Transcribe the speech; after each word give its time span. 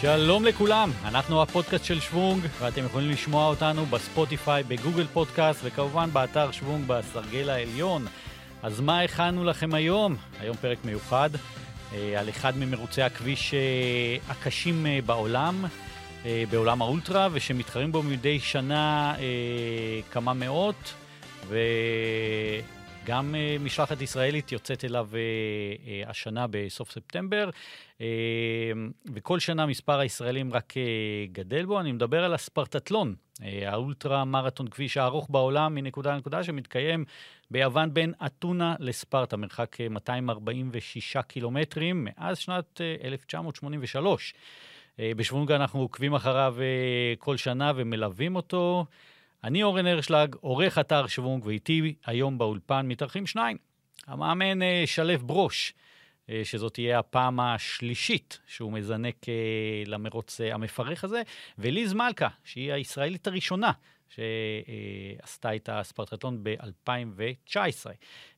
שלום 0.00 0.44
לכולם, 0.44 0.90
אנחנו 1.04 1.42
הפודקאסט 1.42 1.84
של 1.84 2.00
שוונג, 2.00 2.42
ואתם 2.60 2.84
יכולים 2.84 3.10
לשמוע 3.10 3.48
אותנו 3.48 3.86
בספוטיפיי, 3.86 4.62
בגוגל 4.62 5.06
פודקאסט, 5.12 5.60
וכמובן 5.64 6.10
באתר 6.12 6.50
שוונג 6.50 6.84
בסרגל 6.86 7.50
העליון. 7.50 8.06
אז 8.62 8.80
מה 8.80 9.00
הכנו 9.00 9.44
לכם 9.44 9.74
היום? 9.74 10.16
היום 10.40 10.56
פרק 10.56 10.78
מיוחד 10.84 11.30
אה, 11.92 12.20
על 12.20 12.28
אחד 12.28 12.58
ממרוצי 12.58 13.02
הכביש 13.02 13.54
אה, 13.54 14.16
הקשים 14.28 14.86
אה, 14.86 14.98
בעולם, 15.06 15.64
בעולם 16.50 16.82
האולטרה, 16.82 17.28
ושמתחרים 17.32 17.92
בו 17.92 18.02
מדי 18.02 18.40
שנה 18.40 19.14
כמה 20.10 20.32
מאות, 20.32 20.94
וגם 23.04 23.34
משלחת 23.60 24.00
ישראלית 24.00 24.52
יוצאת 24.52 24.84
אליו 24.84 25.08
השנה 26.06 26.46
בסוף 26.50 26.90
ספטמבר. 26.90 27.50
וכל 29.14 29.38
שנה 29.38 29.66
מספר 29.66 29.98
הישראלים 29.98 30.52
רק 30.52 30.74
גדל 31.32 31.64
בו. 31.64 31.80
אני 31.80 31.92
מדבר 31.92 32.24
על 32.24 32.34
הספרטטלון, 32.34 33.14
האולטרה 33.66 34.24
מרתון 34.24 34.68
כביש 34.68 34.96
הארוך 34.96 35.26
בעולם 35.30 35.74
מנקודה 35.74 36.14
לנקודה, 36.14 36.44
שמתקיים 36.44 37.04
ביוון 37.50 37.94
בין 37.94 38.12
אתונה 38.26 38.74
לספרטה, 38.78 39.36
מרחק 39.36 39.76
246 39.90 41.16
קילומטרים, 41.16 42.04
מאז 42.08 42.38
שנת 42.38 42.80
1983. 43.04 44.34
בשוונגה 44.98 45.56
אנחנו 45.56 45.80
עוקבים 45.80 46.14
אחריו 46.14 46.56
כל 47.18 47.36
שנה 47.36 47.72
ומלווים 47.76 48.36
אותו. 48.36 48.84
אני 49.44 49.62
אורן 49.62 49.86
הרשלג, 49.86 50.34
עורך 50.34 50.78
אתר 50.78 51.06
שוונג, 51.06 51.46
ואיתי 51.46 51.94
היום 52.06 52.38
באולפן 52.38 52.88
מתארחים 52.88 53.26
שניים. 53.26 53.56
המאמן 54.06 54.58
שלו 54.86 55.18
ברוש, 55.18 55.74
שזאת 56.44 56.74
תהיה 56.74 56.98
הפעם 56.98 57.40
השלישית 57.40 58.40
שהוא 58.46 58.72
מזנק 58.72 59.16
למרוץ 59.86 60.40
המפרך 60.40 61.04
הזה, 61.04 61.22
וליז 61.58 61.92
מלכה, 61.92 62.28
שהיא 62.44 62.72
הישראלית 62.72 63.26
הראשונה 63.26 63.72
שעשתה 64.08 65.56
את 65.56 65.68
הספרטטון 65.72 66.38
ב-2019, 66.42 67.86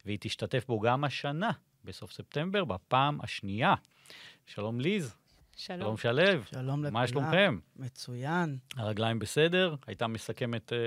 והיא 0.06 0.18
תשתתף 0.20 0.64
בו 0.66 0.80
גם 0.80 1.04
השנה, 1.04 1.50
בסוף 1.84 2.12
ספטמבר, 2.12 2.64
בפעם 2.64 3.18
השנייה. 3.22 3.74
שלום 4.46 4.80
ליז. 4.80 5.21
שלום. 5.66 5.96
שלום 5.96 5.96
שלו. 5.96 6.44
שלום 6.44 6.84
לכולם. 6.84 6.92
מה 7.00 7.06
שלומכם? 7.06 7.58
מצוין. 7.76 8.58
הרגליים 8.76 9.18
בסדר? 9.18 9.74
הייתה 9.86 10.06
מסכמת 10.06 10.72
אה, 10.72 10.78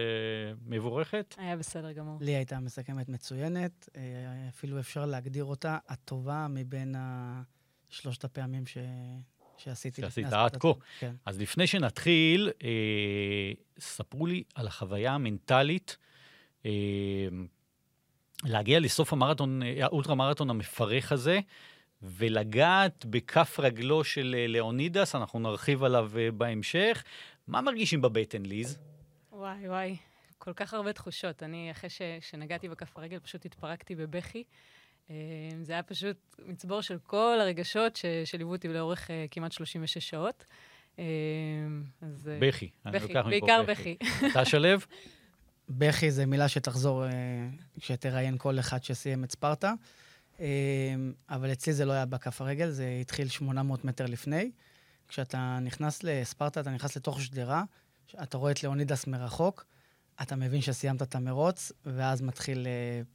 מבורכת? 0.65 1.35
היה 1.37 1.57
בסדר 1.57 1.91
גמור. 1.91 2.17
לי 2.21 2.35
הייתה 2.35 2.59
מסכמת 2.59 3.09
מצוינת, 3.09 3.89
אה, 3.95 4.01
אפילו 4.49 4.79
אפשר 4.79 5.05
להגדיר 5.05 5.43
אותה 5.43 5.77
הטובה 5.87 6.47
מבין 6.49 6.95
שלושת 7.89 8.23
הפעמים 8.23 8.65
ש... 8.65 8.77
שעשיתי 9.57 10.01
שעשית 10.01 10.25
עד 10.25 10.57
כה. 10.57 10.67
כן. 10.99 11.15
אז 11.25 11.41
לפני 11.41 11.67
שנתחיל, 11.67 12.51
אה, 12.63 13.51
ספרו 13.79 14.25
לי 14.25 14.43
על 14.55 14.67
החוויה 14.67 15.13
המנטלית 15.13 15.97
אה, 16.65 16.71
להגיע 18.43 18.79
לסוף 18.79 19.13
המרתון, 19.13 19.63
אה, 19.63 19.83
האולטרה 19.83 20.15
מרתון 20.15 20.49
המפרך 20.49 21.11
הזה, 21.11 21.39
ולגעת 22.01 23.05
בכף 23.05 23.59
רגלו 23.59 24.03
של 24.03 24.35
אה, 24.37 24.47
לאונידס, 24.47 25.15
אנחנו 25.15 25.39
נרחיב 25.39 25.83
עליו 25.83 26.11
אה, 26.17 26.31
בהמשך. 26.31 27.03
מה 27.47 27.61
מרגישים 27.61 28.01
בבטן, 28.01 28.45
ליז? 28.45 28.79
וואי, 29.31 29.69
וואי, 29.69 29.95
כל 30.37 30.53
כך 30.53 30.73
הרבה 30.73 30.93
תחושות. 30.93 31.43
אני, 31.43 31.71
אחרי 31.71 31.89
ש, 31.89 32.01
שנגעתי 32.21 32.69
בכף 32.69 32.97
הרגל, 32.97 33.19
פשוט 33.19 33.45
התפרקתי 33.45 33.95
בבכי. 33.95 34.43
אה, 35.09 35.15
זה 35.61 35.73
היה 35.73 35.83
פשוט 35.83 36.17
מצבור 36.45 36.81
של 36.81 36.97
כל 37.03 37.37
הרגשות 37.41 37.95
ש, 37.95 38.05
שליוו 38.25 38.51
אותי 38.51 38.67
לאורך 38.67 39.09
כמעט 39.31 39.51
36 39.51 40.09
שעות. 40.09 40.45
אז... 42.01 42.29
בכי. 42.39 42.69
בכי, 42.85 43.13
בעיקר 43.13 43.63
בכי. 43.67 43.97
אתה 44.31 44.45
שלו? 44.45 44.69
בכי 45.69 46.11
זה 46.11 46.25
מילה 46.25 46.47
שתחזור 46.47 47.03
כשתראיין 47.79 48.37
כל 48.37 48.59
אחד 48.59 48.83
שסיים 48.83 49.23
את 49.23 49.31
ספרטה. 49.31 49.73
אבל 51.29 51.51
אצלי 51.51 51.73
זה 51.73 51.85
לא 51.85 51.91
היה 51.91 52.05
בכף 52.05 52.41
הרגל, 52.41 52.69
זה 52.69 52.97
התחיל 53.01 53.27
800 53.27 53.85
מטר 53.85 54.05
לפני. 54.05 54.51
כשאתה 55.07 55.57
נכנס 55.61 56.03
לספרטה, 56.03 56.59
אתה 56.59 56.71
נכנס 56.71 56.97
לתוך 56.97 57.21
שדרה, 57.21 57.63
אתה 58.23 58.37
רואה 58.37 58.51
את 58.51 58.63
לאונידס 58.63 59.07
מרחוק, 59.07 59.65
אתה 60.21 60.35
מבין 60.35 60.61
שסיימת 60.61 61.01
את 61.01 61.15
המרוץ, 61.15 61.71
ואז 61.85 62.21
מתחיל 62.21 62.67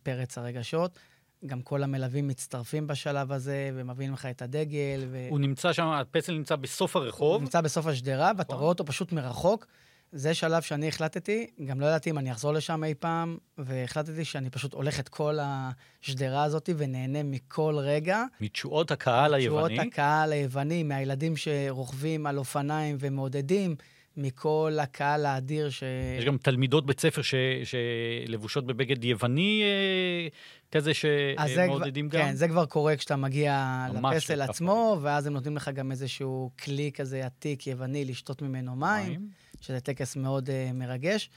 פרץ 0.02 0.38
הרגשות. 0.38 0.98
גם 1.46 1.62
כל 1.62 1.82
המלווים 1.82 2.28
מצטרפים 2.28 2.86
בשלב 2.86 3.32
הזה, 3.32 3.70
ומביאים 3.74 4.12
לך 4.12 4.26
את 4.26 4.42
הדגל. 4.42 5.06
ו... 5.10 5.26
הוא 5.30 5.40
נמצא 5.40 5.72
שם, 5.72 5.86
הפסל 5.86 6.32
נמצא 6.32 6.56
בסוף 6.56 6.96
הרחוב. 6.96 7.34
הוא 7.34 7.40
נמצא 7.40 7.60
בסוף 7.60 7.86
השדרה, 7.86 8.32
ואתה 8.36 8.54
רואה 8.54 8.68
אותו 8.68 8.84
פשוט 8.84 9.12
מרחוק. 9.12 9.66
זה 10.12 10.34
שלב 10.34 10.62
שאני 10.62 10.88
החלטתי, 10.88 11.46
גם 11.64 11.80
לא 11.80 11.86
ידעתי 11.86 12.10
אם 12.10 12.18
אני 12.18 12.32
אחזור 12.32 12.52
לשם 12.52 12.84
אי 12.84 12.94
פעם, 12.94 13.38
והחלטתי 13.58 14.24
שאני 14.24 14.50
פשוט 14.50 14.74
הולך 14.74 15.00
את 15.00 15.08
כל 15.08 15.38
השדרה 15.42 16.44
הזאת 16.44 16.70
ונהנה 16.76 17.22
מכל 17.22 17.76
רגע. 17.78 18.24
מתשואות 18.40 18.90
הקהל 18.90 19.34
היווני? 19.34 19.74
מתשואות 19.74 19.92
הקהל 19.92 20.32
היווני, 20.32 20.82
מהילדים 20.82 21.36
שרוכבים 21.36 22.26
על 22.26 22.38
אופניים 22.38 22.96
ומעודדים. 23.00 23.76
מכל 24.16 24.76
הקהל 24.80 25.26
האדיר 25.26 25.70
ש... 25.70 25.82
יש 26.18 26.24
גם 26.24 26.36
תלמידות 26.36 26.86
בית 26.86 27.00
ספר 27.00 27.22
ש... 27.22 27.34
שלבושות 27.64 28.66
בבגד 28.66 29.04
יווני 29.04 29.62
אה, 29.62 30.28
כזה 30.72 30.94
שמעודדים 30.94 32.08
כבר, 32.08 32.18
גם? 32.18 32.26
כן, 32.26 32.34
זה 32.34 32.48
כבר 32.48 32.66
קורה 32.66 32.96
כשאתה 32.96 33.16
מגיע 33.16 33.86
לפסל 33.94 34.42
עצמו, 34.42 34.98
ואז 35.02 35.26
הם 35.26 35.32
נותנים 35.32 35.56
לך 35.56 35.70
גם 35.74 35.90
איזשהו 35.90 36.50
כלי 36.64 36.90
כזה 36.94 37.26
עתיק 37.26 37.66
יווני 37.66 38.04
לשתות 38.04 38.42
ממנו 38.42 38.76
מים. 38.76 39.08
מים. 39.10 39.28
שזה 39.60 39.80
טקס 39.80 40.16
מאוד 40.16 40.48
uh, 40.48 40.72
מרגש, 40.74 41.30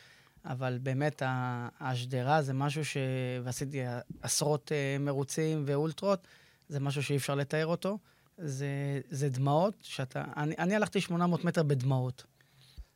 אבל 0.46 0.78
באמת 0.84 1.22
השדרה 1.80 2.42
זה 2.42 2.54
משהו 2.54 2.86
ש... 2.86 2.98
ועשיתי 3.44 3.82
עשרות 4.22 4.72
uh, 4.72 5.02
מרוצים 5.02 5.64
ואולטרות, 5.66 6.28
זה 6.70 6.80
משהו 6.80 7.04
שאי 7.04 7.16
אפשר 7.16 7.36
לתאר 7.36 7.66
אותו. 7.66 7.98
זה, 8.38 9.02
זה 9.10 9.30
דמעות 9.30 9.74
שאתה... 9.82 10.24
אני, 10.38 10.56
אני 10.58 10.76
הלכתי 10.76 11.02
800 11.02 11.46
מטר 11.46 11.64
בדמעות. 11.64 12.24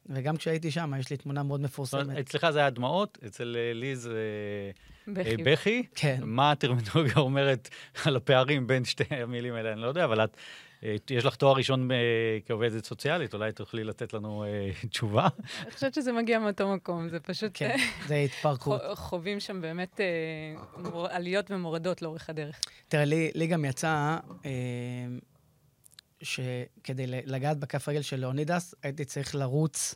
וגם 0.09 0.37
כשהייתי 0.37 0.71
שם, 0.71 0.93
יש 0.99 1.09
לי 1.09 1.17
תמונה 1.17 1.43
מאוד 1.43 1.61
מפורסמת. 1.61 2.17
אצלך 2.17 2.49
זה 2.49 2.59
היה 2.59 2.69
דמעות, 2.69 3.17
אצל 3.25 3.55
אה, 3.59 3.73
לי 3.73 3.95
זה 3.95 4.19
בכי. 5.07 5.37
בכי? 5.37 5.83
כן. 5.95 6.19
מה 6.23 6.51
הטרמינולוגיה 6.51 7.15
אומרת 7.27 7.69
על 8.05 8.15
הפערים 8.15 8.67
בין 8.67 8.85
שתי 8.85 9.03
המילים 9.23 9.53
האלה? 9.53 9.73
אני 9.73 9.81
לא 9.81 9.87
יודע, 9.87 10.05
אבל 10.05 10.23
את 10.23 10.37
אה, 10.83 10.95
יש 11.09 11.25
לך 11.25 11.35
תואר 11.35 11.55
ראשון 11.55 11.91
אה, 11.91 11.97
כעובדת 12.45 12.85
סוציאלית, 12.85 13.33
אולי 13.33 13.51
תוכלי 13.51 13.83
לתת 13.83 14.13
לנו 14.13 14.43
אה, 14.43 14.71
תשובה? 14.89 15.27
אני 15.61 15.71
חושבת 15.71 15.93
שזה 15.93 16.11
מגיע 16.11 16.39
מאותו 16.39 16.73
מקום, 16.75 17.09
זה 17.09 17.19
פשוט... 17.19 17.51
כן, 17.53 17.77
זה 18.07 18.15
התפרקות. 18.15 18.81
חווים 18.93 19.39
שם 19.39 19.61
באמת 19.61 19.99
עליות 21.09 21.51
ומורדות 21.51 22.01
לאורך 22.01 22.29
הדרך. 22.29 22.61
תראה, 22.87 23.05
לי 23.35 23.47
גם 23.47 23.65
יצא 23.65 24.17
שכדי 26.21 27.07
לגעת 27.07 27.57
בכף 27.57 27.89
רגל 27.89 28.01
של 28.01 28.19
לאונידס, 28.19 28.75
הייתי 28.83 29.05
צריך 29.05 29.35
לרוץ 29.35 29.95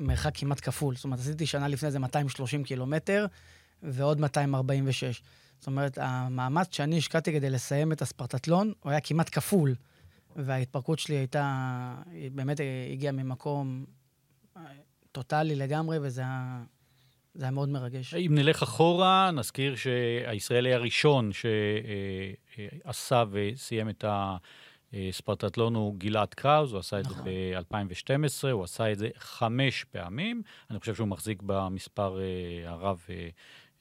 מרחק 0.00 0.32
כמעט 0.34 0.60
כפול. 0.60 0.96
זאת 0.96 1.04
אומרת, 1.04 1.18
עשיתי 1.18 1.46
שנה 1.46 1.68
לפני 1.68 1.90
זה 1.90 1.98
230 1.98 2.64
קילומטר, 2.64 3.26
ועוד 3.82 4.20
246. 4.20 5.22
זאת 5.58 5.66
אומרת, 5.66 5.98
המאמץ 6.00 6.74
שאני 6.74 6.98
השקעתי 6.98 7.32
כדי 7.32 7.50
לסיים 7.50 7.92
את 7.92 8.02
הספרטטלון, 8.02 8.72
הוא 8.80 8.90
היה 8.90 9.00
כמעט 9.00 9.28
כפול. 9.32 9.74
וההתפרקות 10.36 10.98
שלי 10.98 11.14
הייתה, 11.14 11.94
היא 12.10 12.30
באמת 12.30 12.60
הגיעה 12.92 13.12
ממקום 13.12 13.84
אה, 14.56 14.62
טוטאלי 15.12 15.54
לגמרי, 15.54 15.98
וזה 16.02 16.20
היה, 16.20 16.62
היה 17.40 17.50
מאוד 17.50 17.68
מרגש. 17.68 18.14
אם 18.14 18.32
נלך 18.34 18.62
אחורה, 18.62 19.30
נזכיר 19.30 19.76
שהישראלי 19.76 20.74
הראשון 20.74 21.30
שעשה 21.32 23.24
וסיים 23.30 23.88
את 23.88 24.04
הספרטטלון 25.08 25.74
הוא 25.74 25.94
גלעד 25.98 26.34
קראוז, 26.34 26.72
הוא 26.72 26.78
עשה 26.80 27.00
את 27.00 27.04
נכון. 27.06 27.24
זה 27.24 27.30
ב-2012, 27.70 28.48
הוא 28.52 28.64
עשה 28.64 28.92
את 28.92 28.98
זה 28.98 29.08
חמש 29.18 29.84
פעמים. 29.84 30.42
אני 30.70 30.80
חושב 30.80 30.94
שהוא 30.94 31.08
מחזיק 31.08 31.42
במספר 31.46 32.18
אה, 32.20 32.24
הרב 32.70 33.04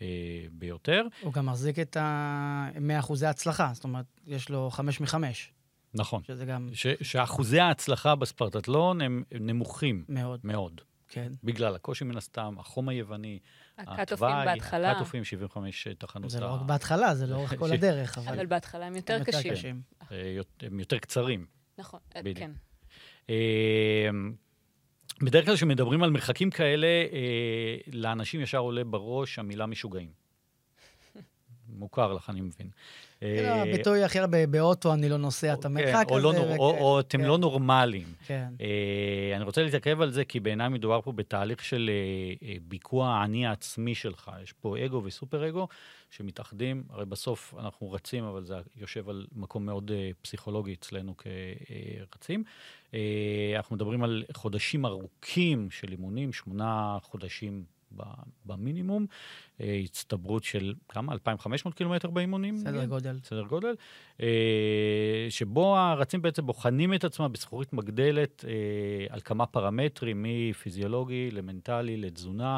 אה, 0.01 0.07
ביותר. 0.51 1.07
הוא 1.21 1.33
גם 1.33 1.45
מחזיק 1.45 1.79
את 1.79 1.97
ה-100 1.97 2.99
אחוזי 2.99 3.25
הצלחה, 3.25 3.71
זאת 3.73 3.83
אומרת, 3.83 4.05
יש 4.27 4.49
לו 4.49 4.69
חמש 4.71 5.01
מחמש. 5.01 5.51
נכון. 5.93 6.21
שזה 6.27 6.45
גם... 6.45 6.69
ש- 6.73 6.87
שאחוזי 7.01 7.59
ההצלחה 7.59 8.15
בספרטטלון 8.15 9.01
הם 9.01 9.23
נמוכים. 9.39 10.05
מאוד. 10.09 10.39
מאוד. 10.43 10.81
כן. 11.07 11.31
בגלל 11.43 11.75
הקושי 11.75 12.03
מן 12.03 12.17
הסתם, 12.17 12.55
החום 12.59 12.89
היווני, 12.89 13.39
הקאטופים 13.77 14.27
בהתחלה. 14.45 14.91
הקאטופים 14.91 15.23
75 15.23 15.87
תחנות. 15.87 16.29
זה 16.29 16.39
לא 16.39 16.45
רק 16.53 16.61
בהתחלה, 16.61 17.15
זה 17.15 17.27
לאורך 17.27 17.55
כל 17.59 17.71
הדרך. 17.73 18.17
אבל, 18.17 18.33
אבל 18.33 18.45
בהתחלה 18.45 18.85
הם 18.85 18.95
יותר 18.95 19.23
קשים. 19.23 19.81
אה, 20.15 20.67
הם 20.67 20.79
יותר 20.79 20.97
קצרים. 20.99 21.45
נכון, 21.77 21.99
כן. 22.09 22.51
בדרך 25.21 25.45
כלל 25.45 25.55
כשמדברים 25.55 26.03
על 26.03 26.09
מרחקים 26.09 26.49
כאלה, 26.49 26.87
אה, 26.87 27.77
לאנשים 27.93 28.41
ישר 28.41 28.57
עולה 28.57 28.83
בראש 28.83 29.39
המילה 29.39 29.65
משוגעים. 29.65 30.09
מוכר 31.69 32.13
לך, 32.13 32.29
אני 32.29 32.41
מבין. 32.41 32.69
כאילו, 33.19 33.49
הביטוי 33.49 34.03
הכי 34.03 34.19
הרבה 34.19 34.47
באוטו, 34.47 34.93
אני 34.93 35.09
לא 35.09 35.17
נוסע 35.17 35.53
את 35.53 35.65
המרחק 35.65 36.05
הזה. 36.11 36.57
או 36.57 36.99
אתם 36.99 37.21
לא 37.21 37.37
נורמליים. 37.37 38.07
כן. 38.25 38.47
אני 39.35 39.43
רוצה 39.43 39.63
להתעכב 39.63 40.01
על 40.01 40.11
זה, 40.11 40.25
כי 40.25 40.39
בעיניי 40.39 40.69
מדובר 40.69 41.01
פה 41.01 41.11
בתהליך 41.11 41.63
של 41.63 41.89
ביקוע 42.61 43.09
האני 43.09 43.47
העצמי 43.47 43.95
שלך. 43.95 44.31
יש 44.43 44.51
פה 44.51 44.85
אגו 44.85 45.01
וסופר 45.03 45.49
אגו 45.49 45.67
שמתאחדים, 46.09 46.83
הרי 46.89 47.05
בסוף 47.05 47.53
אנחנו 47.59 47.91
רצים, 47.91 48.23
אבל 48.23 48.43
זה 48.43 48.55
יושב 48.75 49.09
על 49.09 49.25
מקום 49.35 49.65
מאוד 49.65 49.91
פסיכולוגי 50.21 50.73
אצלנו 50.73 51.13
כרצים. 51.17 52.43
אנחנו 53.55 53.75
מדברים 53.75 54.03
על 54.03 54.23
חודשים 54.33 54.85
ארוכים 54.85 55.71
של 55.71 55.91
אימונים, 55.91 56.33
שמונה 56.33 56.97
חודשים 57.01 57.63
במינימום, 58.45 59.05
אה, 59.61 59.81
הצטברות 59.83 60.43
של 60.43 60.73
כמה? 60.89 61.13
2,500 61.13 61.73
קילומטר 61.73 62.09
באימונים? 62.09 62.57
סדר 62.57 62.85
גודל. 62.85 63.19
סדר 63.23 63.43
גודל. 63.43 63.75
אה, 64.21 65.27
שבו 65.29 65.77
הרצים 65.77 66.21
בעצם 66.21 66.45
בוחנים 66.45 66.93
את 66.93 67.03
עצמם 67.03 67.31
בזכורית 67.31 67.73
מגדלת 67.73 68.45
אה, 68.47 68.53
על 69.09 69.19
כמה 69.21 69.45
פרמטרים, 69.45 70.25
מפיזיולוגי 70.27 71.31
למנטלי, 71.31 71.97
לתזונה, 71.97 72.57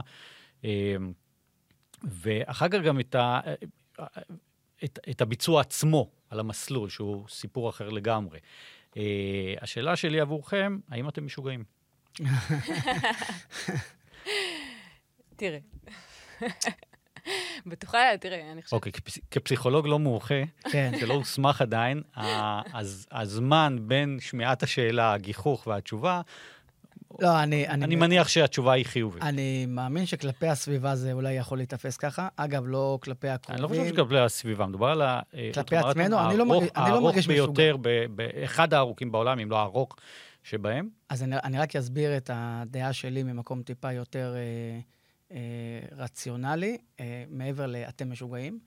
ואחר 2.04 2.68
כך 2.68 2.80
גם 2.86 3.00
את, 3.00 3.16
ה, 3.16 3.40
את, 4.84 5.00
את 5.10 5.22
הביצוע 5.22 5.62
עצמו 5.62 6.10
על 6.30 6.40
המסלול, 6.40 6.90
שהוא 6.90 7.26
סיפור 7.30 7.70
אחר 7.70 7.90
לגמרי. 7.90 8.40
השאלה 9.62 9.96
שלי 9.96 10.20
עבורכם, 10.20 10.80
האם 10.90 11.10
אתם 11.10 11.26
משוגעים? 11.26 11.64
תראה. 15.38 15.60
בטוחה, 17.68 18.00
תראה, 18.20 18.52
אני 18.52 18.62
חושבת... 18.62 18.74
אוקיי, 18.74 18.92
כפסיכולוג 19.32 19.88
לא 19.88 20.00
מומחה, 20.00 20.42
כן. 20.72 20.92
שלא 21.00 21.14
הוסמך 21.14 21.62
עדיין, 21.62 22.02
הזמן 23.12 23.78
בין 23.82 24.18
שמיעת 24.22 24.64
השאלה, 24.64 25.14
הגיחוך 25.14 25.68
והתשובה, 25.68 26.22
לא, 27.20 27.44
אני... 27.44 27.68
אני, 27.68 27.86
אני 27.86 27.96
מניח 27.96 28.28
שהתשובה 28.28 28.74
היא 28.74 28.86
חיובית. 28.86 29.24
אני 29.24 29.66
מאמין 29.66 30.06
שכלפי 30.06 30.48
הסביבה 30.48 30.96
זה 30.96 31.14
אולי 31.14 31.34
יכול 31.34 31.58
להיתפס 31.58 31.98
ככה. 31.98 32.28
אגב, 32.36 32.64
לא 32.68 33.00
כלפי 33.02 33.28
הקרובים. 33.30 33.56
אני 33.56 33.64
לא 33.64 33.68
חושב 33.68 33.94
שכלפי 33.94 34.18
הסביבה, 34.18 34.66
מדובר 34.66 34.88
על 34.88 35.02
ה... 35.02 35.20
כלפי 35.54 35.78
עצמנו, 35.78 36.20
אני 36.20 36.38
לא, 36.38 36.46
מרגיש 36.46 37.28
משוגע. 37.28 37.42
הארוך 37.42 37.58
ביותר, 37.58 37.78
באחד 38.16 38.74
הארוכים 38.74 39.12
בעולם, 39.12 39.40
אם 39.40 39.52
לא 39.52 39.60
הארוך 39.60 39.96
שבהם. 40.44 40.90
אז 41.10 41.24
אני, 41.24 41.36
אני 41.44 41.60
רק 41.60 41.76
אסביר 41.76 42.18
את 42.18 42.30
הדעה 42.34 42.94
שלי 42.94 43.24
ממקום 43.24 43.62
טיפה 43.62 43.92
יותר... 43.92 44.34
אה, 44.36 44.40
אה, 44.40 44.80
רציונלי, 45.92 46.78
אה, 47.00 47.24
מעבר 47.30 47.66
ל"אתם 47.66 48.12
משוגעים". 48.12 48.60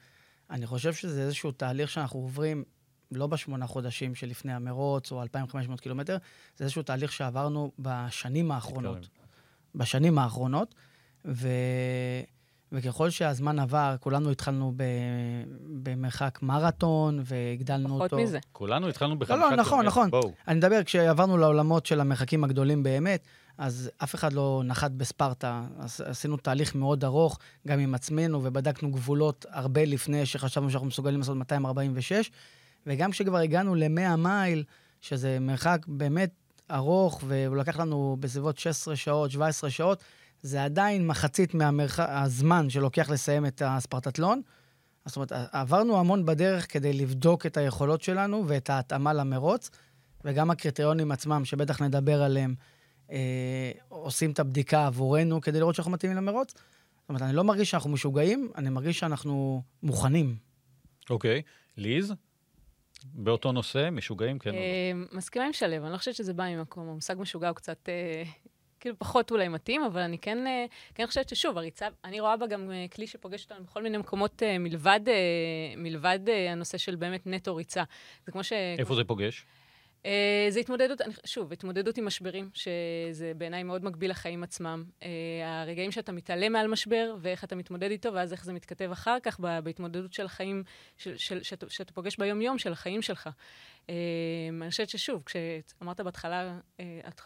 אני 0.50 0.66
חושב 0.66 0.92
שזה 0.92 1.22
איזשהו 1.22 1.52
תהליך 1.52 1.90
שאנחנו 1.90 2.20
עוברים 2.20 2.64
לא 3.12 3.26
בשמונה 3.26 3.66
חודשים 3.66 4.14
שלפני 4.14 4.52
המרוץ 4.52 5.12
או 5.12 5.22
2,500 5.22 5.80
קילומטר, 5.80 6.16
זה 6.56 6.64
איזשהו 6.64 6.82
תהליך 6.82 7.12
שעברנו 7.12 7.72
בשנים 7.78 8.52
האחרונות. 8.52 9.08
בשנים 9.74 10.18
האחרונות, 10.18 10.74
ו... 11.24 11.48
וככל 12.72 13.10
שהזמן 13.10 13.58
עבר, 13.58 13.96
כולנו 14.00 14.30
התחלנו 14.30 14.72
ב... 14.76 14.82
במרחק 15.82 16.38
מרתון 16.42 17.20
והגדלנו 17.24 17.88
פחות 17.88 18.02
אותו. 18.02 18.16
פחות 18.16 18.28
מזה. 18.28 18.38
כולנו 18.52 18.88
התחלנו 18.88 19.18
בחמישה 19.18 19.34
קילומטר. 19.34 19.50
לא, 19.50 19.56
לא, 19.56 19.62
נכון, 19.62 19.86
נכון. 19.86 20.10
בואו. 20.10 20.32
אני 20.48 20.56
מדבר, 20.56 20.84
כשעברנו 20.84 21.38
לעולמות 21.38 21.86
של 21.86 22.00
המרחקים 22.00 22.44
הגדולים 22.44 22.82
באמת, 22.82 23.24
אז 23.60 23.90
אף 24.02 24.14
אחד 24.14 24.32
לא 24.32 24.62
נחת 24.64 24.90
בספרטה. 24.90 25.62
עשינו 26.04 26.36
תהליך 26.36 26.74
מאוד 26.74 27.04
ארוך, 27.04 27.38
גם 27.68 27.78
עם 27.78 27.94
עצמנו, 27.94 28.40
ובדקנו 28.44 28.90
גבולות 28.90 29.46
הרבה 29.50 29.84
לפני 29.84 30.26
שחשבנו 30.26 30.70
שאנחנו 30.70 30.86
מסוגלים 30.86 31.18
לעשות 31.18 31.36
246, 31.36 32.30
וגם 32.86 33.10
כשכבר 33.10 33.38
הגענו 33.38 33.74
ל-100 33.74 34.16
מייל, 34.16 34.64
שזה 35.00 35.38
מרחק 35.40 35.86
באמת 35.88 36.30
ארוך, 36.70 37.22
והוא 37.26 37.56
לקח 37.56 37.76
לנו 37.76 38.16
בסביבות 38.20 38.58
16 38.58 38.96
שעות, 38.96 39.30
17 39.30 39.70
שעות, 39.70 40.02
זה 40.42 40.64
עדיין 40.64 41.06
מחצית 41.06 41.54
מהזמן 41.54 42.70
שלוקח 42.70 43.10
לסיים 43.10 43.46
את 43.46 43.62
הספרטטלון. 43.64 44.42
זאת 45.06 45.16
אומרת, 45.16 45.32
עברנו 45.32 45.98
המון 45.98 46.26
בדרך 46.26 46.72
כדי 46.72 46.92
לבדוק 46.92 47.46
את 47.46 47.56
היכולות 47.56 48.02
שלנו 48.02 48.44
ואת 48.46 48.70
ההתאמה 48.70 49.12
למרוץ, 49.12 49.70
וגם 50.24 50.50
הקריטריונים 50.50 51.12
עצמם, 51.12 51.44
שבטח 51.44 51.82
נדבר 51.82 52.22
עליהם, 52.22 52.54
אה, 53.10 53.72
עושים 53.88 54.30
את 54.30 54.38
הבדיקה 54.38 54.86
עבורנו 54.86 55.40
כדי 55.40 55.58
לראות 55.58 55.74
שאנחנו 55.74 55.92
מתאימים 55.92 56.16
למרוץ. 56.16 56.50
זאת 56.50 57.08
אומרת, 57.08 57.22
אני 57.22 57.32
לא 57.32 57.44
מרגיש 57.44 57.70
שאנחנו 57.70 57.90
משוגעים, 57.90 58.50
אני 58.56 58.70
מרגיש 58.70 58.98
שאנחנו 58.98 59.62
מוכנים. 59.82 60.36
אוקיי. 61.10 61.42
Okay. 61.44 61.50
ליז? 61.76 62.14
באותו 63.04 63.52
נושא, 63.52 63.88
משוגעים, 63.92 64.38
כן. 64.38 64.54
אה, 64.54 64.92
מסכימה 65.12 65.44
עם 65.44 65.52
שלו, 65.52 65.84
אני 65.84 65.92
לא 65.92 65.96
חושבת 65.96 66.14
שזה 66.14 66.32
בא 66.32 66.44
ממקום. 66.44 66.88
המושג 66.88 67.14
משוגע 67.18 67.48
הוא 67.48 67.56
קצת, 67.56 67.88
אה, 67.88 68.22
כאילו, 68.80 68.98
פחות 68.98 69.30
אולי 69.30 69.48
מתאים, 69.48 69.82
אבל 69.82 70.00
אני 70.00 70.18
כן, 70.18 70.46
אה, 70.46 70.64
כן 70.94 71.06
חושבת 71.06 71.28
ששוב, 71.28 71.58
הריצה, 71.58 71.88
אני 72.04 72.20
רואה 72.20 72.36
בה 72.36 72.46
גם 72.46 72.70
כלי 72.92 73.06
שפוגש 73.06 73.44
אותנו 73.44 73.64
בכל 73.64 73.82
מיני 73.82 73.98
מקומות 73.98 74.42
מלבד, 74.60 75.00
מלבד 75.76 76.18
הנושא 76.50 76.78
של 76.78 76.96
באמת 76.96 77.26
נטו 77.26 77.56
ריצה. 77.56 77.84
זה 78.26 78.32
כמו 78.32 78.44
ש... 78.44 78.52
איפה 78.52 78.94
זה 78.94 79.04
פוגש? 79.04 79.46
Uh, 80.02 80.06
זה 80.48 80.60
התמודדות, 80.60 81.00
שוב, 81.24 81.52
התמודדות 81.52 81.98
עם 81.98 82.04
משברים, 82.04 82.50
שזה 82.54 83.32
בעיניי 83.36 83.62
מאוד 83.62 83.84
מגביל 83.84 84.10
לחיים 84.10 84.42
עצמם. 84.42 84.84
Uh, 85.00 85.04
הרגעים 85.44 85.92
שאתה 85.92 86.12
מתעלם 86.12 86.52
מעל 86.52 86.66
משבר, 86.66 87.16
ואיך 87.20 87.44
אתה 87.44 87.56
מתמודד 87.56 87.90
איתו, 87.90 88.12
ואז 88.14 88.32
איך 88.32 88.44
זה 88.44 88.52
מתכתב 88.52 88.90
אחר 88.92 89.16
כך 89.22 89.40
בהתמודדות 89.40 90.12
של 90.12 90.26
החיים, 90.26 90.64
של, 90.96 91.16
של, 91.16 91.42
שאתה, 91.42 91.70
שאתה 91.70 91.92
פוגש 91.92 92.16
ביום-יום 92.16 92.58
של 92.58 92.72
החיים 92.72 93.02
שלך. 93.02 93.28
Uh, 93.86 93.90
אני 94.62 94.70
חושבת 94.70 94.88
ששוב, 94.88 95.22
כשאמרת 95.26 96.00
בהתחלה, 96.00 96.58
uh, 96.76 96.82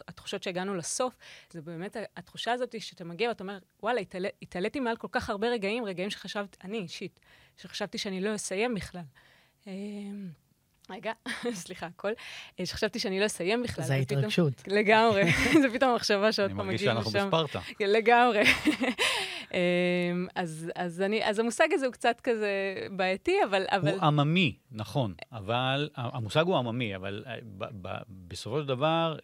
התחושות 0.07 0.43
שהגענו 0.43 0.75
לסוף, 0.75 1.17
זה 1.49 1.61
באמת 1.61 1.97
התחושה 2.17 2.53
הזאת 2.53 2.81
שאתה 2.81 3.03
מגיע 3.03 3.29
ואתה 3.29 3.43
אומר, 3.43 3.59
וואלה, 3.83 4.01
התעליתי 4.41 4.79
מעל 4.79 4.97
כל 4.97 5.07
כך 5.11 5.29
הרבה 5.29 5.47
רגעים, 5.49 5.85
רגעים 5.85 6.09
שחשבת, 6.09 6.57
אני 6.63 6.77
אישית, 6.77 7.19
שחשבתי 7.57 7.97
שאני 7.97 8.21
לא 8.21 8.35
אסיים 8.35 8.75
בכלל. 8.75 9.01
רגע, 10.89 11.11
סליחה, 11.63 11.85
הכל. 11.85 12.11
אה, 12.59 12.65
שחשבתי 12.65 12.99
שאני 12.99 13.19
לא 13.19 13.25
אסיים 13.25 13.63
בכלל. 13.63 13.85
זה 13.85 13.93
ההתרגשות. 13.93 14.53
לגמרי. 14.67 15.23
זה 15.61 15.69
פתאום 15.73 15.91
המחשבה 15.91 16.31
שעוד 16.31 16.51
פעם 16.55 16.67
מגיעים 16.67 16.75
לשם. 16.75 16.89
אני 16.89 16.95
מרגיש 16.95 17.11
שאנחנו 17.11 17.31
בספרטה. 17.31 17.59
לגמרי. 17.79 18.43
אמ, 19.53 20.27
אז, 20.35 20.71
אז, 20.75 21.01
אני, 21.01 21.29
אז 21.29 21.39
המושג 21.39 21.67
הזה 21.71 21.85
הוא 21.85 21.93
קצת 21.93 22.21
כזה 22.23 22.75
בעייתי, 22.91 23.43
אבל... 23.49 23.65
אבל... 23.69 23.89
הוא 23.89 24.01
עממי, 24.01 24.57
נכון, 24.71 25.13
אבל 25.31 25.89
המושג 25.95 26.45
הוא 26.45 26.57
עממי, 26.57 26.95
אבל 26.95 27.23
אה, 27.27 27.35
ב, 27.57 27.65
ב, 27.81 27.97
בסופו 28.09 28.61
של 28.61 28.67
דבר, 28.67 29.17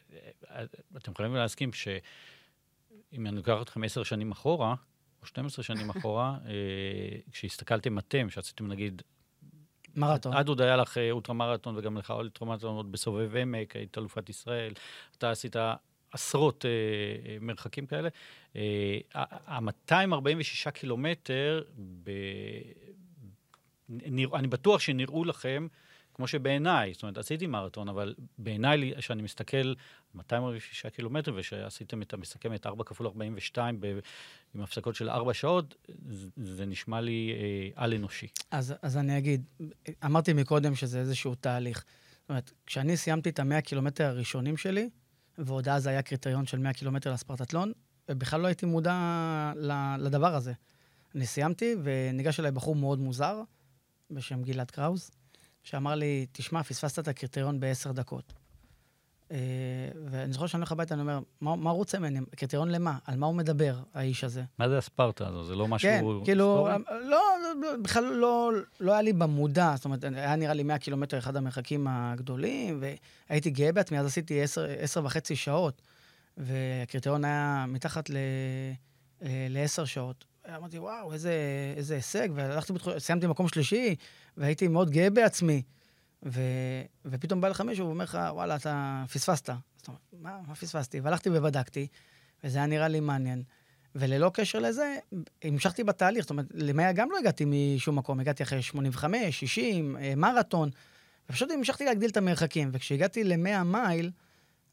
אה, 0.49 0.63
אתם 0.97 1.11
יכולים 1.11 1.35
להסכים 1.35 1.73
שאם 1.73 3.27
אני 3.27 3.35
לוקח 3.35 3.57
אתכם 3.61 3.83
עשר 3.83 4.03
שנים 4.03 4.31
אחורה, 4.31 4.75
או 5.21 5.25
12 5.25 5.63
שנים 5.63 5.89
אחורה, 5.89 6.37
כשהסתכלתם 7.31 7.97
אתם, 7.99 8.29
שעשיתם 8.29 8.67
נגיד 8.67 9.01
מרתון. 9.95 10.33
עד 10.33 10.47
עוד 10.47 10.61
היה 10.61 10.75
לך 10.75 10.97
אה, 10.97 11.11
אולטרה 11.11 11.35
מרתון 11.35 11.77
וגם 11.77 11.97
לך 11.97 12.11
אולטרה 12.11 12.47
מרתון 12.47 12.75
עוד 12.75 12.91
בסובב 12.91 13.35
עמק, 13.35 13.75
היית 13.75 13.97
אלופת 13.97 14.29
ישראל, 14.29 14.73
אתה 15.17 15.31
עשית 15.31 15.55
עשרות 16.11 16.65
אה, 16.65 16.69
אה 17.29 17.37
מרחקים 17.41 17.85
כאלה. 17.85 18.09
ה-246 19.15 20.67
אה, 20.67 20.71
קילומטר, 20.71 21.63
ב... 22.03 22.11
נרא... 23.89 24.37
אני 24.37 24.47
בטוח 24.47 24.81
שנראו 24.81 25.25
לכם 25.25 25.67
כמו 26.13 26.27
שבעיניי, 26.27 26.93
זאת 26.93 27.03
אומרת, 27.03 27.17
עשיתי 27.17 27.47
מרתון, 27.47 27.89
אבל 27.89 28.15
בעיניי, 28.37 28.93
כשאני 28.97 29.21
מסתכל 29.21 29.73
246 30.15 30.85
קילומטר, 30.85 31.33
ושעשיתם 31.35 32.01
את 32.01 32.13
המסכמת 32.13 32.65
4 32.65 32.83
כפול 32.83 33.07
42 33.07 33.81
ב, 33.81 33.99
עם 34.55 34.61
הפסקות 34.61 34.95
של 34.95 35.09
4 35.09 35.33
שעות, 35.33 35.75
זה, 36.09 36.27
זה 36.37 36.65
נשמע 36.65 37.01
לי 37.01 37.33
אה, 37.35 37.83
על-אנושי. 37.83 38.27
אז, 38.51 38.73
אז 38.81 38.97
אני 38.97 39.17
אגיד, 39.17 39.45
אמרתי 40.05 40.33
מקודם 40.33 40.75
שזה 40.75 40.99
איזשהו 40.99 41.35
תהליך. 41.35 41.85
זאת 42.21 42.29
אומרת, 42.29 42.51
כשאני 42.65 42.97
סיימתי 42.97 43.29
את 43.29 43.39
ה-100 43.39 43.61
קילומטר 43.61 44.05
הראשונים 44.05 44.57
שלי, 44.57 44.89
ועוד 45.37 45.69
אז 45.69 45.87
היה 45.87 46.01
קריטריון 46.01 46.45
של 46.45 46.57
100 46.57 46.73
קילומטר 46.73 47.13
לספרטטלון, 47.13 47.71
בכלל 48.09 48.41
לא 48.41 48.47
הייתי 48.47 48.65
מודע 48.65 49.53
לדבר 49.99 50.35
הזה. 50.35 50.53
אני 51.15 51.25
סיימתי, 51.25 51.75
וניגש 51.83 52.39
אליי 52.39 52.51
בחור 52.51 52.75
מאוד 52.75 52.99
מוזר, 52.99 53.41
בשם 54.11 54.43
גלעד 54.43 54.71
קראוס, 54.71 55.11
שאמר 55.63 55.95
לי, 55.95 56.25
תשמע, 56.31 56.63
פספסת 56.63 56.99
את 56.99 57.07
הקריטריון 57.07 57.59
בעשר 57.59 57.91
דקות. 57.91 58.33
Uh, 59.31 59.33
ואני 60.11 60.33
זוכר 60.33 60.47
שאני 60.47 60.61
הולך 60.61 60.71
הביתה, 60.71 60.93
אני 60.93 61.01
אומר, 61.01 61.19
מה, 61.41 61.55
מה 61.55 61.69
הוא 61.69 61.77
רוצה 61.77 61.99
ממני? 61.99 62.19
קריטריון 62.35 62.71
למה? 62.71 62.97
על 63.05 63.17
מה 63.17 63.25
הוא 63.25 63.35
מדבר, 63.35 63.75
האיש 63.93 64.23
הזה? 64.23 64.43
מה 64.59 64.69
זה 64.69 64.77
הספרטה 64.77 65.27
הזו? 65.27 65.43
זה 65.43 65.55
לא 65.55 65.67
משהו... 65.67 65.89
כן, 65.89 66.03
כאילו, 66.23 66.67
לא, 66.89 67.37
בכלל 67.81 68.03
לא, 68.03 68.51
לא 68.79 68.91
היה 68.91 69.01
לי 69.01 69.13
במודע, 69.13 69.73
זאת 69.75 69.85
אומרת, 69.85 70.03
היה 70.03 70.35
נראה 70.35 70.53
לי 70.53 70.63
100 70.63 70.77
קילומטר 70.77 71.17
אחד 71.17 71.35
המרחקים 71.35 71.87
הגדולים, 71.89 72.83
והייתי 73.29 73.49
גאה 73.49 73.71
בעצמי, 73.71 73.99
אז 73.99 74.05
עשיתי 74.05 74.41
עשר, 74.41 74.65
עשר 74.79 75.05
וחצי 75.05 75.35
שעות, 75.35 75.81
והקריטריון 76.37 77.25
היה 77.25 77.65
מתחת 77.67 78.09
ל... 78.09 78.15
לעשר 79.49 79.85
שעות. 79.85 80.25
אמרתי, 80.55 80.79
וואו, 80.79 81.13
איזה, 81.13 81.33
איזה 81.75 81.95
הישג, 81.95 82.29
והלכתי. 82.33 82.73
סיימתי 82.97 83.27
מקום 83.27 83.47
שלישי, 83.47 83.95
והייתי 84.37 84.67
מאוד 84.67 84.89
גאה 84.89 85.09
בעצמי. 85.09 85.61
ו... 86.25 86.41
ופתאום 87.05 87.41
בא 87.41 87.47
לך 87.47 87.61
מישהו 87.61 87.87
ואומר 87.87 88.03
לך, 88.03 88.17
וואלה, 88.31 88.55
אתה 88.55 89.03
פספסת. 89.13 89.49
זאת 89.77 89.87
אומרת, 89.87 90.01
מה, 90.13 90.37
מה 90.47 90.55
פספסתי? 90.55 90.99
והלכתי 90.99 91.29
ובדקתי, 91.29 91.87
וזה 92.43 92.57
היה 92.57 92.67
נראה 92.67 92.87
לי 92.87 92.99
מעניין. 92.99 93.43
וללא 93.95 94.31
קשר 94.33 94.59
לזה, 94.59 94.97
המשכתי 95.43 95.83
בתהליך. 95.83 96.21
זאת 96.21 96.29
אומרת, 96.29 96.45
למאה 96.53 96.91
גם 96.91 97.11
לא 97.11 97.17
הגעתי 97.17 97.45
משום 97.47 97.95
מקום, 97.95 98.19
הגעתי 98.19 98.43
אחרי 98.43 98.61
85, 98.61 99.39
60, 99.39 99.97
אה, 99.97 100.13
מרתון, 100.15 100.69
ופשוט 101.29 101.51
המשכתי 101.51 101.85
להגדיל 101.85 102.09
את 102.09 102.17
המרחקים. 102.17 102.69
וכשהגעתי 102.73 103.23
למאה 103.23 103.63
מייל, 103.63 104.11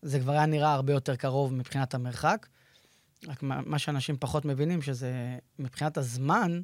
זה 0.03 0.21
כבר 0.21 0.33
היה 0.33 0.47
נראה 0.47 0.73
הרבה 0.73 0.93
יותר 0.93 1.17
קרוב 1.17 1.55
מבחינת 1.55 1.95
המרחק. 1.95 2.47
רק 3.27 3.43
מה 3.43 3.79
שאנשים 3.79 4.17
פחות 4.21 4.45
מבינים, 4.45 4.83
שזה 4.83 5.39
מבחינת 5.59 5.99
הזמן, 5.99 6.61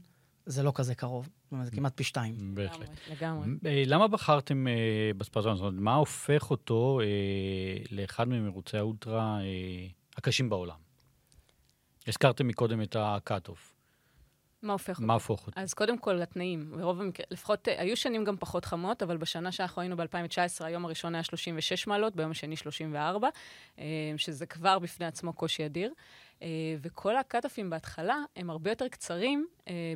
זה 0.47 0.63
לא 0.63 0.73
כזה 0.75 0.95
קרוב. 0.95 1.29
זאת 1.55 1.59
אומרת, 1.59 1.71
זה 1.71 1.77
כמעט 1.77 1.93
פי 1.97 2.05
שתיים. 2.05 2.55
בהחלט. 2.55 2.89
לגמרי. 3.11 3.49
אה, 3.67 3.83
למה 3.87 4.09
בחרתם 4.09 4.69
אה, 4.69 4.73
בספרטון? 5.17 5.57
זאת 5.57 5.61
אומרת, 5.61 5.81
מה 5.81 5.95
הופך 5.95 6.51
אותו 6.51 7.01
אה, 7.03 7.85
לאחד 7.91 8.29
ממרוצי 8.29 8.79
האולטרה 8.79 9.39
הקשים 10.17 10.51
בעולם? 10.51 10.77
הזכרתם 12.07 12.49
מקודם 12.49 12.83
את 12.83 12.97
ה-cut-off. 12.97 13.74
מה 14.65 14.73
הופך 14.73 15.01
מה 15.01 15.15
הופך 15.15 15.31
אותו? 15.31 15.51
אז 15.57 15.75
קודם 15.75 15.99
כל, 15.99 16.23
התנאים. 16.23 16.73
ברוב 16.77 17.01
המקרה, 17.01 17.27
לפחות, 17.31 17.69
אה, 17.69 17.81
היו 17.81 17.97
שנים 17.97 18.25
גם 18.25 18.37
פחות 18.37 18.65
חמות, 18.65 19.03
אבל 19.03 19.17
בשנה 19.17 19.53
שאנחנו 19.53 19.83
היינו 19.83 19.97
ב-2019, 19.97 20.65
היום 20.65 20.85
הראשון 20.85 21.15
היה 21.15 21.23
36 21.23 21.87
מעלות, 21.87 22.17
ביום 22.17 22.31
השני 22.31 22.57
34, 22.57 23.29
אה, 23.79 23.85
שזה 24.17 24.47
כבר 24.47 24.79
בפני 24.79 25.07
עצמו 25.07 25.33
קושי 25.33 25.67
אדיר. 25.67 25.93
אה, 26.43 26.49
וכל 26.83 27.17
הקאטאפים 27.17 27.71
בהתחלה 27.71 28.17
הם 28.37 28.51
הרבה 28.51 28.71
יותר 28.71 28.89
קצרים 28.89 29.47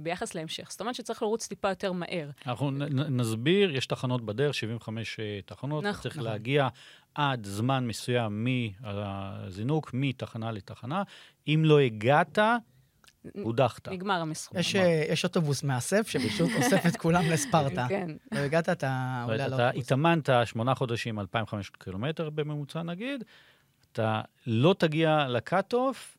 ביחס 0.02 0.34
להמשך. 0.34 0.70
זאת 0.70 0.80
אומרת 0.80 0.94
שצריך 0.94 1.22
לרוץ 1.22 1.46
טיפה 1.46 1.68
יותר 1.68 1.92
מהר. 1.92 2.30
אנחנו 2.46 2.70
נסביר, 2.90 3.76
יש 3.76 3.86
תחנות 3.86 4.24
בדרך, 4.26 4.54
75 4.54 5.20
תחנות, 5.46 5.84
נכון, 5.84 6.02
צריך 6.02 6.16
נכון. 6.16 6.30
להגיע 6.30 6.68
עד 7.14 7.46
זמן 7.46 7.86
מסוים 7.86 8.46
מהזינוק, 8.80 9.90
מתחנה 9.94 10.52
לתחנה. 10.52 11.02
אם 11.48 11.62
לא 11.64 11.78
הגעת, 11.78 12.38
הודחת. 13.42 13.88
נגמר 13.88 14.20
המסחור. 14.20 14.58
יש, 14.58 14.76
אה, 14.76 15.04
יש 15.08 15.24
אוטובוס 15.24 15.62
מאסף 15.62 16.08
שפשוט 16.08 16.50
אוסף 16.58 16.86
את 16.86 16.96
כולם 16.96 17.24
לספרטה. 17.30 17.86
כן. 17.88 18.10
לא 18.32 18.38
הגעת, 18.38 18.68
אתה 18.68 19.24
עולה 19.28 19.44
על 19.44 19.54
אתה. 19.54 19.70
התאמנת 19.70 20.28
שמונה 20.44 20.74
חודשים, 20.74 21.20
2,500 21.20 21.76
קילומטר 21.76 22.30
בממוצע 22.30 22.82
נגיד, 22.82 23.24
אתה 23.92 24.20
לא 24.46 24.74
תגיע 24.78 25.26
לקאט-אוף, 25.28 26.18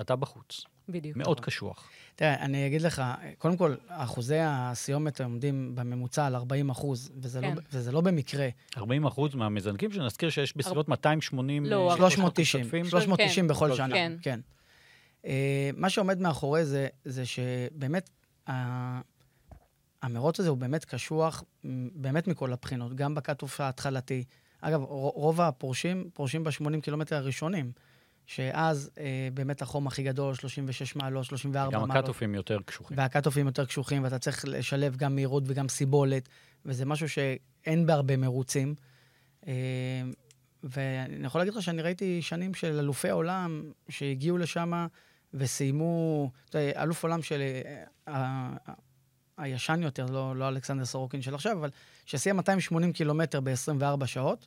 אתה 0.00 0.16
בחוץ. 0.16 0.64
בדיוק. 0.88 1.16
מאוד 1.16 1.40
קשוח. 1.40 1.90
תראה, 2.14 2.34
אני 2.34 2.66
אגיד 2.66 2.82
לך, 2.82 3.02
קודם 3.38 3.56
כל, 3.56 3.74
אחוזי 3.88 4.38
הסיומת 4.40 5.20
עומדים 5.20 5.72
בממוצע 5.74 6.26
על 6.26 6.34
40 6.34 6.70
אחוז, 6.70 7.10
וזה, 7.20 7.40
כן. 7.40 7.54
לא, 7.54 7.60
וזה 7.72 7.92
לא 7.92 8.00
במקרה. 8.00 8.48
40 8.76 9.06
אחוז 9.06 9.34
מהמזנקים, 9.34 9.92
שנזכיר 9.92 10.30
שיש 10.30 10.56
בסביבות 10.56 10.88
280... 10.88 11.66
לא, 11.66 11.90
אה, 11.90 11.96
390, 11.96 12.60
משתתפים. 12.60 12.84
390 12.84 13.48
בכל 13.48 13.68
כן. 13.68 13.76
שנה. 13.76 13.96
כן. 14.22 14.40
אה, 15.26 15.70
מה 15.76 15.90
שעומד 15.90 16.20
מאחורי 16.20 16.64
זה, 16.64 16.88
זה 17.04 17.26
שבאמת, 17.26 18.10
ה- 18.48 19.00
המרוץ 20.02 20.40
הזה 20.40 20.48
הוא 20.48 20.58
באמת 20.58 20.84
קשוח, 20.84 21.44
באמת 21.94 22.26
מכל 22.28 22.52
הבחינות, 22.52 22.94
גם 22.94 23.14
בקטוף 23.14 23.60
ההתחלתי. 23.60 24.24
אגב, 24.60 24.82
רוב 25.14 25.40
הפורשים, 25.40 26.10
פורשים 26.14 26.44
ב-80 26.44 26.80
קילומטר 26.82 27.16
הראשונים, 27.16 27.72
שאז 28.26 28.90
אה, 28.98 29.04
באמת 29.34 29.62
החום 29.62 29.86
הכי 29.86 30.02
גדול, 30.02 30.34
36 30.34 30.96
מעלות, 30.96 31.24
34 31.24 31.70
גם 31.72 31.80
מעלות. 31.80 31.96
הקאט-אופים 31.96 32.34
יותר 32.34 32.58
קשוחים. 32.66 32.96
והקאטופים 32.98 33.46
יותר 33.46 33.64
קשוחים, 33.66 34.04
ואתה 34.04 34.18
צריך 34.18 34.44
לשלב 34.48 34.96
גם 34.96 35.14
מהירות 35.14 35.42
וגם 35.46 35.68
סיבולת, 35.68 36.28
וזה 36.66 36.84
משהו 36.84 37.08
שאין 37.08 37.86
בהרבה 37.86 38.16
מרוצים. 38.16 38.74
אה, 39.46 39.52
ואני 40.64 41.26
יכול 41.26 41.40
להגיד 41.40 41.54
לך 41.54 41.62
שאני 41.62 41.82
ראיתי 41.82 42.22
שנים 42.22 42.54
של 42.54 42.78
אלופי 42.78 43.10
עולם 43.10 43.72
שהגיעו 43.88 44.38
לשם 44.38 44.86
וסיימו, 45.34 46.30
אלוף 46.54 47.02
עולם 47.02 47.22
של... 47.22 47.40
אה, 47.40 48.14
ה- 48.14 48.72
הישן 49.38 49.82
יותר, 49.82 50.06
לא, 50.06 50.36
לא 50.36 50.48
אלכסנדר 50.48 50.84
סורוקין 50.84 51.22
של 51.22 51.34
עכשיו, 51.34 51.58
אבל 51.58 51.70
שסיים 52.06 52.36
280 52.36 52.92
קילומטר 52.92 53.40
ב-24 53.40 54.06
שעות. 54.06 54.46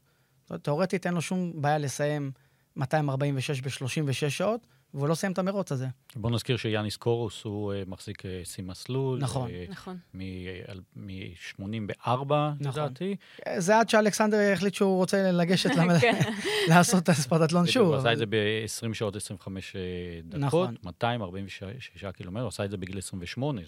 תאורטית 0.62 1.06
אין 1.06 1.13
לו 1.13 1.22
שום 1.22 1.62
בעיה 1.62 1.77
לסיים 1.77 2.32
246 2.75 3.62
ב-36 3.62 4.30
שעות, 4.30 4.68
והוא 4.94 5.08
לא 5.08 5.16
סיים 5.16 5.32
את 5.32 5.40
המרוץ 5.40 5.72
הזה. 5.72 5.88
בוא 6.16 6.32
נזכיר 6.32 6.58
שיאניס 6.58 6.98
קורוס 6.98 7.44
הוא 7.44 7.74
אה, 7.74 7.84
מחזיק 7.88 8.26
אה, 8.26 8.42
שיא 8.44 8.64
מסלול. 8.64 9.20
נכון. 9.20 9.50
אה, 9.50 9.66
נכון. 9.70 9.98
מ-84, 10.14 11.60
נכון. 12.08 12.56
לדעתי. 12.60 13.16
זה 13.58 13.80
עד 13.80 13.90
שאלכסנדר 13.90 14.38
החליט 14.54 14.74
שהוא 14.74 14.98
רוצה 14.98 15.32
לגשת. 15.32 15.70
כן. 16.02 16.20
לעשות 16.70 17.04
את 17.04 17.10
הספרטטלון 17.10 17.68
שוב. 17.68 17.88
הוא 17.88 17.96
עשה 17.96 18.14
את 18.14 18.18
זה 18.18 18.26
ב-20 18.26 18.94
שעות 18.94 19.16
25 19.16 19.76
אה, 19.76 19.82
דקות, 20.24 20.70
נכון. 20.70 20.76
246 20.84 22.06
קילומטר, 22.14 22.42
הוא 22.42 22.48
עשה 22.48 22.66
את 22.66 22.72
זה 22.72 22.78
בגיל 22.78 22.98
28, 22.98 23.62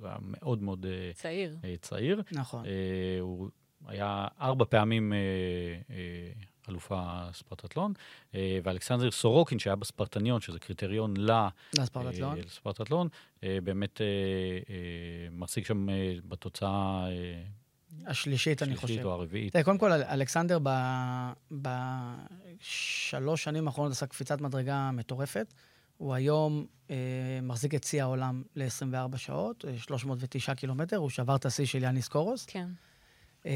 זה 0.00 0.06
היה 0.08 0.16
מאוד 0.20 0.62
מאוד 0.62 0.86
אה, 0.86 1.10
צעיר. 1.14 1.56
אה, 1.64 1.74
צעיר. 1.80 2.22
נכון. 2.32 2.64
אה, 2.66 2.70
הוא 3.20 3.48
היה 3.86 4.26
ארבע 4.40 4.64
פעמים 4.64 5.12
אלוף 6.70 6.92
הספרטטלון, 6.94 7.92
אה, 8.34 8.58
ואלכסנדר 8.64 9.10
סורוקין, 9.10 9.58
שהיה 9.58 9.76
בספרטניון, 9.76 10.40
שזה 10.40 10.58
קריטריון 10.58 11.14
ל... 11.16 11.30
לספרטטלון. 11.78 12.36
אה, 12.38 12.42
לספרטטלון, 12.46 13.08
אה, 13.44 13.58
באמת 13.64 14.00
מחזיק 15.32 15.66
שם 15.66 15.88
אה, 15.90 15.94
בתוצאה 16.28 17.06
אה, 17.08 17.42
השלישית, 18.06 18.62
אני 18.62 18.74
השלישית 18.74 18.96
חושב. 18.96 19.06
או 19.06 19.12
הרביעית. 19.12 19.52
תראה, 19.52 19.64
קודם 19.64 19.78
כל, 19.78 19.92
אל- 19.92 20.02
אלכסנדר 20.02 20.58
ב- 20.62 21.32
בשלוש 22.60 23.44
שנים 23.44 23.66
האחרונות 23.68 23.92
עשה 23.92 24.06
קפיצת 24.06 24.40
מדרגה 24.40 24.90
מטורפת. 24.90 25.54
הוא 25.96 26.14
היום 26.14 26.66
אה, 26.90 26.96
מחזיק 27.42 27.74
את 27.74 27.84
שיא 27.84 28.02
העולם 28.02 28.42
ל-24 28.56 29.16
שעות, 29.16 29.64
אה, 29.64 29.78
309 29.78 30.54
קילומטר, 30.54 30.96
הוא 30.96 31.10
שבר 31.10 31.36
את 31.36 31.46
השיא 31.46 31.66
של 31.66 31.82
יאניס 31.82 32.08
קורוס. 32.08 32.46
כן. 32.46 32.68
אה, 33.48 33.52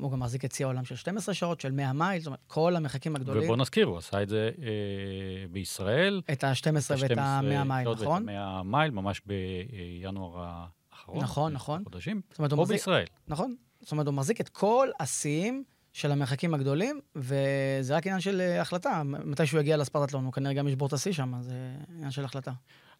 הוא 0.00 0.12
גם 0.12 0.20
מחזיק 0.20 0.44
את 0.44 0.52
שיא 0.52 0.66
העולם 0.66 0.84
של 0.84 0.96
12 0.96 1.34
שעות, 1.34 1.60
של 1.60 1.72
100 1.72 1.92
מייל, 1.92 2.20
זאת 2.20 2.26
אומרת, 2.26 2.40
כל 2.46 2.76
המרחקים 2.76 3.16
הגדולים. 3.16 3.42
ובוא 3.42 3.56
נזכיר, 3.56 3.86
הוא 3.86 3.98
עשה 3.98 4.22
את 4.22 4.28
זה 4.28 4.50
אה, 4.62 4.66
בישראל. 5.50 6.22
את 6.32 6.44
ה-12 6.44 6.66
ואת 7.02 7.18
ה-100 7.18 7.64
מייל, 7.64 7.88
נכון? 7.92 8.28
ה-100 8.28 8.62
מייל, 8.64 8.90
ממש 8.90 9.20
בינואר 9.26 10.44
האחרון. 10.92 11.18
נכון, 11.22 11.52
נכון. 11.52 11.82
חודשים. 11.84 12.20
זאת 12.30 12.38
אומרת, 12.38 12.52
או 12.52 12.56
מחזיק- 12.56 12.72
בישראל. 12.76 13.06
נכון. 13.28 13.54
זאת 13.80 13.92
אומרת, 13.92 14.06
הוא 14.06 14.14
מחזיק 14.14 14.40
את 14.40 14.48
כל 14.48 14.88
השיאים 15.00 15.64
של 15.92 16.12
המרחקים 16.12 16.54
הגדולים, 16.54 17.00
וזה 17.16 17.96
רק 17.96 18.06
עניין 18.06 18.20
של 18.20 18.40
אה, 18.40 18.60
החלטה. 18.60 19.02
מתי 19.04 19.46
שהוא 19.46 19.60
יגיע 19.60 19.76
לספרטטלון, 19.76 20.24
הוא 20.24 20.32
כנראה 20.32 20.52
גם 20.54 20.68
ישבור 20.68 20.88
את 20.88 20.92
השיא 20.92 21.12
שם, 21.12 21.32
זה 21.40 21.54
עניין 21.94 22.10
של 22.10 22.24
החלטה. 22.24 22.52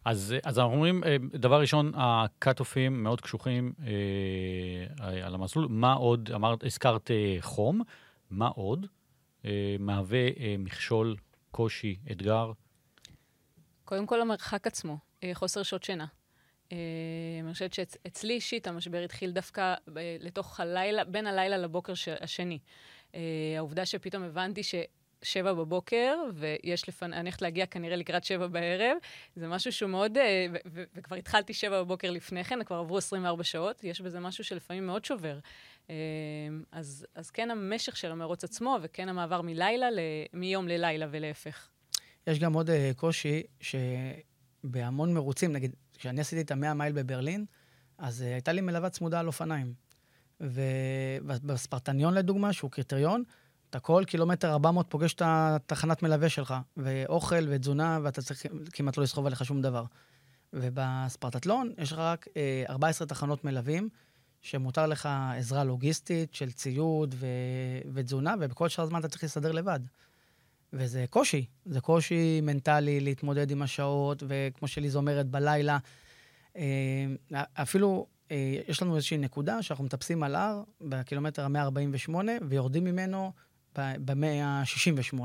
אז, 0.05 0.35
אז 0.43 0.59
אנחנו 0.59 0.73
אומרים, 0.73 1.03
אה, 1.03 1.15
דבר 1.33 1.61
ראשון, 1.61 1.91
הקאט-אופים 1.95 3.03
מאוד 3.03 3.21
קשוחים 3.21 3.73
אה, 3.87 5.25
על 5.25 5.35
המסלול. 5.35 5.67
מה 5.69 5.93
עוד, 5.93 6.29
אמרת, 6.35 6.63
הזכרת 6.63 7.11
אה, 7.11 7.37
חום, 7.41 7.81
מה 8.29 8.47
עוד 8.47 8.87
אה, 9.45 9.75
מהווה 9.79 10.27
אה, 10.39 10.55
מכשול, 10.59 11.15
קושי, 11.51 11.95
אתגר? 12.11 12.51
קודם 13.85 14.05
כל 14.05 14.21
המרחק 14.21 14.67
עצמו, 14.67 14.97
אה, 15.23 15.31
חוסר 15.33 15.63
שעות 15.63 15.83
שינה. 15.83 16.05
אה, 16.71 16.77
אני 17.43 17.53
חושבת 17.53 17.73
שאצלי 17.73 18.33
אישית 18.33 18.67
המשבר 18.67 18.97
התחיל 18.97 19.31
דווקא 19.31 19.75
ב- 19.93 20.17
לתוך 20.19 20.59
הלילה, 20.59 21.03
בין 21.03 21.27
הלילה 21.27 21.57
לבוקר 21.57 21.93
ש- 21.93 22.07
השני. 22.21 22.59
אה, 23.15 23.19
העובדה 23.57 23.85
שפתאום 23.85 24.23
הבנתי 24.23 24.63
ש... 24.63 24.75
שבע 25.21 25.53
בבוקר, 25.53 26.15
ויש 26.35 26.89
לפני, 26.89 27.15
אני 27.15 27.21
הולכת 27.21 27.41
להגיע 27.41 27.65
כנראה 27.65 27.95
לקראת 27.95 28.23
שבע 28.23 28.47
בערב, 28.47 28.97
זה 29.35 29.47
משהו 29.47 29.71
שהוא 29.71 29.89
מאוד, 29.89 30.17
אה, 30.17 30.47
וכבר 30.95 31.15
התחלתי 31.15 31.53
שבע 31.53 31.83
בבוקר 31.83 32.11
לפני 32.11 32.43
כן, 32.43 32.63
כבר 32.63 32.75
עברו 32.75 32.97
24 32.97 33.43
שעות, 33.43 33.83
יש 33.83 34.01
בזה 34.01 34.19
משהו 34.19 34.43
שלפעמים 34.43 34.87
מאוד 34.87 35.05
שובר. 35.05 35.39
אה, 35.89 35.95
אז, 36.71 37.05
אז 37.15 37.31
כן 37.31 37.51
המשך 37.51 37.97
של 37.97 38.11
המרוץ 38.11 38.43
עצמו, 38.43 38.77
וכן 38.81 39.09
המעבר 39.09 39.41
מלילה, 39.41 39.91
ל- 39.91 39.99
מיום 40.33 40.67
ללילה 40.67 41.07
ולהפך. 41.11 41.67
יש 42.27 42.39
גם 42.39 42.53
עוד 42.53 42.69
אה, 42.69 42.91
קושי 42.95 43.43
שבהמון 43.61 45.13
מרוצים, 45.13 45.53
נגיד, 45.53 45.75
כשאני 45.97 46.21
עשיתי 46.21 46.41
את 46.41 46.51
המאה 46.51 46.73
מייל 46.73 46.93
בברלין, 46.93 47.45
אז 47.97 48.21
הייתה 48.21 48.51
לי 48.51 48.61
מלווה 48.61 48.89
צמודה 48.89 49.19
על 49.19 49.27
אופניים. 49.27 49.73
ובספרטניון 50.39 52.13
לדוגמה, 52.13 52.53
שהוא 52.53 52.71
קריטריון, 52.71 53.23
אתה 53.69 53.79
כל 53.79 54.03
קילומטר 54.07 54.51
400 54.51 54.85
פוגש 54.89 55.13
את 55.13 55.21
התחנת 55.25 56.03
מלווה 56.03 56.29
שלך, 56.29 56.53
ואוכל 56.77 57.45
ותזונה, 57.49 57.99
ואתה 58.03 58.21
צריך 58.21 58.45
כמעט 58.73 58.97
לא 58.97 59.03
לסחוב 59.03 59.25
עליך 59.25 59.45
שום 59.45 59.61
דבר. 59.61 59.83
ובספרטטלון 60.53 61.71
יש 61.77 61.91
לך 61.91 61.97
רק 61.97 62.27
אה, 62.37 62.63
14 62.69 63.07
תחנות 63.07 63.45
מלווים, 63.45 63.89
שמותר 64.41 64.87
לך 64.87 65.09
עזרה 65.37 65.63
לוגיסטית 65.63 66.33
של 66.33 66.51
ציוד 66.51 67.15
ו... 67.17 67.25
ותזונה, 67.93 68.35
ובכל 68.39 68.69
שאר 68.69 68.83
הזמן 68.83 68.99
אתה 68.99 69.07
צריך 69.07 69.23
להסתדר 69.23 69.51
לבד. 69.51 69.79
וזה 70.73 71.05
קושי, 71.09 71.45
זה 71.65 71.81
קושי 71.81 72.41
מנטלי 72.41 72.99
להתמודד 72.99 73.51
עם 73.51 73.61
השעות, 73.61 74.23
וכמו 74.27 74.67
שליז 74.67 74.95
אומרת, 74.95 75.27
בלילה. 75.27 75.77
אפילו 77.53 78.07
יש 78.67 78.81
לנו 78.81 78.95
איזושהי 78.95 79.17
נקודה 79.17 79.61
שאנחנו 79.61 79.83
מטפסים 79.83 80.23
על 80.23 80.35
הר 80.35 80.63
בקילומטר 80.81 81.45
ה-148 81.45 82.15
ויורדים 82.49 82.83
ממנו 82.83 83.31
ב-168. 83.79 85.19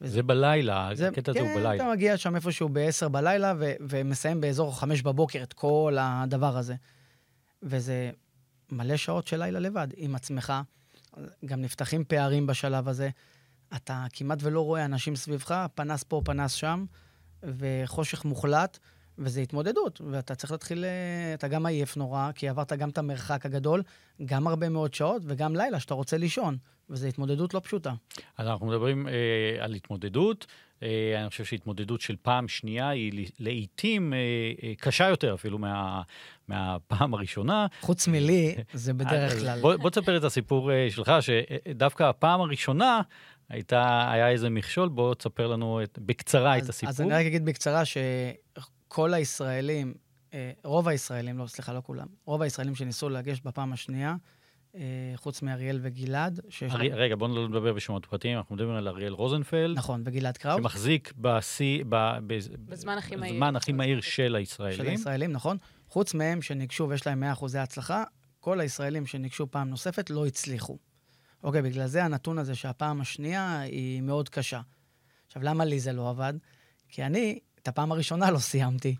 זה 0.00 0.22
בלילה, 0.22 0.90
זה, 0.94 1.08
הקטע 1.08 1.30
הזה 1.30 1.40
כן, 1.40 1.44
הוא 1.46 1.54
בלילה. 1.54 1.70
כן, 1.70 1.76
אתה 1.76 1.92
מגיע 1.92 2.16
שם 2.16 2.36
איפשהו 2.36 2.68
ב-10 2.72 3.08
בלילה 3.08 3.54
ו- 3.58 3.72
ומסיים 3.80 4.40
באזור 4.40 4.78
5 4.78 5.02
בבוקר 5.02 5.42
את 5.42 5.52
כל 5.52 5.96
הדבר 6.00 6.56
הזה. 6.56 6.74
וזה 7.62 8.10
מלא 8.72 8.96
שעות 8.96 9.26
של 9.26 9.38
לילה 9.38 9.58
לבד 9.58 9.88
עם 9.96 10.14
עצמך. 10.14 10.52
גם 11.44 11.62
נפתחים 11.62 12.04
פערים 12.04 12.46
בשלב 12.46 12.88
הזה. 12.88 13.10
אתה 13.76 14.06
כמעט 14.12 14.38
ולא 14.42 14.60
רואה 14.64 14.84
אנשים 14.84 15.16
סביבך, 15.16 15.66
פנס 15.74 16.02
פה, 16.02 16.22
פנס 16.24 16.52
שם, 16.52 16.84
וחושך 17.42 18.24
מוחלט, 18.24 18.78
וזה 19.18 19.40
התמודדות. 19.40 20.00
ואתה 20.10 20.34
צריך 20.34 20.52
להתחיל, 20.52 20.84
אה, 20.84 21.34
אתה 21.34 21.48
גם 21.48 21.66
עייף 21.66 21.96
נורא, 21.96 22.30
כי 22.34 22.48
עברת 22.48 22.72
גם 22.72 22.88
את 22.88 22.98
המרחק 22.98 23.46
הגדול, 23.46 23.82
גם 24.24 24.46
הרבה 24.46 24.68
מאוד 24.68 24.94
שעות, 24.94 25.22
וגם 25.24 25.56
לילה 25.56 25.80
שאתה 25.80 25.94
רוצה 25.94 26.18
לישון. 26.18 26.56
וזו 26.90 27.06
התמודדות 27.06 27.54
לא 27.54 27.60
פשוטה. 27.60 27.92
אז 28.36 28.46
אנחנו 28.46 28.66
מדברים 28.66 29.08
אה, 29.08 29.12
על 29.64 29.74
התמודדות. 29.74 30.46
אה, 30.82 31.20
אני 31.20 31.28
חושב 31.28 31.44
שהתמודדות 31.44 32.00
של 32.00 32.16
פעם 32.22 32.48
שנייה 32.48 32.88
היא 32.88 33.26
לעיתים 33.38 34.12
אה, 34.12 34.18
אה, 34.62 34.72
קשה 34.78 35.08
יותר 35.08 35.34
אפילו 35.34 35.58
מה, 35.58 36.02
מהפעם 36.48 37.14
הראשונה. 37.14 37.66
חוץ 37.80 38.08
מלי, 38.08 38.54
זה 38.72 38.94
בדרך 38.94 39.32
אה, 39.32 39.40
כלל. 39.40 39.60
בוא, 39.60 39.76
בוא 39.76 39.90
תספר 39.90 40.16
את 40.16 40.24
הסיפור 40.24 40.72
אה, 40.72 40.86
שלך, 40.90 41.12
שדווקא 41.20 42.02
הפעם 42.02 42.40
הראשונה 42.40 43.00
הייתה, 43.48 44.10
היה 44.12 44.28
איזה 44.30 44.50
מכשול, 44.50 44.88
בוא 44.88 45.14
תספר 45.14 45.46
לנו 45.46 45.82
את, 45.82 45.98
בקצרה 46.02 46.56
אז, 46.56 46.64
את 46.64 46.68
הסיפור. 46.68 46.90
אז 46.90 47.00
אני 47.00 47.12
רק 47.12 47.26
אגיד 47.26 47.44
בקצרה 47.44 47.82
שכל 48.88 49.14
הישראלים, 49.14 49.94
אה, 50.34 50.50
רוב 50.64 50.88
הישראלים, 50.88 51.38
לא, 51.38 51.46
סליחה, 51.46 51.72
לא 51.72 51.80
כולם, 51.84 52.06
רוב 52.24 52.42
הישראלים 52.42 52.74
שניסו 52.74 53.08
לגשת 53.08 53.44
בפעם 53.44 53.72
השנייה, 53.72 54.14
אה, 54.74 54.80
חוץ 55.16 55.42
מאריאל 55.42 55.78
וגלעד. 55.82 56.40
שיש 56.48 56.72
ארי... 56.72 56.88
רגע, 56.88 57.16
בואו 57.16 57.34
לא 57.34 57.48
נדבר 57.48 57.72
בשמות 57.72 58.06
פרטיים, 58.06 58.38
אנחנו 58.38 58.54
מדברים 58.54 58.76
על 58.76 58.88
אריאל 58.88 59.12
רוזנפלד. 59.12 59.76
נכון, 59.76 60.02
וגלעד 60.04 60.36
קראוס. 60.36 60.60
שמחזיק 60.60 61.12
בשיא, 61.18 61.84
ב... 61.88 62.18
בזמן 62.68 62.98
הכי 62.98 63.16
מהיר. 63.16 63.34
בזמן 63.34 63.56
הכי 63.56 63.72
מהיר 63.72 64.00
של 64.00 64.36
הישראלים. 64.36 64.76
של 64.76 64.86
הישראלים, 64.86 65.32
נכון. 65.32 65.56
חוץ 65.88 66.14
מהם 66.14 66.42
שניגשו 66.42 66.88
ויש 66.88 67.06
להם 67.06 67.22
100% 67.34 67.58
הצלחה, 67.58 68.04
כל 68.40 68.60
הישראלים 68.60 69.06
שניגשו 69.06 69.50
פעם 69.50 69.70
נוספת 69.70 70.10
לא 70.10 70.26
הצליחו. 70.26 70.78
אוקיי, 71.42 71.62
בגלל 71.62 71.86
זה 71.86 72.04
הנתון 72.04 72.38
הזה 72.38 72.54
שהפעם 72.54 73.00
השנייה 73.00 73.60
היא 73.60 74.00
מאוד 74.00 74.28
קשה. 74.28 74.60
עכשיו, 75.26 75.42
למה 75.42 75.64
לי 75.64 75.80
זה 75.80 75.92
לא 75.92 76.10
עבד? 76.10 76.34
כי 76.88 77.02
אני, 77.02 77.38
את 77.68 77.72
הפעם 77.72 77.92
הראשונה 77.92 78.30
לא 78.30 78.38
סיימתי. 78.38 78.96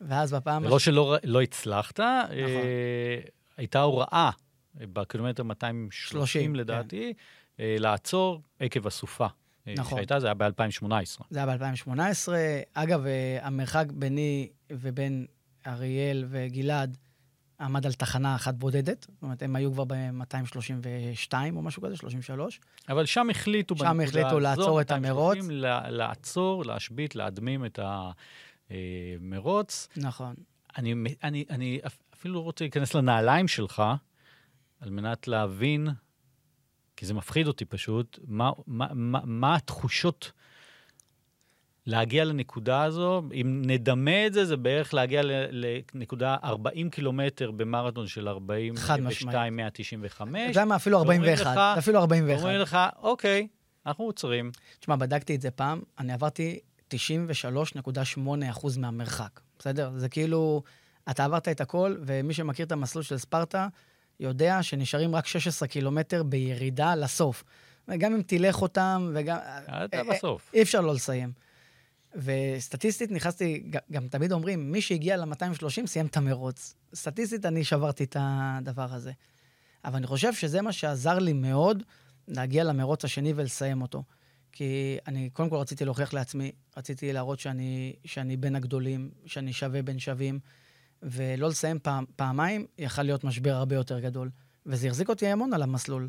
ואז 0.00 0.34
בפעם... 0.34 0.64
ולא 0.64 0.76
הש... 0.76 0.84
שלא 0.84 1.16
לא 1.24 1.42
הצלחת, 1.42 2.00
נכון. 2.00 2.36
אה, 2.38 3.20
הייתה 3.56 3.80
הוראה 3.80 4.30
בקילומטר 4.74 5.42
230 5.42 5.88
30, 5.90 6.56
לדעתי, 6.56 7.12
כן. 7.16 7.62
אה, 7.62 7.76
לעצור 7.78 8.42
עקב 8.60 8.86
הסופה. 8.86 9.26
אה, 9.68 9.74
נכון. 9.76 9.98
שהייתה, 9.98 10.20
זה 10.20 10.26
היה 10.26 10.34
ב-2018. 10.34 11.22
זה 11.30 11.44
היה 11.44 11.56
ב-2018. 11.56 12.28
אגב, 12.74 13.06
אה, 13.06 13.38
המרחק 13.42 13.86
ביני 13.92 14.48
ובין 14.72 15.26
אריאל 15.66 16.24
וגלעד 16.28 16.96
עמד 17.60 17.86
על 17.86 17.92
תחנה 17.92 18.34
אחת 18.34 18.54
בודדת. 18.54 19.06
זאת 19.10 19.22
אומרת, 19.22 19.42
הם 19.42 19.56
היו 19.56 19.72
כבר 19.72 19.84
ב-232 19.84 21.32
או 21.52 21.62
משהו 21.62 21.82
כזה, 21.82 21.96
33. 21.96 22.60
אבל 22.88 23.06
שם 23.06 23.30
החליטו 23.30 23.76
שם 23.76 24.00
החליטו 24.00 24.40
לעצור 24.40 24.80
את 24.80 24.90
המרוץ. 24.90 25.38
לעצור, 25.88 26.64
להשבית, 26.64 27.14
להדמים 27.14 27.64
את 27.64 27.78
המרוץ. 28.70 29.88
נכון. 29.96 30.34
אני, 30.78 30.94
אני, 31.22 31.44
אני 31.50 31.80
אפילו 32.14 32.34
לא 32.34 32.40
רוצה 32.40 32.64
להיכנס 32.64 32.94
לנעליים 32.94 33.48
שלך, 33.48 33.82
על 34.80 34.90
מנת 34.90 35.28
להבין, 35.28 35.88
כי 36.96 37.06
זה 37.06 37.14
מפחיד 37.14 37.46
אותי 37.46 37.64
פשוט, 37.64 38.18
מה, 38.26 38.50
מה, 38.66 38.86
מה, 38.94 39.20
מה 39.24 39.56
התחושות 39.56 40.32
להגיע 41.88 42.24
לנקודה 42.24 42.82
הזו. 42.82 43.22
אם 43.40 43.62
נדמה 43.66 44.26
את 44.26 44.32
זה, 44.32 44.44
זה 44.44 44.56
בערך 44.56 44.94
להגיע 44.94 45.22
לנקודה 45.50 46.36
40 46.44 46.90
קילומטר 46.90 47.50
במרתון 47.50 48.06
של 48.06 48.28
42, 48.28 49.56
195. 49.56 50.42
אתה 50.42 50.50
יודע 50.50 50.64
מה, 50.64 50.76
אפילו 50.76 50.98
41. 50.98 51.46
לך, 51.46 51.58
אפילו 51.78 51.98
41. 51.98 52.42
אומרים 52.42 52.60
לך, 52.60 52.78
אוקיי, 53.02 53.48
אנחנו 53.86 54.04
עוצרים. 54.04 54.50
תשמע, 54.80 54.96
בדקתי 54.96 55.34
את 55.34 55.40
זה 55.40 55.50
פעם, 55.50 55.80
אני 55.98 56.12
עברתי 56.12 56.58
93.8% 56.94 58.78
מהמרחק, 58.78 59.40
בסדר? 59.58 59.90
זה 59.96 60.08
כאילו, 60.08 60.62
אתה 61.10 61.24
עברת 61.24 61.48
את 61.48 61.60
הכל, 61.60 61.96
ומי 62.00 62.34
שמכיר 62.34 62.66
את 62.66 62.72
המסלול 62.72 63.04
של 63.04 63.18
ספרטה, 63.18 63.68
יודע 64.20 64.62
שנשארים 64.62 65.14
רק 65.14 65.26
16 65.26 65.68
קילומטר 65.68 66.22
בירידה 66.22 66.94
לסוף. 66.94 67.44
גם 67.98 68.14
אם 68.14 68.22
תלך 68.22 68.62
אותם, 68.62 69.10
וגם... 69.14 69.38
אתה 69.66 69.98
אה, 69.98 70.04
בסוף. 70.04 70.50
אי 70.54 70.62
אפשר 70.62 70.80
לא 70.80 70.94
לסיים. 70.94 71.47
וסטטיסטית 72.14 73.10
נכנסתי, 73.10 73.70
גם 73.90 74.08
תמיד 74.08 74.32
אומרים, 74.32 74.72
מי 74.72 74.80
שהגיע 74.80 75.16
ל-230 75.16 75.86
סיים 75.86 76.06
את 76.06 76.16
המרוץ. 76.16 76.74
סטטיסטית 76.94 77.46
אני 77.46 77.64
שברתי 77.64 78.04
את 78.04 78.16
הדבר 78.20 78.94
הזה. 78.94 79.12
אבל 79.84 79.96
אני 79.96 80.06
חושב 80.06 80.34
שזה 80.34 80.62
מה 80.62 80.72
שעזר 80.72 81.18
לי 81.18 81.32
מאוד 81.32 81.82
להגיע 82.28 82.64
למרוץ 82.64 83.04
השני 83.04 83.32
ולסיים 83.36 83.82
אותו. 83.82 84.02
כי 84.52 84.98
אני 85.06 85.30
קודם 85.30 85.50
כל 85.50 85.56
רציתי 85.56 85.84
להוכיח 85.84 86.12
לעצמי, 86.12 86.52
רציתי 86.76 87.12
להראות 87.12 87.40
שאני, 87.40 87.96
שאני 88.04 88.36
בין 88.36 88.56
הגדולים, 88.56 89.10
שאני 89.26 89.52
שווה 89.52 89.82
בין 89.82 89.98
שווים. 89.98 90.38
ולא 91.02 91.48
לסיים 91.48 91.78
פעם, 91.82 92.04
פעמיים, 92.16 92.66
יכל 92.78 93.02
להיות 93.02 93.24
משבר 93.24 93.54
הרבה 93.54 93.74
יותר 93.76 94.00
גדול. 94.00 94.30
וזה 94.66 94.86
החזיק 94.86 95.08
אותי 95.08 95.26
המון 95.26 95.52
על 95.52 95.62
המסלול. 95.62 96.08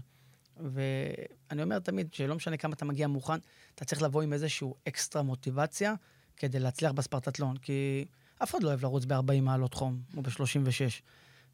ואני 0.59 1.63
אומר 1.63 1.79
תמיד, 1.79 2.13
שלא 2.13 2.35
משנה 2.35 2.57
כמה 2.57 2.73
אתה 2.73 2.85
מגיע 2.85 3.07
מוכן, 3.07 3.37
אתה 3.75 3.85
צריך 3.85 4.01
לבוא 4.01 4.21
עם 4.21 4.33
איזושהי 4.33 4.67
אקסטרה 4.87 5.21
מוטיבציה 5.21 5.93
כדי 6.37 6.59
להצליח 6.59 6.91
בספרטטלון, 6.91 7.57
כי 7.57 8.05
אף 8.43 8.51
אחד 8.51 8.63
לא 8.63 8.67
אוהב 8.67 8.83
לרוץ 8.83 9.05
ב-40 9.05 9.41
מעלות 9.41 9.73
חום, 9.73 10.01
או 10.17 10.21
ב-36. 10.21 11.01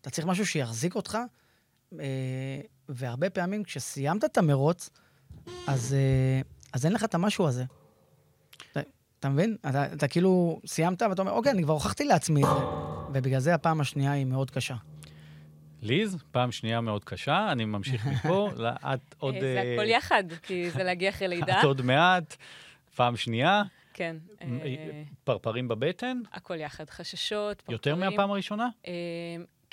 אתה 0.01 0.09
צריך 0.09 0.27
משהו 0.27 0.45
שיחזיק 0.45 0.95
אותך, 0.95 1.17
אה, 1.99 2.61
והרבה 2.89 3.29
פעמים 3.29 3.63
כשסיימת 3.63 4.25
את 4.25 4.37
המרוץ, 4.37 4.89
אז, 5.67 5.93
אה, 5.93 6.41
אז 6.73 6.85
אין 6.85 6.93
לך 6.93 7.03
את 7.03 7.15
המשהו 7.15 7.47
הזה. 7.47 7.63
אתה, 8.71 8.79
אתה 9.19 9.29
מבין? 9.29 9.57
אתה, 9.69 9.93
אתה 9.93 10.07
כאילו 10.07 10.59
סיימת 10.65 11.01
ואתה 11.01 11.21
אומר, 11.21 11.31
אוקיי, 11.31 11.51
אני 11.51 11.63
כבר 11.63 11.73
הוכחתי 11.73 12.05
לעצמי 12.05 12.43
את 12.43 12.47
זה. 12.47 12.65
ובגלל 13.13 13.39
זה 13.39 13.53
הפעם 13.53 13.81
השנייה 13.81 14.11
היא 14.11 14.25
מאוד 14.25 14.51
קשה. 14.51 14.75
ליז, 15.85 16.17
פעם 16.31 16.51
שנייה 16.51 16.81
מאוד 16.81 17.03
קשה, 17.03 17.51
אני 17.51 17.65
ממשיך 17.65 18.05
מפה, 18.05 18.49
את 18.93 19.15
עוד... 19.19 19.35
זה 19.39 19.61
הכל 19.61 19.81
אה, 19.81 19.85
יחד, 19.85 20.23
כי 20.43 20.71
זה 20.71 20.83
להגיע 20.83 21.09
אחרי 21.09 21.27
לידה. 21.27 21.59
את 21.59 21.63
עוד 21.63 21.81
מעט, 21.81 22.35
פעם 22.95 23.17
שנייה. 23.17 23.63
כן. 23.93 24.15
אה, 24.41 25.03
פרפרים 25.23 25.67
בבטן? 25.67 26.21
הכל 26.33 26.55
יחד, 26.59 26.89
חששות, 26.89 27.57
פרפרים. 27.57 27.73
יותר 27.73 27.95
מהפעם 27.95 28.31
הראשונה? 28.31 28.67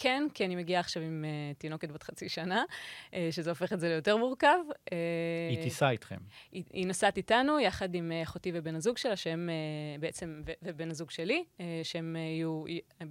כן, 0.02 0.26
כי 0.34 0.44
אני 0.44 0.56
מגיעה 0.56 0.80
עכשיו 0.80 1.02
עם 1.02 1.24
uh, 1.24 1.58
תינוקת 1.58 1.90
בת 1.90 2.02
חצי 2.02 2.28
שנה, 2.28 2.64
uh, 3.10 3.14
שזה 3.30 3.50
הופך 3.50 3.72
את 3.72 3.80
זה 3.80 3.88
ליותר 3.88 4.16
מורכב. 4.16 4.58
Uh, 4.68 4.92
היא 5.50 5.62
טיסה 5.62 5.90
איתכם. 5.90 6.16
היא, 6.52 6.64
היא 6.72 6.86
נוסעת 6.86 7.16
איתנו, 7.16 7.60
יחד 7.60 7.94
עם 7.94 8.12
אחותי 8.22 8.50
ובן 8.54 8.74
הזוג 8.74 8.96
שלה, 8.96 9.16
שהם 9.16 9.48
uh, 9.96 10.00
בעצם, 10.00 10.42
ו- 10.46 10.52
ובן 10.62 10.90
הזוג 10.90 11.10
שלי, 11.10 11.44
uh, 11.58 11.60
שהם 11.82 12.16
uh, 12.16 12.18
יהיו, 12.18 12.64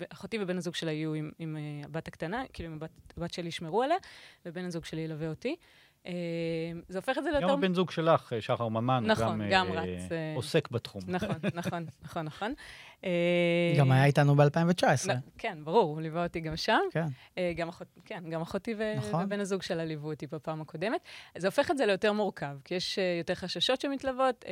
אחותי 0.09 0.37
ובן 0.41 0.57
הזוג 0.57 0.75
שלה 0.75 0.91
יהיו 0.91 1.13
עם, 1.13 1.31
עם 1.39 1.57
uh, 1.57 1.85
הבת 1.85 2.07
הקטנה, 2.07 2.43
כאילו 2.53 2.69
עם 2.69 2.75
הבת, 2.75 2.91
הבת 3.17 3.33
שלי 3.33 3.47
ישמרו 3.47 3.83
עליה, 3.83 3.97
ובן 4.45 4.65
הזוג 4.65 4.85
שלי 4.85 5.01
ילווה 5.01 5.27
אותי. 5.27 5.49
אה, 5.49 5.55
זה 6.89 6.97
הופך 6.97 7.17
את 7.17 7.23
זה 7.23 7.31
ליותר... 7.31 7.47
גם 7.47 7.53
הבן 7.53 7.73
זוג 7.73 7.91
שלך, 7.91 8.33
אה, 8.33 8.41
שחר 8.41 8.67
ממן, 8.67 9.03
נכון, 9.07 9.41
גם, 9.49 9.67
גם 9.67 9.77
אה, 9.77 9.81
רץ. 9.83 10.09
עוסק 10.35 10.71
בתחום. 10.71 11.01
נכון, 11.07 11.35
נכון, 11.53 11.85
נכון, 12.01 12.25
נכון. 12.25 12.53
גם 13.79 13.91
היה 13.91 14.05
איתנו 14.05 14.35
ב-2019. 14.35 15.11
כן, 15.37 15.57
ברור, 15.63 15.83
הוא 15.83 16.01
ליווה 16.01 16.23
אותי 16.23 16.39
גם 16.39 16.55
שם. 16.55 16.79
כן. 16.91 17.05
גם, 17.55 17.69
אחות, 17.69 17.87
כן, 18.05 18.23
גם 18.29 18.41
אחותי 18.41 18.75
נכון. 18.97 19.25
ובן 19.25 19.39
הזוג 19.39 19.61
שלה 19.61 19.85
ליוו 19.85 20.11
אותי 20.11 20.27
בפעם 20.27 20.61
הקודמת. 20.61 21.01
זה 21.37 21.47
הופך 21.47 21.71
את 21.71 21.77
זה 21.77 21.85
ליותר 21.85 22.13
מורכב, 22.13 22.55
כי 22.63 22.75
יש 22.75 22.99
יותר 23.19 23.35
חששות 23.35 23.81
שמתלוות. 23.81 24.45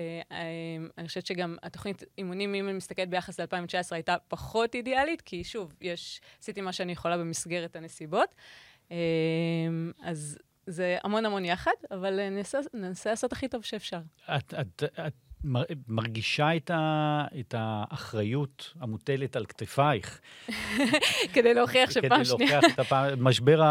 אני 0.98 1.08
חושבת 1.08 1.26
שגם 1.26 1.56
התוכנית 1.64 2.04
אימונים, 2.18 2.56
אם 2.56 2.66
אני 2.66 2.78
מסתכלת 2.78 3.10
ביחס 3.10 3.40
ל-2019, 3.40 3.76
הייתה 3.92 4.16
פחות 4.28 4.76
אידיאלית, 4.76 5.22
כי 5.22 5.44
שוב, 5.44 5.74
יש, 5.82 6.22
עשיתי 6.42 6.62
מה 6.62 6.72
שאני 6.72 6.92
יכולה 6.92 7.18
במסגרת 7.18 7.76
הנסיבות. 7.76 8.36
אז 10.02 10.38
זה 10.70 10.98
המון 11.04 11.26
המון 11.26 11.46
יחד, 11.46 11.72
אבל 11.92 12.20
אה, 12.20 12.30
ננסה, 12.30 12.60
ננסה 12.74 13.10
לעשות 13.10 13.32
הכי 13.32 13.48
טוב 13.48 13.64
שאפשר. 13.64 14.00
את, 14.38 14.54
את, 14.62 14.84
את 15.08 15.14
מרגישה 15.88 16.56
את, 16.56 16.72
ה, 16.72 17.26
את 17.40 17.56
האחריות 17.58 18.74
המוטלת 18.80 19.36
על 19.36 19.46
כתפייך. 19.46 20.22
כדי 21.34 21.54
להוכיח 21.54 21.92
שפעם 21.92 22.24
שנייה... 22.24 22.24
כדי 22.24 22.48
להוכיח 22.48 22.74
את 22.74 22.80
הפעם, 22.80 23.24
משבר 23.24 23.62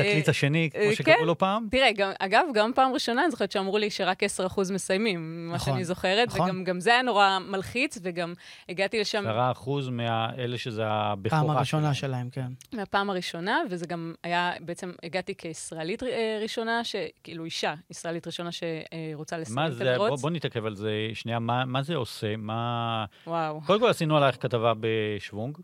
התקליט 0.00 0.28
השני, 0.28 0.70
כמו 0.72 0.92
שקראו 0.92 1.16
כן. 1.18 1.24
לו 1.24 1.38
פעם? 1.38 1.68
תראה, 1.70 1.92
גם, 1.92 2.10
אגב, 2.18 2.44
גם 2.54 2.72
פעם 2.74 2.92
ראשונה 2.92 3.22
אני 3.22 3.30
זוכרת 3.30 3.52
שאמרו 3.52 3.78
לי 3.78 3.90
שרק 3.90 4.22
10% 4.22 4.26
מסיימים, 4.72 5.48
מה 5.48 5.54
נכון, 5.54 5.72
שאני 5.72 5.84
זוכרת, 5.84 6.28
נכון. 6.28 6.60
וגם 6.60 6.80
זה 6.80 6.90
היה 6.90 7.02
נורא 7.02 7.38
מלחיץ, 7.48 7.98
וגם 8.02 8.34
הגעתי 8.68 9.00
לשם 9.00 9.24
10% 9.54 9.70
מאלה 9.90 10.58
שזה 10.58 10.82
הבכורה. 10.86 11.42
פעם 11.42 11.50
הראשונה 11.50 11.94
שלהם, 11.94 12.30
כן. 12.30 12.52
מהפעם 12.72 13.10
הראשונה, 13.10 13.58
וזה 13.70 13.86
גם 13.86 14.14
היה, 14.22 14.52
בעצם 14.60 14.92
הגעתי 15.02 15.34
כישראלית 15.34 16.02
אה, 16.02 16.38
ראשונה, 16.42 16.84
שכאילו 16.84 17.44
אישה 17.44 17.74
ישראלית 17.90 18.26
ראשונה 18.26 18.50
שרוצה 18.52 19.38
לסיים 19.38 19.56
מה 19.56 19.66
את 19.66 20.00
המרוץ. 20.00 20.20
בוא 20.20 20.30
נתעכב 20.30 20.66
על 20.66 20.74
זה 20.74 20.92
שנייה, 21.14 21.38
מה, 21.38 21.82
זה 21.82 21.94
עושה? 21.96 22.36
מה... 22.36 23.04
וואו. 23.26 23.60
קודם 23.66 23.80
כל 23.80 23.88
עשינו 23.88 24.16
עלייך 24.16 24.36
כתבה 24.40 24.72
בשוונג, 24.80 25.56
אה, 25.58 25.62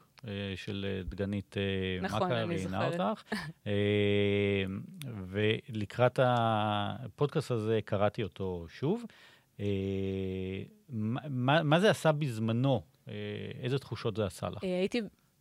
של 0.57 0.87
אה, 0.89 1.03
דגנית 1.03 1.57
אה, 1.57 1.63
נכון, 2.03 2.33
אני 2.33 2.55
ראיינה. 2.57 2.87
אותך. 3.09 3.23
אה, 3.67 4.65
ולקראת 5.27 6.19
הפודקאסט 6.23 7.51
הזה 7.51 7.81
קראתי 7.85 8.23
אותו 8.23 8.67
שוב. 8.69 9.05
אה, 9.61 9.65
מה, 10.89 11.63
מה- 11.63 11.81
זה 11.81 11.91
עשה 11.91 12.13
בזמנו? 12.13 12.83
אה, 13.09 13.13
איזה 13.63 13.79
תחושות 13.79 14.17
זה 14.17 14.27
עשה 14.27 14.49
לך? 14.49 14.65
אה, 14.65 14.79
הייתי... 14.79 15.01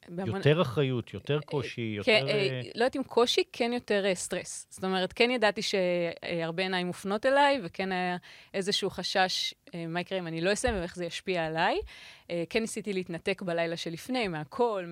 בהמון- 0.10 0.36
יותר 0.38 0.62
אחריות, 0.62 1.13
יותר 1.13 1.39
קושי, 1.39 1.82
יותר... 1.98 2.06
כן, 2.12 2.26
אה, 2.28 2.34
אה, 2.34 2.62
לא 2.76 2.84
יודעת 2.84 2.96
אם 2.96 3.04
קושי, 3.04 3.44
כן 3.54 3.72
יותר 3.74 4.06
אה, 4.06 4.15
סטרס. 4.15 4.68
זאת 4.70 4.84
אומרת, 4.84 5.13
כן 5.13 5.32
ידעתי 5.32 5.62
שהרבה 5.62 6.63
עיניים 6.63 6.88
מופנות 6.88 7.26
אליי, 7.26 7.60
וכן 7.63 7.91
היה 7.91 8.18
איזשהו 8.54 8.89
חשש 8.89 9.54
אה, 9.76 9.88
מה 9.88 10.00
יקרה 10.00 10.20
אם 10.20 10.28
אני 10.28 10.41
לא 10.41 10.54
אסיים 10.54 10.76
ואיך 10.76 10.96
זה 10.96 11.06
ישפיע 11.06 11.46
עליי. 11.46 11.80
אה, 12.32 12.44
כן 12.50 12.60
ניסיתי 12.62 12.94
להתנתק 12.94 13.41
בלילה 13.41 13.78
שלפני, 13.78 14.28
מהכל, 14.28 14.86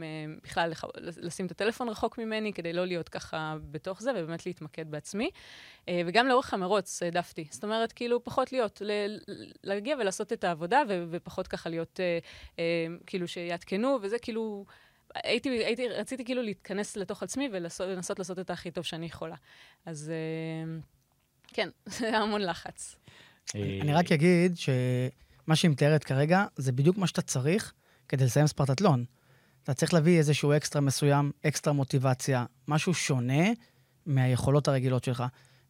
בכלל 0.43 0.69
לח- 0.69 0.83
לשים 0.97 1.45
את 1.45 1.51
הטלפון 1.51 1.89
רחוק 1.89 2.17
ממני, 2.17 2.53
כדי 2.53 2.73
לא 2.73 2.85
להיות 2.85 3.09
ככה 3.09 3.55
בתוך 3.71 4.01
זה, 4.01 4.11
ובאמת 4.15 4.45
להתמקד 4.45 4.91
בעצמי. 4.91 5.29
אה, 5.89 6.01
וגם 6.05 6.27
לאורך 6.27 6.53
המרוץ 6.53 7.03
העדפתי. 7.03 7.45
זאת 7.49 7.63
אומרת, 7.63 7.91
כאילו, 7.91 8.23
פחות 8.23 8.51
להיות, 8.51 8.81
ל- 8.85 8.91
ל- 9.27 9.51
להגיע 9.63 9.95
ולעשות 9.99 10.33
את 10.33 10.43
העבודה, 10.43 10.81
ו- 10.89 11.03
ופחות 11.09 11.47
ככה 11.47 11.69
להיות, 11.69 11.99
אה, 11.99 12.17
אה, 12.59 12.63
כאילו, 13.07 13.27
שיעדכנו, 13.27 13.97
וזה 14.01 14.19
כאילו... 14.19 14.65
הייתי, 15.15 15.49
הייתי, 15.49 15.87
רציתי 15.87 16.25
כאילו 16.25 16.41
להתכנס 16.41 16.97
לתוך 16.97 17.23
עצמי 17.23 17.49
ולנסות 17.53 18.19
לעשות 18.19 18.39
את 18.39 18.49
הכי 18.49 18.71
טוב 18.71 18.83
שאני 18.83 19.05
יכולה. 19.05 19.35
אז 19.85 20.11
אה, 20.11 20.79
כן, 21.47 21.69
זה 21.97 22.07
היה 22.07 22.19
המון 22.19 22.41
לחץ. 22.41 22.95
אה, 23.55 23.79
אני 23.81 23.93
רק 23.93 24.11
אגיד 24.11 24.57
שמה 24.57 25.55
שהיא 25.55 25.71
מתארת 25.71 26.03
כרגע, 26.03 26.45
זה 26.55 26.71
בדיוק 26.71 26.97
מה 26.97 27.07
שאתה 27.07 27.21
צריך 27.21 27.73
כדי 28.07 28.25
לסיים 28.25 28.47
ספרטטלון. 28.47 29.05
אתה 29.63 29.73
צריך 29.73 29.93
להביא 29.93 30.17
איזשהו 30.17 30.53
אקסטרה 30.57 30.81
מסוים, 30.81 31.31
אקסטרה 31.47 31.73
מוטיבציה, 31.73 32.45
משהו 32.67 32.93
שונה 32.93 33.43
מהיכולות 34.05 34.67
הרגילות 34.67 35.03
שלך. 35.03 35.23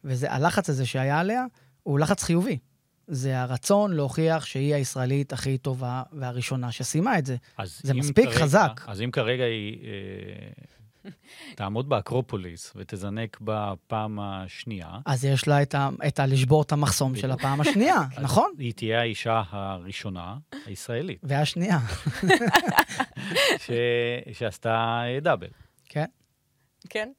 והלחץ 0.04 0.70
הזה 0.70 0.86
שהיה 0.86 1.20
עליה, 1.20 1.46
הוא 1.84 2.00
לחץ 2.00 2.24
חיובי. 2.24 2.58
זה 3.08 3.42
הרצון 3.42 3.94
להוכיח 3.94 4.46
שהיא 4.46 4.76
הישראלית 4.76 5.34
הכי 5.34 5.58
טובה 5.58 6.04
והראשונה 6.14 6.72
שסיימה 6.72 7.20
את 7.20 7.26
זה. 7.26 7.36
זה 7.66 7.94
מספיק 7.94 8.26
כרגע- 8.30 8.40
חזק. 8.40 8.82
אז 8.88 9.02
אם 9.02 9.12
כרגע 9.12 9.44
היא 9.44 9.78
אה, 9.84 11.12
תעמוד 11.56 11.90
באקרופוליס 11.90 12.74
ותזנק 12.76 13.38
בפעם 13.42 14.20
השנייה, 14.20 14.90
אז 15.06 15.26
יש 15.26 15.48
לה 15.48 15.62
את 15.62 15.76
ה... 15.76 15.90
את 16.08 16.20
ה... 16.20 16.26
לשבור 16.26 16.62
את 16.62 16.72
המחסום 16.72 17.16
של 17.16 17.32
הפעם 17.32 17.62
השנייה, 17.62 17.98
נכון? 18.22 18.52
היא 18.60 18.74
תהיה 18.74 19.00
האישה 19.00 19.44
הראשונה, 19.50 20.36
הישראלית, 20.66 21.20
והשנייה, 21.24 21.80
ש... 23.66 23.70
שעשתה 24.34 25.02
דאבל. 25.22 25.48
כן. 25.90 26.06
כן. 26.90 27.10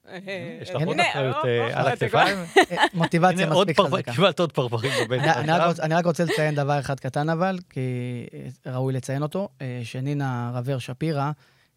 יש 0.62 0.70
לך 0.70 0.82
עוד 0.86 0.96
אחריות 1.00 1.36
אה, 1.44 1.80
על 1.80 1.86
הכתפיים? 1.86 2.38
אה, 2.72 2.84
מוטיבציה 2.94 3.50
מספיק 3.50 3.80
חזקה. 3.80 4.12
קיבלת 4.12 4.40
עוד 4.40 4.52
פרפרים 4.52 4.92
בבטן. 5.08 5.50
אני, 5.82 5.94
רק 5.94 6.06
רוצה 6.06 6.24
לציין 6.24 6.54
דבר 6.54 6.80
אחד 6.80 7.00
קטן 7.00 7.28
אבל, 7.28 7.58
כי 7.70 7.80
אה, 8.66 8.72
ראוי 8.72 8.92
לציין 8.92 9.22
אותו, 9.22 9.48
אה, 9.60 9.80
שנינה 9.84 10.50
רבר 10.54 10.78
שפירא 10.78 11.30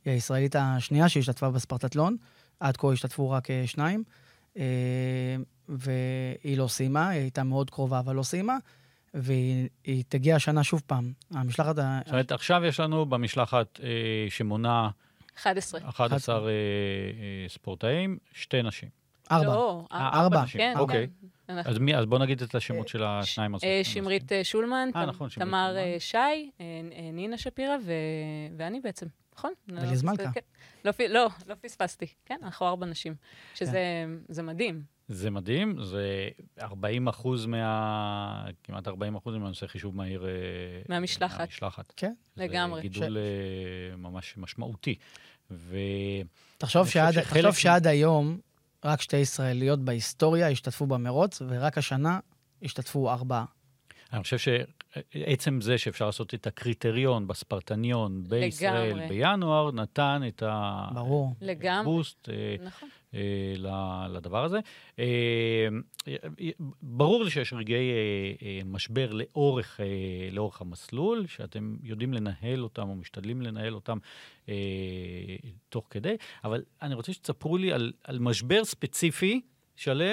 היא 0.06 0.14
הישראלית 0.14 0.56
השנייה 0.60 1.10
שהשתתפה 1.10 1.50
בספרטטלון, 1.50 2.18
עד 2.60 2.78
כה 2.78 2.92
השתתפו 2.92 3.30
רק 3.30 3.52
אה, 3.52 3.64
שניים, 3.66 4.04
אה, 4.58 4.64
והיא 5.70 6.58
לא 6.58 6.68
סיימה, 6.68 7.10
היא 7.10 7.22
הייתה 7.22 7.44
מאוד 7.44 7.70
קרובה 7.70 8.00
אבל 8.00 8.16
לא 8.16 8.24
סיימה, 8.24 8.58
והיא 9.14 9.70
היא 9.84 10.04
תגיע 10.10 10.36
השנה 10.36 10.64
שוב 10.64 10.82
פעם. 10.88 11.12
המשלחת, 11.32 11.76
זאת 11.76 11.86
אומרת, 12.10 12.32
עכשיו 12.32 12.66
יש 12.66 12.80
לנו 12.80 13.06
במשלחת 13.06 13.80
אה, 13.84 13.90
שמונה 14.30 14.90
11. 15.38 15.80
11 15.90 16.36
אה, 16.36 16.42
אה, 16.50 16.50
ספורטאים, 17.50 18.18
שתי 18.34 18.62
נשים. 18.64 18.90
ארבע. 19.32 19.46
לא, 19.46 19.86
אה, 19.92 20.10
ארבע. 20.14 20.44
נשים, 20.44 20.62
כן, 20.62 20.74
אוקיי. 20.78 21.08
כן. 21.48 21.58
אז 21.66 21.78
מי- 21.78 21.96
אז 21.96 22.06
בוא 22.06 22.20
נגיד 22.20 22.42
את 22.42 22.56
השמות 22.56 22.88
של 22.88 23.04
השניים 23.04 23.56
הסופים. 23.56 23.84
שמרית 23.84 24.32
שולמן, 24.44 24.90
תמר 25.40 25.76
שי, 26.00 26.18
נינה 27.14 27.38
שפירא 27.38 27.76
ו- 27.86 27.92
ואני 28.58 28.80
בעצם, 28.80 29.06
נכון? 29.36 29.52
לא 29.68 29.80
וליז 29.82 29.92
פספס- 30.04 30.04
מלכה. 30.20 30.32
כן. 30.32 30.40
לא 30.86 30.92
לא, 31.10 31.30
לא 31.48 31.56
פספסתי. 31.62 32.06
כן, 32.26 32.38
אנחנו 32.44 32.68
ארבע 32.68 32.86
נשים, 32.86 33.16
שזה 33.56 34.06
זה 34.28 34.44
מדהים. 34.44 34.97
זה 35.08 35.30
מדהים, 35.30 35.84
זה 35.84 36.30
40 36.62 37.08
אחוז 37.08 37.46
מה... 37.46 38.46
כמעט 38.64 38.88
40 38.88 39.16
אחוז, 39.16 39.36
אם 39.36 39.42
אני 39.42 39.50
עושה 39.50 39.68
חישוב 39.68 39.96
מהיר... 39.96 40.26
אה, 40.26 40.32
מהמשלחת. 40.90 41.40
מהמשלחת. 41.40 41.94
כן. 41.98 42.14
לגמרי. 42.38 42.82
זה 42.82 42.88
גידול 42.88 43.18
אה, 43.18 43.98
ממש 43.98 44.34
משמעותי. 44.38 44.96
ו... 45.52 45.78
תחשוב 46.58 46.88
שעד, 46.90 47.14
שחלק 47.14 47.26
תחשוב 47.26 47.56
שעד 47.56 47.88
היום 47.88 48.40
רק 48.86 49.02
שתי 49.02 49.18
ישראליות 49.18 49.80
בהיסטוריה 49.80 50.50
השתתפו 50.50 50.86
במרוץ, 50.86 51.42
ורק 51.48 51.78
השנה 51.78 52.20
השתתפו 52.64 53.12
ארבעה. 53.12 53.46
אני 54.14 54.24
חושב 54.24 54.38
שעצם 54.38 55.62
זה 55.62 55.78
שאפשר 55.78 56.06
לעשות 56.06 56.34
את 56.34 56.48
הקריטריון 56.48 57.28
בספרטניון 57.28 58.24
בישראל 58.28 58.90
לגמרי. 58.90 59.08
בינואר, 59.08 59.72
נתן 59.72 60.22
את. 60.28 60.44
הבוסט 61.82 62.30
אה, 62.30 62.56
נכון. 62.66 62.90
אה, 63.14 64.08
לדבר 64.10 64.44
הזה. 64.44 64.60
אה, 65.00 65.68
ברור 66.82 67.24
לי 67.24 67.30
שיש 67.30 67.54
רגעי 67.54 67.92
אה, 67.92 68.48
אה, 68.48 68.60
משבר 68.66 69.12
לאורך, 69.12 69.80
אה, 69.80 69.86
לאורך 70.32 70.62
המסלול, 70.62 71.28
שאתם 71.28 71.78
יודעים 71.84 72.14
לנהל 72.14 72.64
אותם 72.64 72.90
או 72.90 72.96
משתדלים 72.96 73.42
לנהל 73.42 73.76
אותם 73.76 73.98
אה, 74.50 74.56
תוך 75.70 75.88
כדי, 75.90 76.16
אבל 76.44 76.64
אני 76.82 76.96
רוצה 76.96 77.14
שתספרו 77.14 77.58
לי 77.58 77.74
על, 77.74 77.92
על 78.04 78.20
משבר 78.20 78.66
ספציפי, 78.66 79.42
שלו, 79.76 80.06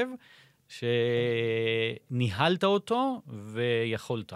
שניהלת 2.10 2.64
אותו 2.64 3.22
ויכולת. 3.26 4.32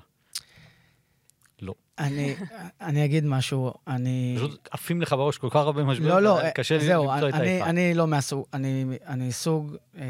לא. 1.63 1.75
אני, 1.99 2.35
אני 2.81 3.05
אגיד 3.05 3.25
משהו, 3.25 3.75
אני... 3.87 4.35
פשוט 4.37 4.69
עפים 4.71 5.03
לך 5.03 5.13
בראש 5.13 5.39
כל 5.39 5.49
כך 5.51 5.57
הרבה 5.57 5.85
משברים, 5.85 6.11
לא, 6.11 6.23
לא, 6.23 6.51
קשה 6.51 6.79
לי 6.79 6.85
זהו, 6.85 7.13
למצוא 7.13 7.29
את 7.29 7.35
אני, 7.35 7.61
האחד. 7.61 7.69
אני 7.69 7.95
לא 7.95 8.07
מהסוג, 8.07 8.47
אני, 8.53 8.85
אני 9.07 9.33
סוג, 9.33 9.77
אה, 9.97 10.03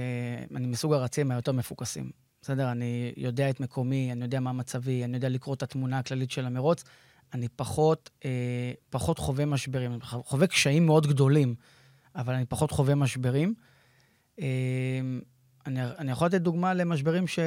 אני 0.54 0.66
מסוג 0.66 0.92
הרצים 0.92 1.30
היותר 1.30 1.52
מפוקסים. 1.52 2.10
בסדר? 2.42 2.70
אני 2.70 3.12
יודע 3.16 3.50
את 3.50 3.60
מקומי, 3.60 4.12
אני 4.12 4.24
יודע 4.24 4.40
מה 4.40 4.52
מצבי, 4.52 5.04
אני 5.04 5.16
יודע 5.16 5.28
לקרוא 5.28 5.54
את 5.54 5.62
התמונה 5.62 5.98
הכללית 5.98 6.30
של 6.30 6.46
המרוץ. 6.46 6.84
אני 7.34 7.48
פחות, 7.48 8.10
אה, 8.24 8.72
פחות 8.90 9.18
חווה 9.18 9.46
משברים, 9.46 9.92
אני 9.92 10.00
חווה 10.00 10.46
קשיים 10.46 10.86
מאוד 10.86 11.06
גדולים, 11.06 11.54
אבל 12.16 12.34
אני 12.34 12.44
פחות 12.44 12.70
חווה 12.70 12.94
משברים. 12.94 13.54
אה, 14.40 14.46
אני, 15.68 15.81
אני 15.98 16.12
יכול 16.12 16.26
לתת 16.26 16.40
דוגמה 16.40 16.74
למשברים 16.74 17.26
ש, 17.26 17.38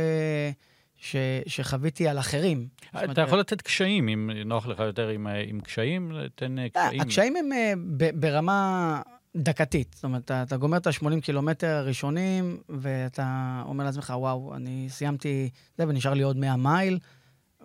ש, 0.95 1.15
שחוויתי 1.47 2.07
על 2.07 2.19
אחרים. 2.19 2.67
זאת 2.84 2.95
אומרת, 2.95 3.10
אתה 3.10 3.21
יכול 3.21 3.39
לתת 3.39 3.62
קשיים, 3.62 4.10
אם 4.10 4.29
נוח 4.45 4.67
לך 4.67 4.79
יותר 4.79 5.07
עם, 5.07 5.27
אה, 5.27 5.43
עם 5.47 5.60
קשיים, 5.60 6.12
תן 6.36 6.60
אה, 6.60 6.63
אה, 6.63 6.69
קשיים. 6.69 7.01
הקשיים 7.01 7.36
הם 7.36 7.49
ב- 7.97 8.19
ברמה 8.19 9.01
דקתית. 9.36 9.93
זאת 9.95 10.03
אומרת, 10.03 10.25
אתה, 10.25 10.43
אתה 10.43 10.57
גומר 10.57 10.77
את 10.77 10.88
ה-80 10.88 11.21
קילומטר 11.21 11.67
הראשונים, 11.67 12.57
ואתה 12.69 13.62
אומר 13.65 13.84
לעצמך, 13.84 14.13
וואו, 14.17 14.55
אני 14.55 14.88
סיימתי 14.89 15.49
זה, 15.77 15.88
ונשאר 15.88 16.13
לי 16.13 16.23
עוד 16.23 16.38
100 16.38 16.55
מייל, 16.55 16.99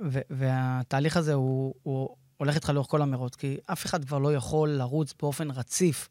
ו- 0.02 0.20
והתהליך 0.30 1.16
הזה 1.16 1.34
הוא, 1.34 1.74
הוא 1.82 2.08
הולך 2.36 2.54
איתך 2.54 2.70
לאורך 2.70 2.86
כל 2.88 3.02
המרוץ, 3.02 3.34
כי 3.34 3.56
אף 3.66 3.86
אחד 3.86 4.04
כבר 4.04 4.18
לא 4.18 4.34
יכול 4.34 4.68
לרוץ 4.68 5.14
באופן 5.20 5.50
רציף 5.50 6.08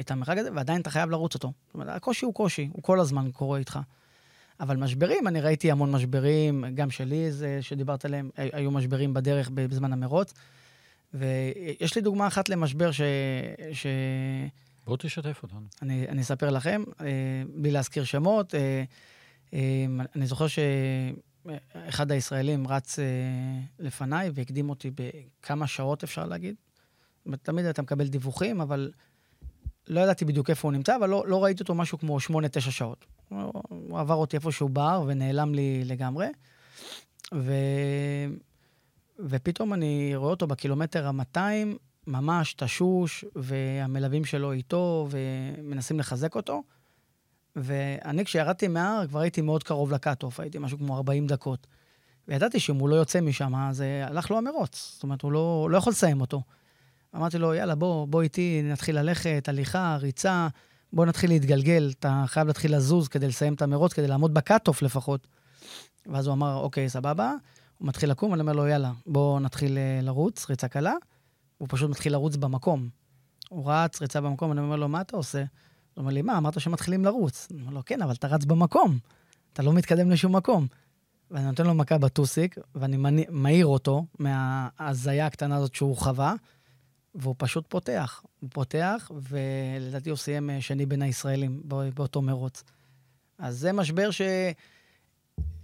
את 0.00 0.10
המרחק 0.10 0.38
הזה, 0.38 0.48
ועדיין 0.54 0.80
אתה 0.80 0.90
חייב 0.90 1.10
לרוץ 1.10 1.34
אותו. 1.34 1.52
זאת 1.66 1.74
אומרת, 1.74 1.88
הקושי 1.88 2.24
הוא 2.24 2.34
קושי, 2.34 2.68
הוא 2.72 2.82
כל 2.82 3.00
הזמן 3.00 3.30
קורה 3.32 3.58
איתך. 3.58 3.78
אבל 4.60 4.76
משברים, 4.76 5.28
אני 5.28 5.40
ראיתי 5.40 5.70
המון 5.70 5.90
משברים, 5.90 6.64
גם 6.74 6.90
שלי, 6.90 7.32
זה 7.32 7.58
שדיברת 7.62 8.04
עליהם, 8.04 8.30
היו 8.36 8.70
משברים 8.70 9.14
בדרך 9.14 9.50
בזמן 9.54 9.92
המרוץ. 9.92 10.34
ויש 11.14 11.96
לי 11.96 12.02
דוגמה 12.02 12.26
אחת 12.26 12.48
למשבר 12.48 12.90
ש... 12.92 13.00
ש... 13.72 13.86
בוא 14.86 14.96
תשתף 14.96 15.40
אותנו. 15.42 15.60
אני, 15.82 16.08
אני 16.08 16.22
אספר 16.22 16.50
לכם, 16.50 16.82
אה, 17.00 17.06
בלי 17.54 17.70
להזכיר 17.70 18.04
שמות. 18.04 18.54
אה, 18.54 18.84
אה, 19.54 19.86
אני 20.16 20.26
זוכר 20.26 20.46
שאחד 20.46 22.12
הישראלים 22.12 22.68
רץ 22.68 22.98
אה, 22.98 23.04
לפניי 23.78 24.30
והקדים 24.34 24.70
אותי 24.70 24.90
בכמה 24.94 25.66
שעות, 25.66 26.04
אפשר 26.04 26.26
להגיד. 26.26 26.54
תמיד 27.42 27.64
אתה 27.64 27.82
מקבל 27.82 28.08
דיווחים, 28.08 28.60
אבל 28.60 28.92
לא 29.90 30.00
ידעתי 30.00 30.24
בדיוק 30.24 30.50
איפה 30.50 30.68
הוא 30.68 30.72
נמצא, 30.72 30.96
אבל 30.96 31.08
לא, 31.08 31.24
לא 31.26 31.44
ראיתי 31.44 31.62
אותו 31.62 31.74
משהו 31.74 31.98
כמו 31.98 32.18
8-9 32.18 32.60
שעות. 32.60 33.06
הוא, 33.28 33.98
עבר 33.98 34.14
אותי 34.14 34.36
איפשהו 34.36 34.68
בר 34.68 35.04
ונעלם 35.06 35.54
לי 35.54 35.84
לגמרי. 35.84 36.26
ו... 37.34 37.52
ופתאום 39.18 39.74
אני 39.74 40.12
רואה 40.16 40.30
אותו 40.30 40.46
בקילומטר 40.46 41.06
ה-200, 41.06 41.38
ממש 42.06 42.54
תשוש, 42.54 43.24
והמלווים 43.36 44.24
שלו 44.24 44.52
איתו, 44.52 45.08
ומנסים 45.10 45.98
לחזק 45.98 46.34
אותו. 46.34 46.62
ואני, 47.56 48.24
כשירדתי 48.24 48.68
מההר, 48.68 49.06
כבר 49.06 49.20
הייתי 49.20 49.40
מאוד 49.40 49.62
קרוב 49.62 49.92
ל 49.92 49.97
cut-off, 49.97 50.40
הייתי 50.40 50.58
משהו 50.58 50.78
כמו 50.78 50.96
40 50.96 51.26
דקות. 51.26 51.66
וידעתי 52.28 52.60
שאם 52.60 52.76
הוא 52.76 52.88
לא 52.88 52.94
יוצא 52.94 53.20
משם, 53.20 53.54
אז 53.54 53.84
הלך 54.06 54.30
לו 54.30 54.38
המרוץ. 54.38 54.92
זאת 54.94 55.02
אומרת, 55.02 55.22
הוא 55.22 55.32
לא, 55.32 55.68
לא 55.70 55.78
יכול 55.78 55.90
לסיים 55.90 56.20
אותו. 56.20 56.42
אמרתי 57.16 57.38
לו, 57.38 57.54
יאללה, 57.54 57.74
בוא, 57.74 58.06
בוא 58.06 58.22
איתי, 58.22 58.62
נתחיל 58.64 58.98
ללכת, 58.98 59.44
הליכה, 59.48 59.96
ריצה, 60.00 60.48
בוא 60.92 61.06
נתחיל 61.06 61.30
להתגלגל, 61.30 61.92
אתה 61.98 62.24
חייב 62.26 62.46
להתחיל 62.46 62.76
לזוז 62.76 63.08
כדי 63.08 63.28
לסיים 63.28 63.54
את 63.54 63.62
המרוץ, 63.62 63.92
כדי 63.92 64.06
לעמוד 64.06 64.34
ב 64.34 64.40
cut-off 64.40 64.82
לפחות. 64.82 65.26
ואז 66.06 66.26
הוא 66.26 66.34
אמר, 66.34 66.56
אוקיי, 66.56 66.88
סבבה. 66.88 67.34
הוא 67.78 67.88
מתחיל 67.88 68.10
לקום, 68.10 68.34
אני 68.34 68.40
אומר 68.40 68.52
לו, 68.52 68.66
יאללה, 68.66 68.92
בוא 69.06 69.40
נתחיל 69.40 69.78
אה, 69.78 70.00
לרוץ, 70.02 70.50
ריצה 70.50 70.68
קלה. 70.68 70.94
הוא 71.58 71.68
פשוט 71.70 71.90
מתחיל 71.90 72.12
לרוץ 72.12 72.36
במקום. 72.36 72.88
הוא 73.48 73.72
רץ, 73.72 74.02
ריצה 74.02 74.20
במקום, 74.20 74.52
אני 74.52 74.60
אומר 74.60 74.76
לו, 74.76 74.88
מה 74.88 75.00
אתה 75.00 75.16
עושה? 75.16 75.38
הוא 75.38 75.46
אומר 76.02 76.12
לי, 76.12 76.22
מה, 76.22 76.38
אמרת 76.38 76.60
שמתחילים 76.60 77.04
לרוץ. 77.04 77.48
אני 77.50 77.60
אומר 77.60 77.72
לו, 77.72 77.82
כן, 77.86 78.02
אבל 78.02 78.12
אתה 78.12 78.28
רץ 78.28 78.44
במקום. 78.44 78.98
אתה 79.52 79.62
לא 79.62 79.72
מתקדם 79.72 80.10
לשום 80.10 80.36
מקום. 80.36 80.66
ואני 81.30 81.44
נותן 81.46 81.66
לו 81.66 81.74
מכה 81.74 81.98
בטוסיק, 81.98 82.56
ואני 82.74 83.24
מעיר 83.28 83.66
אותו 83.66 84.04
מההזיה 84.18 85.26
הקטנה 85.26 85.56
הזאת 85.56 85.74
שהוא 85.74 85.96
חווה, 85.96 86.34
והוא 87.14 87.34
פשוט 87.38 87.64
פותח. 87.68 88.22
הוא 88.40 88.50
פותח, 88.52 89.10
ולדעתי 89.22 90.10
הוא 90.10 90.16
סיים 90.16 90.50
אה, 90.50 90.60
שני 90.60 90.86
בין 90.86 91.02
הישראלים 91.02 91.62
באותו 91.94 92.22
מרוץ. 92.22 92.64
אז 93.38 93.58
זה 93.58 93.72
משבר 93.72 94.10
ש... 94.10 94.20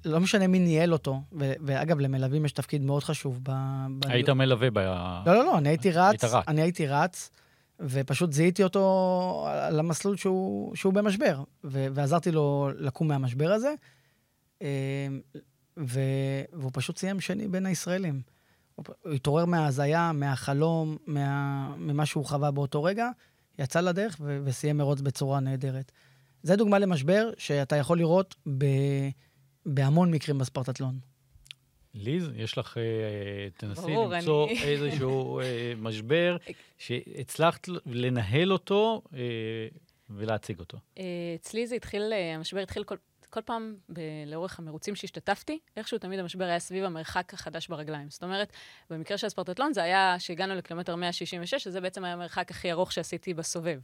לא 0.04 0.20
משנה 0.20 0.46
מי 0.46 0.58
ניהל 0.58 0.92
אותו, 0.92 1.20
ו- 1.32 1.52
ואגב, 1.66 2.00
למלווים 2.00 2.44
יש 2.44 2.52
תפקיד 2.52 2.82
מאוד 2.82 3.04
חשוב. 3.04 3.40
ב- 3.42 3.86
ב- 3.98 4.06
היית 4.06 4.28
מלווה 4.28 4.70
ב... 4.70 4.78
לא, 4.78 5.22
לא, 5.34 5.44
לא, 5.44 5.58
אני 5.58 5.68
הייתי 5.68 5.90
רץ, 5.92 6.24
רץ. 6.24 6.44
אני 6.48 6.62
הייתי 6.62 6.86
רץ, 6.86 7.30
ופשוט 7.80 8.32
זיהיתי 8.32 8.64
אותו 8.64 9.46
על 9.50 9.78
המסלול 9.78 10.16
שהוא, 10.16 10.76
שהוא 10.76 10.92
במשבר, 10.92 11.42
ו- 11.64 11.86
ועזרתי 11.94 12.30
לו 12.30 12.70
לקום 12.78 13.08
מהמשבר 13.08 13.52
הזה, 13.52 13.74
אה, 14.62 15.06
ו- 15.78 16.42
והוא 16.52 16.70
פשוט 16.74 16.98
סיים 16.98 17.20
שני 17.20 17.48
בין 17.48 17.66
הישראלים. 17.66 18.20
הוא 18.76 19.12
התעורר 19.14 19.44
מההזיה, 19.44 20.12
מהחלום, 20.12 20.96
מה, 21.06 21.74
ממה 21.76 22.06
שהוא 22.06 22.24
חווה 22.24 22.50
באותו 22.50 22.82
רגע, 22.82 23.08
יצא 23.58 23.80
לדרך 23.80 24.16
ו- 24.20 24.38
וסיים 24.44 24.78
מרוץ 24.78 25.00
בצורה 25.00 25.40
נהדרת. 25.40 25.92
זה 26.42 26.56
דוגמה 26.56 26.78
למשבר 26.78 27.30
שאתה 27.38 27.76
יכול 27.76 27.98
לראות 27.98 28.34
ב... 28.58 28.64
בהמון 29.66 30.10
מקרים 30.10 30.38
בספרטטלון. 30.38 30.98
ליז, 31.94 32.30
יש 32.36 32.58
לך, 32.58 32.78
אה, 32.78 32.82
תנסי 33.56 33.80
ברור, 33.80 34.08
למצוא 34.08 34.46
אני... 34.46 34.62
איזשהו 34.62 35.40
אה, 35.40 35.72
משבר 35.76 36.36
שהצלחת 36.78 37.68
לנהל 37.86 38.52
אותו 38.52 39.02
אה, 39.14 39.20
ולהציג 40.10 40.58
אותו. 40.58 40.78
אצלי 41.40 41.66
זה 41.66 41.74
התחיל, 41.74 42.12
המשבר 42.34 42.60
התחיל 42.60 42.84
כל, 42.84 42.96
כל 43.36 43.42
פעם 43.42 43.76
ב- 43.88 44.00
לאורך 44.26 44.58
המרוצים 44.58 44.94
שהשתתפתי, 44.94 45.58
איכשהו 45.76 45.98
תמיד 45.98 46.20
המשבר 46.20 46.44
היה 46.44 46.58
סביב 46.58 46.84
המרחק 46.84 47.34
החדש 47.34 47.68
ברגליים. 47.68 48.10
זאת 48.10 48.22
אומרת, 48.22 48.52
במקרה 48.90 49.18
של 49.18 49.26
הספרטטלון 49.26 49.72
זה 49.72 49.82
היה 49.82 50.16
שהגענו 50.18 50.54
לקילומטר 50.54 50.96
166, 50.96 51.54
שזה 51.54 51.80
בעצם 51.80 52.04
היה 52.04 52.12
המרחק 52.12 52.50
הכי 52.50 52.72
ארוך 52.72 52.92
שעשיתי 52.92 53.34
בסובב. 53.34 53.80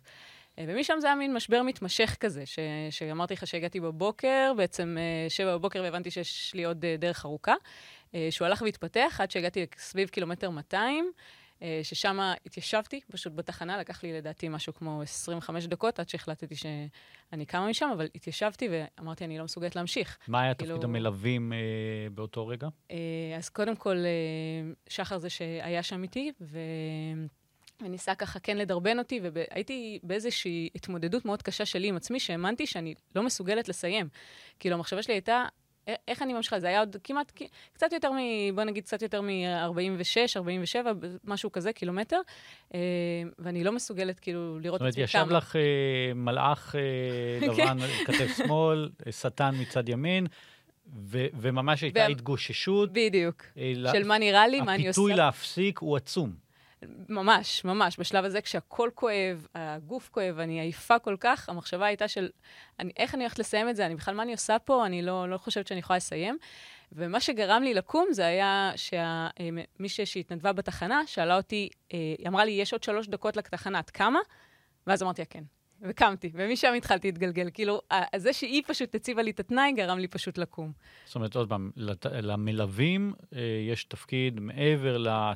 אה, 0.58 0.64
ומשם 0.68 0.94
זה 1.00 1.06
היה 1.06 1.16
מין 1.16 1.34
משבר 1.34 1.62
מתמשך 1.62 2.16
כזה, 2.20 2.46
ש, 2.46 2.58
שאמרתי 2.90 3.34
לך 3.34 3.46
שהגעתי 3.46 3.80
בבוקר, 3.80 4.52
בעצם 4.56 4.96
אה, 4.98 5.30
שבע 5.30 5.56
בבוקר 5.56 5.82
והבנתי 5.82 6.10
שיש 6.10 6.54
לי 6.54 6.64
עוד 6.64 6.84
אה, 6.84 6.96
דרך 6.98 7.24
ארוכה, 7.24 7.54
שהוא 8.30 8.46
הלך 8.46 8.62
והתפתח 8.62 9.20
עד 9.22 9.30
שהגעתי 9.30 9.66
סביב 9.76 10.08
קילומטר 10.08 10.50
200, 10.50 11.12
ששם 11.82 12.18
התיישבתי 12.46 13.00
פשוט 13.10 13.32
בתחנה, 13.34 13.78
לקח 13.78 14.02
לי 14.02 14.12
לדעתי 14.12 14.48
משהו 14.48 14.74
כמו 14.74 15.02
25 15.02 15.66
דקות 15.66 16.00
עד 16.00 16.08
שהחלטתי 16.08 16.56
שאני 16.56 17.46
קמה 17.46 17.68
משם, 17.68 17.90
אבל 17.94 18.08
התיישבתי 18.14 18.68
ואמרתי, 18.70 19.24
אני 19.24 19.38
לא 19.38 19.44
מסוגלת 19.44 19.76
להמשיך. 19.76 20.18
מה 20.28 20.42
היה 20.42 20.54
כאילו... 20.54 20.74
תפקיד 20.74 20.84
המלווים 20.84 21.52
אה, 21.52 21.58
באותו 22.14 22.46
רגע? 22.46 22.68
אה, 22.90 22.96
אז 23.36 23.48
קודם 23.48 23.76
כל, 23.76 23.96
אה, 23.96 24.72
שחר 24.88 25.18
זה 25.18 25.30
שהיה 25.30 25.82
שם 25.82 26.02
איתי, 26.02 26.32
ו... 26.40 26.58
וניסה 27.82 28.14
ככה 28.14 28.40
כן 28.40 28.56
לדרבן 28.56 28.98
אותי, 28.98 29.20
והייתי 29.32 29.98
באיזושהי 30.02 30.68
התמודדות 30.74 31.24
מאוד 31.24 31.42
קשה 31.42 31.64
שלי 31.64 31.88
עם 31.88 31.96
עצמי, 31.96 32.20
שהאמנתי 32.20 32.66
שאני 32.66 32.94
לא 33.14 33.22
מסוגלת 33.22 33.68
לסיים. 33.68 34.08
כאילו, 34.60 34.74
המחשבה 34.74 35.02
שלי 35.02 35.14
הייתה, 35.14 35.44
איך 36.08 36.22
אני 36.22 36.32
ממשיכה? 36.32 36.60
זה 36.60 36.66
היה 36.66 36.80
עוד 36.80 36.96
כמעט, 37.04 37.32
קצת 37.72 37.92
יותר 37.92 38.12
מ... 38.12 38.16
בוא 38.54 38.64
נגיד, 38.64 38.84
קצת 38.84 39.02
יותר 39.02 39.20
מ-46, 39.20 40.36
47, 40.36 40.92
משהו 41.24 41.52
כזה, 41.52 41.72
קילומטר, 41.72 42.20
אה, 42.74 42.80
ואני 43.38 43.64
לא 43.64 43.72
מסוגלת 43.72 44.20
כאילו 44.20 44.58
לראות 44.60 44.82
את 44.82 44.86
עצמי 44.86 45.06
כמה. 45.06 45.06
זאת 45.06 45.30
אומרת, 45.30 45.42
ישב 45.42 45.46
לך 45.48 45.56
אה, 45.56 46.14
מלאך 46.14 46.74
אה, 46.76 47.46
לבן, 47.48 47.78
כתף 48.06 48.36
שמאל, 48.36 48.90
שטן 49.10 49.54
מצד 49.60 49.88
ימין. 49.88 50.26
ו- 50.96 51.26
וממש 51.40 51.82
הייתה 51.82 52.06
התגוששות. 52.06 52.92
בדיוק. 52.92 53.44
של 53.92 54.04
מה 54.04 54.18
נראה 54.18 54.48
לי, 54.48 54.60
מה 54.60 54.74
אני 54.74 54.88
עושה. 54.88 55.00
הפיתוי 55.00 55.14
להפסיק 55.14 55.78
הוא 55.78 55.96
עצום. 55.96 56.32
ממש, 57.08 57.64
ממש. 57.64 57.98
בשלב 57.98 58.24
הזה, 58.24 58.40
כשהכול 58.40 58.90
כואב, 58.94 59.46
הגוף 59.54 60.08
כואב, 60.12 60.38
אני 60.38 60.60
עייפה 60.60 60.98
כל 60.98 61.16
כך, 61.20 61.48
המחשבה 61.48 61.86
הייתה 61.86 62.08
של, 62.08 62.30
אני, 62.80 62.92
איך 62.96 63.14
אני 63.14 63.22
הולכת 63.22 63.38
לסיים 63.38 63.68
את 63.68 63.76
זה? 63.76 63.86
אני 63.86 63.94
בכלל, 63.94 64.14
מה 64.14 64.22
אני 64.22 64.32
עושה 64.32 64.58
פה? 64.58 64.86
אני 64.86 65.02
לא, 65.02 65.28
לא 65.28 65.38
חושבת 65.38 65.66
שאני 65.66 65.80
יכולה 65.80 65.96
לסיים. 65.96 66.38
ומה 66.92 67.20
שגרם 67.20 67.62
לי 67.62 67.74
לקום 67.74 68.06
זה 68.10 68.26
היה 68.26 68.72
שמישהי 68.76 70.06
שהתנדבה 70.06 70.52
בתחנה 70.52 71.02
שאלה 71.06 71.36
אותי, 71.36 71.68
אה, 71.92 71.98
היא 72.18 72.28
אמרה 72.28 72.44
לי, 72.44 72.52
יש 72.52 72.72
עוד 72.72 72.82
שלוש 72.82 73.08
דקות 73.08 73.36
לתחנה, 73.36 73.80
את 73.80 73.90
כמה? 73.90 74.18
ואז 74.86 75.02
אמרתי 75.02 75.26
כן. 75.26 75.44
וקמתי, 75.82 76.30
ומשם 76.34 76.72
התחלתי 76.76 77.08
להתגלגל. 77.08 77.48
כאילו, 77.54 77.80
זה 78.16 78.32
שהיא 78.32 78.62
פשוט 78.66 78.94
הציבה 78.94 79.22
לי 79.22 79.30
את 79.30 79.40
התנאי, 79.40 79.72
גרם 79.72 79.98
לי 79.98 80.08
פשוט 80.08 80.38
לקום. 80.38 80.72
זאת 81.04 81.14
אומרת, 81.14 81.36
עוד 81.36 81.48
פעם, 81.48 81.70
למלווים 82.04 83.12
אה, 83.32 83.40
יש 83.70 83.84
תפקיד 83.84 84.40
מעבר 84.40 84.98
ל... 84.98 85.08
אה, 85.08 85.32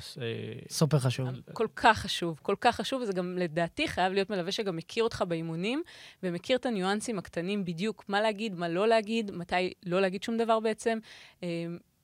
סופר 0.69 0.99
חשוב. 0.99 1.29
כל 1.53 1.67
כך 1.75 1.97
חשוב, 1.97 2.39
כל 2.41 2.55
כך 2.61 2.75
חשוב, 2.75 3.01
וזה 3.01 3.13
גם, 3.13 3.37
לדעתי, 3.37 3.87
חייב 3.87 4.13
להיות 4.13 4.29
מלווה 4.29 4.51
שגם 4.51 4.75
מכיר 4.75 5.03
אותך 5.03 5.23
באימונים, 5.27 5.83
ומכיר 6.23 6.57
את 6.57 6.65
הניואנסים 6.65 7.19
הקטנים 7.19 7.65
בדיוק, 7.65 8.05
מה 8.07 8.21
להגיד, 8.21 8.55
מה 8.55 8.69
לא 8.69 8.87
להגיד, 8.87 9.31
מתי 9.31 9.73
לא 9.85 10.01
להגיד 10.01 10.23
שום 10.23 10.37
דבר 10.37 10.59
בעצם. 10.59 10.99
אה, 11.43 11.47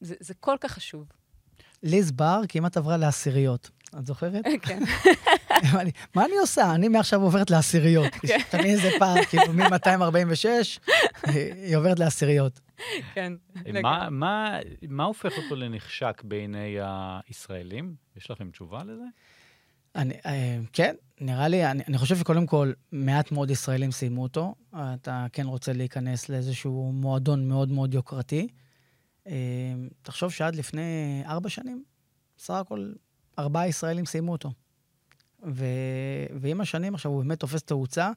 זה, 0.01 0.15
זה 0.19 0.33
כל 0.33 0.55
כך 0.61 0.71
חשוב. 0.71 1.05
ליז 1.83 2.11
בר 2.11 2.41
כמעט 2.49 2.77
עברה 2.77 2.97
לעשיריות. 2.97 3.69
את 3.99 4.05
זוכרת? 4.05 4.45
כן. 4.67 4.79
מה 6.15 6.25
אני 6.25 6.37
עושה? 6.41 6.75
אני 6.75 6.87
מעכשיו 6.87 7.21
עוברת 7.21 7.51
לעשיריות. 7.51 8.13
כן. 8.27 8.39
תמיד 8.49 8.65
איזה 8.65 8.89
פעם, 8.99 9.17
כאילו 9.29 9.53
מ-246, 9.53 10.45
היא 11.23 11.77
עוברת 11.77 11.99
לעשיריות. 11.99 12.59
כן. 13.13 13.33
מה 14.89 15.03
הופך 15.03 15.37
אותו 15.37 15.55
לנחשק 15.55 16.21
בעיני 16.25 16.77
הישראלים? 17.27 17.95
יש 18.17 18.31
לכם 18.31 18.49
תשובה 18.51 18.83
לזה? 18.83 19.05
אני, 19.95 20.13
אה, 20.25 20.59
כן, 20.73 20.95
נראה 21.21 21.47
לי, 21.47 21.65
אני, 21.65 21.83
אני 21.87 21.97
חושב 21.97 22.15
שקודם 22.15 22.45
כל, 22.45 22.71
מעט 22.91 23.31
מאוד 23.31 23.49
ישראלים 23.49 23.91
סיימו 23.91 24.23
אותו. 24.23 24.55
אתה 24.75 25.25
כן 25.33 25.45
רוצה 25.45 25.73
להיכנס 25.73 26.29
לאיזשהו 26.29 26.91
מועדון 26.93 27.47
מאוד 27.47 27.71
מאוד 27.71 27.93
יוקרתי. 27.93 28.47
אה, 29.27 29.33
תחשוב 30.01 30.31
שעד 30.31 30.55
לפני 30.55 31.23
ארבע 31.25 31.49
שנים, 31.49 31.83
בסך 32.37 32.53
הכל 32.53 32.93
ארבעה 33.39 33.67
ישראלים 33.67 34.05
סיימו 34.05 34.31
אותו. 34.31 34.51
ו... 35.43 35.65
ועם 36.35 36.61
השנים 36.61 36.95
עכשיו 36.95 37.11
הוא 37.11 37.23
באמת 37.23 37.39
תופס 37.39 37.63
תאוצה, 37.63 38.11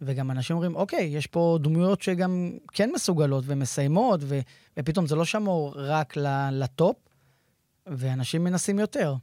וגם 0.00 0.30
אנשים 0.30 0.56
אומרים, 0.56 0.76
אוקיי, 0.76 1.04
יש 1.04 1.26
פה 1.26 1.58
דמויות 1.62 2.02
שגם 2.02 2.52
כן 2.72 2.90
מסוגלות 2.94 3.44
ומסיימות, 3.46 4.20
ו... 4.22 4.40
ופתאום 4.76 5.06
זה 5.06 5.16
לא 5.16 5.24
שמור 5.24 5.74
רק 5.76 6.14
לטופ, 6.52 6.96
ואנשים 7.86 8.44
מנסים 8.44 8.78
יותר. 8.78 9.14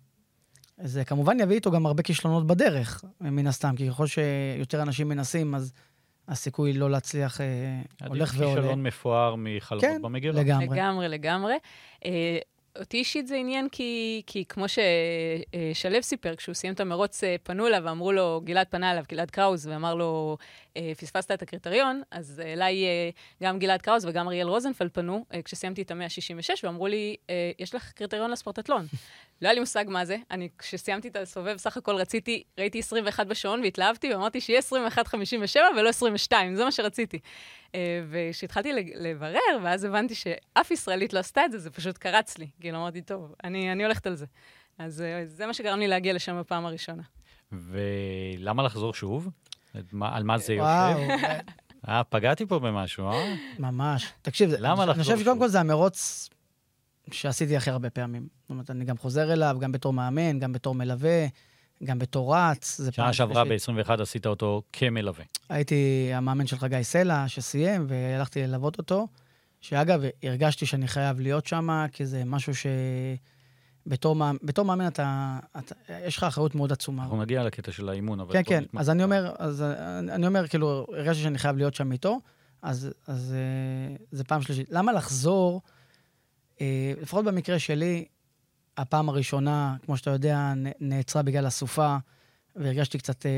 זה 0.78 1.06
כמובן 1.06 1.40
יביא 1.40 1.56
איתו 1.56 1.72
גם 1.72 1.86
הרבה 1.86 2.04
כישלונות 2.04 2.48
בדרך, 2.48 3.04
מן 3.22 3.48
הסתם, 3.48 3.76
כי 3.76 3.90
ככל 3.90 4.08
שיותר 4.08 4.82
אנשים 4.82 5.10
מנסים, 5.10 5.56
אז 5.56 5.74
הסיכוי 6.28 6.74
לא 6.74 6.90
להצליח 6.90 7.42
אה, 7.42 7.46
הולך 8.08 8.34
ועולה. 8.38 8.52
עדיף 8.52 8.62
כישלון 8.62 8.84
מפואר 8.84 9.36
מחלומות 9.38 9.86
כן, 9.86 10.02
במגירה. 10.02 10.42
לגמרי. 10.42 10.68
לגמרי, 10.68 11.08
לגמרי. 11.08 11.56
אותי 12.80 12.98
אישית 12.98 13.28
זה 13.28 13.36
עניין 13.36 13.70
כי, 13.70 14.22
כי 14.28 14.46
כמו 14.46 14.66
ששלו 14.68 16.04
סיפר, 16.04 16.36
כשהוא 16.36 16.56
סיים 16.56 16.74
את 16.74 16.80
המרוץ, 16.80 17.24
אה, 17.24 17.36
פנו 17.44 17.68
אליו 17.68 17.82
ואמרו 17.86 18.12
לו, 18.12 18.42
גלעד 18.44 18.68
פנה 18.70 18.92
אליו, 18.92 19.04
גלעד 19.10 19.32
קראוז, 19.32 19.68
ואמר 19.68 19.96
לו, 19.96 20.38
אה, 20.78 20.92
פספסת 20.98 21.32
את 21.32 21.42
הקריטריון, 21.42 22.02
אז 22.12 22.42
אליי 22.46 22.86
אה, 22.86 23.10
גם 23.44 23.60
גלעד 23.60 23.82
קראוז 23.82 24.06
וגם 24.06 24.28
אריאל 24.28 24.48
רוזנפלד 24.48 24.92
פנו, 24.92 25.26
כשסיימתי 25.46 25.82
את 25.82 25.92
המאה 25.92 26.06
ה-66, 26.06 26.60
ואמרו 26.64 26.88
לי, 26.88 27.16
יש 27.60 27.76
לך 27.76 27.92
קריטריון 27.92 28.32
לספורטטלון. 28.32 28.86
לא 29.44 29.48
היה 29.48 29.54
לי 29.54 29.60
מושג 29.60 29.86
מה 29.88 30.06
זה. 30.06 30.18
אני, 30.32 30.50
כשסיימתי 30.58 31.08
את 31.08 31.16
הסובב, 31.16 31.58
סך 31.58 31.78
הכל 31.78 31.96
רציתי, 31.96 32.44
ראיתי 32.58 32.80
21 32.80 33.28
בשעון 33.28 33.62
והתלהבתי, 33.62 34.14
ואמרתי 34.14 34.42
שיהיה 34.42 34.60
21.57 34.60 35.58
ולא 35.78 35.90
22, 35.90 36.56
זה 36.56 36.66
מה 36.66 36.72
שרציתי. 36.72 37.20
אה, 37.76 38.02
וכשהתחלתי 38.10 38.70
לברר, 38.96 39.60
ואז 39.64 39.84
הבנתי 39.84 40.16
שאף 40.16 40.72
ישראלית 40.72 41.14
לא 41.14 41.20
עשתה 41.20 41.46
את 41.46 41.52
זה, 41.52 41.60
זה 41.60 41.70
פשוט 41.70 41.98
קרץ 41.98 42.38
לי. 42.38 42.48
כאילו, 42.60 42.78
אמרתי, 42.78 43.02
טוב, 43.02 43.34
אני, 43.44 43.72
אני 43.72 43.84
הולכת 43.84 44.08
על 44.08 44.16
זה. 44.16 44.26
אז 44.78 45.02
אה, 45.02 45.26
זה 45.26 45.48
מה 45.48 45.54
שגרם 45.54 45.80
לי 45.80 45.88
להגיע 45.88 46.14
לשם 46.14 46.40
בפעם 46.40 46.66
הראשונה. 46.66 47.04
ולמה 47.52 48.64
לחזור 48.64 48.94
שוב? 48.94 49.30
על 50.02 50.24
מה 50.24 50.38
זה 50.38 50.54
יושב? 50.54 50.66
אה, 51.88 52.04
פגעתי 52.04 52.46
פה 52.46 52.60
במשהו, 52.60 53.08
אה? 53.08 53.36
ממש. 53.60 54.14
תקשיב, 54.22 54.50
למה 54.60 54.86
לחזור 54.86 54.86
שוב? 54.86 54.96
אני 54.96 55.04
חושב 55.04 55.20
שקודם 55.20 55.40
כל 55.40 55.48
זה 55.48 55.60
המרוץ 55.60 56.30
שעשיתי 57.12 57.58
הכי 57.58 57.70
הרבה 57.70 57.90
פעמים. 57.90 58.28
זאת 58.42 58.50
אומרת, 58.50 58.72
אני 58.72 58.86
גם 58.86 58.98
חוזר 58.98 59.34
אליו, 59.34 59.58
גם 59.60 59.72
בתור 59.72 59.94
מאמן, 59.94 60.40
גם 60.40 60.54
בתור 60.54 60.76
מלווה, 60.76 61.28
גם 61.84 62.00
בתור 62.00 62.36
רץ. 62.36 62.82
שנה 62.92 63.14
שעברה 63.14 63.44
ב-21 63.46 64.02
עשית 64.02 64.26
אותו 64.26 64.62
כמלווה. 64.74 65.24
הייתי 65.50 66.10
המאמן 66.14 66.48
של 66.48 66.58
חגי 66.58 66.84
סלע, 66.84 67.28
שסיים, 67.28 67.86
והלכתי 67.88 68.48
ללוות 68.48 68.78
אותו. 68.78 69.08
שאגב, 69.62 70.02
הרגשתי 70.24 70.66
שאני 70.66 70.88
חייב 70.88 71.20
להיות 71.20 71.46
שם, 71.46 71.86
כי 71.92 72.06
זה 72.06 72.24
משהו 72.26 72.56
ש... 72.56 72.66
בתור, 73.88 74.16
בתור 74.44 74.66
מאמן 74.66 74.88
אתה, 74.88 75.40
אתה, 75.58 75.76
יש 76.08 76.18
לך 76.18 76.24
אחריות 76.24 76.56
מאוד 76.56 76.72
עצומה. 76.72 77.04
אנחנו 77.04 77.22
נגיע 77.22 77.44
לקטע 77.44 77.72
של 77.72 77.90
האימון, 77.90 78.20
אבל... 78.20 78.34
כן, 78.34 78.44
כן, 78.46 78.64
אז 78.78 78.90
אני 78.90 79.04
אומר, 79.04 79.32
אז 79.40 79.62
אני 80.10 80.28
אומר, 80.28 80.48
כאילו, 80.48 80.86
הרגשתי 80.94 81.24
שאני 81.24 81.38
חייב 81.38 81.58
להיות 81.58 81.76
שם 81.76 81.92
איתו, 81.92 82.20
אז, 82.62 82.90
אז 83.08 83.34
אה, 83.34 83.96
זה 84.12 84.24
פעם 84.24 84.42
שלישית. 84.42 84.68
למה 84.72 84.92
לחזור, 84.92 85.62
לפחות 87.02 87.26
במקרה 87.26 87.60
שלי, 87.60 88.06
הפעם 88.78 89.10
הראשונה, 89.10 89.76
כמו 89.86 89.98
שאתה 89.98 90.10
יודע, 90.12 90.54
נעצרה 90.80 91.22
בגלל 91.22 91.46
הסופה, 91.46 91.98
והרגשתי 92.56 92.98
קצת... 92.98 93.26
אה, 93.26 93.32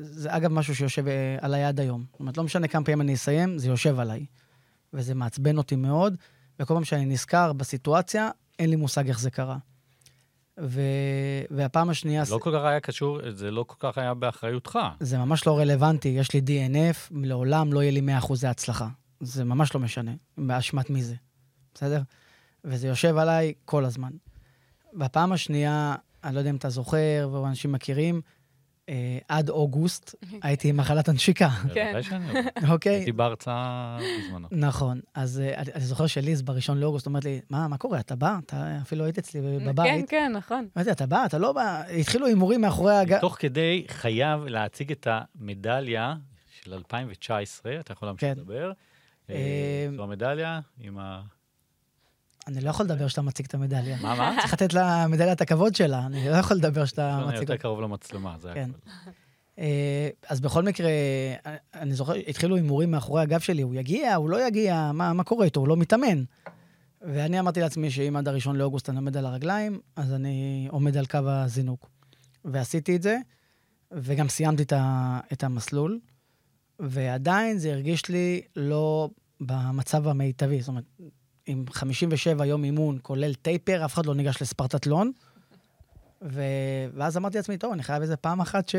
זה 0.00 0.36
אגב 0.36 0.52
משהו 0.52 0.74
שיושב 0.74 1.04
עליי 1.40 1.64
עד 1.64 1.80
היום. 1.80 2.04
זאת 2.12 2.20
אומרת, 2.20 2.36
לא 2.36 2.44
משנה 2.44 2.68
כמה 2.68 2.84
פעמים 2.84 3.00
אני 3.00 3.14
אסיים, 3.14 3.58
זה 3.58 3.68
יושב 3.68 4.00
עליי. 4.00 4.26
וזה 4.92 5.14
מעצבן 5.14 5.58
אותי 5.58 5.76
מאוד, 5.76 6.16
וכל 6.60 6.74
פעם 6.74 6.84
שאני 6.84 7.06
נזכר 7.06 7.52
בסיטואציה, 7.52 8.30
אין 8.58 8.70
לי 8.70 8.76
מושג 8.76 9.08
איך 9.08 9.20
זה 9.20 9.30
קרה. 9.30 9.58
ו... 10.60 10.80
והפעם 11.50 11.90
השנייה... 11.90 12.22
לא 12.30 12.38
כל 12.38 12.52
כך 12.58 12.64
היה 12.64 12.80
קשור, 12.80 13.18
זה 13.30 13.50
לא 13.50 13.64
כל 13.66 13.76
כך 13.78 13.98
היה 13.98 14.14
באחריותך. 14.14 14.78
זה 15.00 15.18
ממש 15.18 15.46
לא 15.46 15.58
רלוונטי. 15.58 16.08
יש 16.08 16.34
לי 16.34 16.40
DNF, 16.40 17.12
לעולם 17.22 17.72
לא 17.72 17.82
יהיה 17.82 17.92
לי 17.92 18.18
100% 18.20 18.46
הצלחה. 18.46 18.88
זה 19.20 19.44
ממש 19.44 19.74
לא 19.74 19.80
משנה, 19.80 20.12
באשמת 20.38 20.90
מי 20.90 21.02
זה, 21.02 21.14
בסדר? 21.74 22.02
וזה 22.66 22.88
יושב 22.88 23.16
עליי 23.16 23.52
כל 23.64 23.84
הזמן. 23.84 24.10
בפעם 24.94 25.32
השנייה, 25.32 25.94
אני 26.24 26.34
לא 26.34 26.38
יודע 26.40 26.50
אם 26.50 26.56
אתה 26.56 26.68
זוכר, 26.68 27.28
ואנשים 27.32 27.72
מכירים, 27.72 28.20
אה, 28.88 29.18
עד 29.28 29.50
אוגוסט 29.50 30.14
הייתי 30.42 30.68
עם 30.68 30.76
מחלת 30.76 31.08
הנשיקה. 31.08 31.48
כן. 31.74 32.00
אוקיי. 32.72 32.94
הייתי 32.94 33.12
בהרצאה 33.12 33.98
בזמנו. 33.98 34.48
נכון. 34.50 35.00
אז 35.14 35.40
אה, 35.40 35.62
אני 35.74 35.84
זוכר 35.84 36.06
שליז 36.06 36.42
בראשון 36.42 36.78
לאוגוסט 36.78 37.06
אומרת 37.06 37.24
לי, 37.24 37.40
מה, 37.50 37.68
מה 37.68 37.78
קורה? 37.78 38.00
אתה 38.00 38.16
בא? 38.16 38.38
אתה 38.46 38.78
אפילו 38.82 39.04
היית 39.04 39.18
אצלי 39.18 39.40
בבית. 39.66 39.86
כן, 39.86 40.04
כן, 40.08 40.32
נכון. 40.36 40.68
אמרתי, 40.76 40.90
אתה 40.90 41.06
בא? 41.06 41.24
אתה 41.26 41.38
לא 41.38 41.52
בא? 41.52 41.82
התחילו 42.00 42.26
הימורים 42.26 42.60
מאחורי 42.60 42.96
הגב. 42.96 43.20
תוך 43.20 43.36
כדי 43.38 43.84
חייב 43.88 44.44
להציג 44.44 44.92
את 44.92 45.06
המדליה 45.10 46.14
של 46.50 46.74
2019, 46.74 47.80
אתה 47.80 47.92
יכול 47.92 48.08
להמשיך 48.08 48.34
כן. 48.34 48.40
לדבר. 48.40 48.72
אה, 49.30 49.88
זו 49.96 50.02
המדליה 50.02 50.60
עם 50.80 50.98
ה... 50.98 51.22
אני 52.46 52.60
לא 52.60 52.70
יכול 52.70 52.86
לדבר 52.86 53.06
כשאתה 53.06 53.22
מציג 53.22 53.46
את 53.46 53.54
המדליה. 53.54 53.96
מה, 54.02 54.14
מה? 54.14 54.36
צריך 54.40 54.52
לתת 54.52 54.74
למדליה 54.74 55.32
את 55.32 55.40
הכבוד 55.40 55.74
שלה, 55.74 56.06
אני 56.06 56.28
לא 56.28 56.36
יכול 56.36 56.56
לדבר 56.56 56.84
כשאתה 56.84 57.16
מציג... 57.18 57.28
אני 57.28 57.40
יותר 57.40 57.56
קרוב 57.56 57.80
למצלמה, 57.80 58.36
זה 58.40 58.50
כן. 58.54 58.70
הכול. 58.70 59.12
אה, 59.58 60.08
אז 60.28 60.40
בכל 60.40 60.62
מקרה, 60.62 60.90
אני 61.74 61.94
זוכר, 61.94 62.12
התחילו 62.14 62.56
הימורים 62.56 62.90
מאחורי 62.90 63.22
הגב 63.22 63.40
שלי, 63.40 63.62
הוא 63.62 63.74
יגיע, 63.74 64.14
הוא 64.14 64.30
לא 64.30 64.46
יגיע, 64.46 64.90
מה, 64.94 65.12
מה 65.12 65.24
קורה 65.24 65.44
איתו, 65.44 65.60
הוא 65.60 65.68
לא 65.68 65.76
מתאמן. 65.76 66.24
ואני 67.02 67.40
אמרתי 67.40 67.60
לעצמי 67.60 67.90
שאם 67.90 68.16
עד 68.16 68.28
הראשון 68.28 68.56
לאוגוסט 68.56 68.88
אני 68.88 68.98
עומד 68.98 69.16
על 69.16 69.26
הרגליים, 69.26 69.80
אז 69.96 70.12
אני 70.12 70.68
עומד 70.70 70.96
על 70.96 71.06
קו 71.06 71.18
הזינוק. 71.26 71.90
ועשיתי 72.44 72.96
את 72.96 73.02
זה, 73.02 73.18
וגם 73.92 74.28
סיימתי 74.28 74.64
את 75.32 75.44
המסלול, 75.44 76.00
ועדיין 76.78 77.58
זה 77.58 77.72
הרגיש 77.72 78.08
לי 78.08 78.40
לא 78.56 79.08
במצב 79.40 80.08
המיטבי. 80.08 80.60
זאת 80.60 80.68
אומרת, 80.68 80.84
עם 81.46 81.64
57 81.70 82.46
יום 82.46 82.64
אימון, 82.64 82.98
כולל 83.02 83.34
טייפר, 83.34 83.84
אף 83.84 83.94
אחד 83.94 84.06
לא 84.06 84.14
ניגש 84.14 84.42
לספרטטלון. 84.42 85.12
ו... 86.22 86.42
ואז 86.94 87.16
אמרתי 87.16 87.36
לעצמי, 87.36 87.58
טוב, 87.58 87.72
אני 87.72 87.82
חייב 87.82 88.02
איזה 88.02 88.16
פעם 88.16 88.40
אחת 88.40 88.68
ש... 88.68 88.74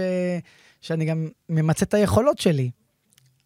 שאני 0.82 1.06
גם 1.06 1.27
ממצה 1.49 1.86
את 1.86 1.93
היכולות 1.93 2.38
שלי. 2.38 2.71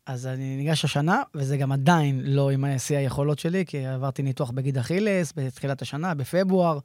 אז 0.05 0.27
אני 0.27 0.57
ניגש 0.57 0.85
השנה, 0.85 1.21
וזה 1.35 1.57
גם 1.57 1.71
עדיין 1.71 2.21
לא 2.23 2.49
עם 2.49 2.77
שיא 2.77 2.97
היכולות 2.97 3.39
שלי, 3.39 3.65
כי 3.65 3.85
עברתי 3.85 4.23
ניתוח 4.23 4.51
בגיד 4.51 4.77
אכילס 4.77 5.33
בתחילת 5.35 5.81
השנה, 5.81 6.13
בפברואר, 6.13 6.79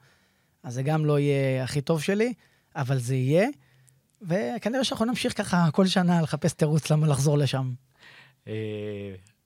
אז 0.62 0.75
זה 0.75 0.83
גם 0.83 1.05
לא 1.05 1.18
יהיה 1.18 1.64
הכי 1.64 1.81
טוב 1.81 2.03
שלי, 2.03 2.33
אבל 2.77 2.99
זה 2.99 3.14
יהיה, 3.14 3.49
וכנראה 4.22 4.85
שאנחנו 4.85 5.05
נמשיך 5.05 5.38
ככה 5.38 5.68
כל 5.72 5.87
שנה 5.87 6.22
לחפש 6.22 6.53
תירוץ 6.53 6.90
למה 6.90 7.07
לחזור 7.07 7.38
לשם. 7.38 7.72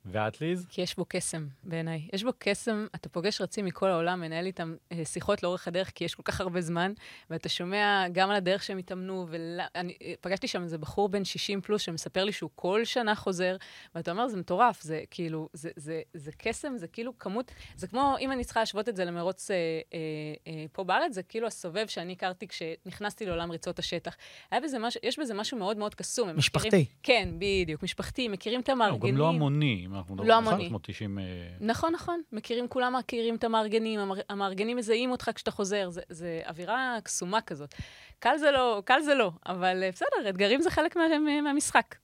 ואת, 0.04 0.40
ליז? 0.40 0.66
כי 0.70 0.82
יש 0.82 0.96
בו 0.96 1.04
קסם, 1.08 1.46
בעיניי. 1.64 2.08
יש 2.12 2.24
בו 2.24 2.30
קסם, 2.38 2.86
אתה 2.94 3.08
פוגש 3.08 3.40
רצים 3.40 3.64
מכל 3.64 3.88
העולם, 3.90 4.20
מנהל 4.20 4.46
איתם 4.46 4.74
אה, 4.92 5.04
שיחות 5.04 5.42
לאורך 5.42 5.68
הדרך, 5.68 5.92
כי 5.94 6.04
יש 6.04 6.14
כל 6.14 6.22
כך 6.22 6.40
הרבה 6.40 6.60
זמן, 6.60 6.92
ואתה 7.30 7.48
שומע 7.48 8.06
גם 8.12 8.30
על 8.30 8.36
הדרך 8.36 8.62
שהם 8.62 8.78
התאמנו, 8.78 9.26
ופגשתי 9.28 10.46
אה, 10.46 10.52
שם 10.52 10.62
איזה 10.62 10.78
בחור 10.78 11.08
בן 11.08 11.24
60 11.24 11.60
פלוס 11.60 11.82
שמספר 11.82 12.24
לי 12.24 12.32
שהוא 12.32 12.50
כל 12.54 12.84
שנה 12.84 13.14
חוזר, 13.14 13.56
ואתה 13.94 14.10
אומר, 14.10 14.28
זה 14.28 14.36
מטורף, 14.36 14.82
זה 14.82 15.02
כאילו, 15.10 15.48
זה, 15.52 15.70
זה, 15.76 16.00
זה, 16.14 16.20
זה 16.20 16.32
קסם, 16.38 16.78
זה 16.78 16.86
כאילו 16.86 17.18
כמות, 17.18 17.52
זה 17.76 17.86
כמו, 17.86 18.16
אם 18.20 18.32
אני 18.32 18.44
צריכה 18.44 18.60
להשוות 18.60 18.88
את 18.88 18.96
זה 18.96 19.04
למרוץ 19.04 19.50
אה, 19.50 19.56
אה, 19.56 19.98
אה, 20.46 20.64
פה 20.72 20.84
בארץ, 20.84 21.14
זה 21.14 21.22
כאילו 21.22 21.46
הסובב 21.46 21.86
שאני 21.86 22.12
הכרתי 22.12 22.48
כשנכנסתי 22.48 23.26
לעולם 23.26 23.50
ריצות 23.50 23.78
השטח. 23.78 24.16
היה 24.50 24.60
בזה 24.60 24.78
משהו, 24.78 25.00
יש 25.04 25.18
בזה 25.18 25.34
משהו 25.34 25.58
מאוד 25.58 25.76
מאוד 25.76 25.94
קסום. 25.94 26.36
משפחתי. 26.36 26.68
מכירים, 26.68 26.86
כן, 27.02 27.28
בדיוק, 27.38 27.82
משפחתי, 27.82 28.28
מכירים 28.28 28.60
את 28.60 28.68
המארגנים. 28.68 29.14
גם 29.14 29.20
לא 29.20 29.28
המוני. 29.28 29.86
אם 29.90 29.94
אנחנו 30.00 30.14
מדברים 30.14 30.48
על 30.48 30.68
390... 30.68 31.18
אה, 31.18 31.24
נכון, 31.60 31.92
נכון. 31.92 32.22
מכירים, 32.32 32.68
כולם 32.68 32.96
מכירים 32.98 33.34
את 33.34 33.44
המארגנים, 33.44 34.00
המארגנים 34.28 34.76
מזהים 34.76 35.10
אותך 35.10 35.30
כשאתה 35.34 35.50
חוזר, 35.50 35.90
זה, 35.90 36.00
זה 36.08 36.40
אווירה 36.48 36.98
קסומה 37.04 37.40
כזאת. 37.40 37.74
קל 38.20 38.38
זה 38.38 38.50
לא, 38.50 38.82
קל 38.84 39.00
זה 39.04 39.14
לא, 39.14 39.32
אבל 39.46 39.82
אה, 39.82 39.90
בסדר, 39.92 40.28
אתגרים 40.28 40.60
זה 40.60 40.70
חלק 40.70 40.96
מה, 40.96 41.02
מהמשחק. 41.42 41.94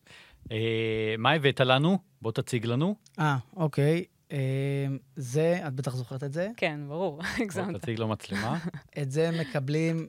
אה, 0.52 1.14
מה 1.18 1.32
הבאת 1.32 1.60
לנו? 1.60 1.98
בוא 2.22 2.32
תציג 2.32 2.66
לנו. 2.66 2.94
אה, 3.18 3.36
אוקיי. 3.56 4.04
זה, 5.16 5.60
את 5.66 5.74
בטח 5.74 5.96
זוכרת 5.96 6.24
את 6.24 6.32
זה? 6.32 6.48
כן, 6.56 6.80
ברור, 6.88 7.20
הגזמת. 7.42 7.70
בוא 7.70 7.78
תציג 7.78 7.98
לו 7.98 8.08
מצלמה. 8.08 8.58
את 9.02 9.10
זה 9.10 9.30
מקבלים 9.40 10.06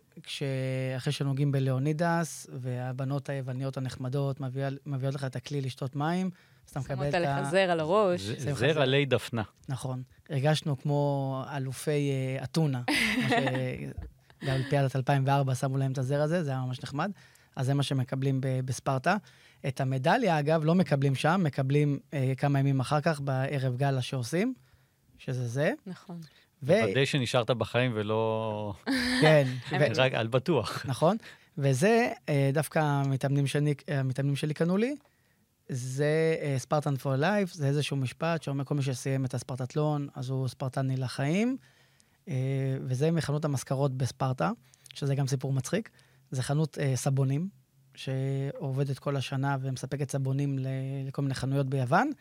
אחרי 0.97 1.13
שנוגעים 1.13 1.51
בלאונידס, 1.51 2.47
והבנות 2.53 3.29
היווניות 3.29 3.77
הנחמדות 3.77 4.39
מביאות 4.85 5.15
לך 5.15 5.23
את 5.23 5.35
הכלי 5.35 5.61
לשתות 5.61 5.95
מים. 5.95 6.29
אז 6.67 6.71
אתה 6.71 6.79
מקבל 6.79 7.09
את 7.09 7.13
ה... 7.13 7.17
שמת 7.17 7.27
לך 7.27 7.49
זר 7.49 7.71
על 7.71 7.79
הראש. 7.79 8.21
זר 8.21 8.81
עלי 8.81 9.05
דפנה. 9.05 9.43
נכון. 9.69 10.03
הרגשנו 10.29 10.77
כמו 10.77 11.43
אלופי 11.55 12.11
אה, 12.11 12.43
אתונה. 12.43 12.81
באולימפיאדת 14.45 14.95
2004 14.95 15.55
שמו 15.55 15.77
להם 15.77 15.91
את 15.91 15.97
הזר 15.97 16.21
הזה, 16.21 16.43
זה 16.43 16.51
היה 16.51 16.59
ממש 16.59 16.83
נחמד. 16.83 17.11
אז 17.55 17.65
זה 17.65 17.73
מה 17.73 17.83
שמקבלים 17.83 18.41
בספרטה. 18.41 19.17
את 19.67 19.81
המדליה, 19.81 20.39
אגב, 20.39 20.65
לא 20.65 20.75
מקבלים 20.75 21.15
שם, 21.15 21.41
מקבלים 21.43 21.99
אה, 22.13 22.33
כמה 22.37 22.59
ימים 22.59 22.79
אחר 22.79 23.01
כך 23.01 23.21
בערב 23.21 23.77
גאלה 23.77 24.01
שעושים, 24.01 24.53
שזה 25.17 25.47
זה. 25.47 25.71
נכון. 25.87 26.19
ו... 26.63 26.73
לוודא 26.81 27.05
שנשארת 27.05 27.51
בחיים 27.51 27.91
ולא... 27.95 28.73
כן. 29.21 29.47
רק 29.95 30.13
על 30.13 30.27
בטוח. 30.27 30.85
נכון. 30.85 31.17
וזה, 31.57 32.11
אה, 32.29 32.49
דווקא 32.53 32.79
המתאמנים 32.79 33.47
שלי, 33.47 33.73
המתאמנים 33.87 34.35
שלי 34.35 34.53
קנו 34.53 34.77
לי, 34.77 34.95
זה 35.69 36.35
ספרטן 36.57 36.95
פור 36.95 37.15
לייף, 37.15 37.53
זה 37.53 37.67
איזשהו 37.67 37.97
משפט 37.97 38.43
שאומר 38.43 38.63
כל 38.63 38.75
מי 38.75 38.81
שסיים 38.81 39.25
את 39.25 39.33
הספרטטלון, 39.33 40.07
אז 40.15 40.29
הוא 40.29 40.47
ספרטני 40.47 40.97
לחיים. 40.97 41.57
Uh, 42.27 42.29
וזה 42.81 43.11
מחנות 43.11 43.45
המזכרות 43.45 43.97
בספרטה, 43.97 44.51
שזה 44.93 45.15
גם 45.15 45.27
סיפור 45.27 45.53
מצחיק. 45.53 45.89
זה 46.31 46.43
חנות 46.43 46.77
uh, 46.77 46.81
סבונים, 46.95 47.49
שעובדת 47.95 48.99
כל 48.99 49.15
השנה 49.15 49.57
ומספקת 49.61 50.11
סבונים 50.11 50.59
לכל 51.07 51.21
מיני 51.21 51.33
חנויות 51.33 51.69
ביוון, 51.69 52.11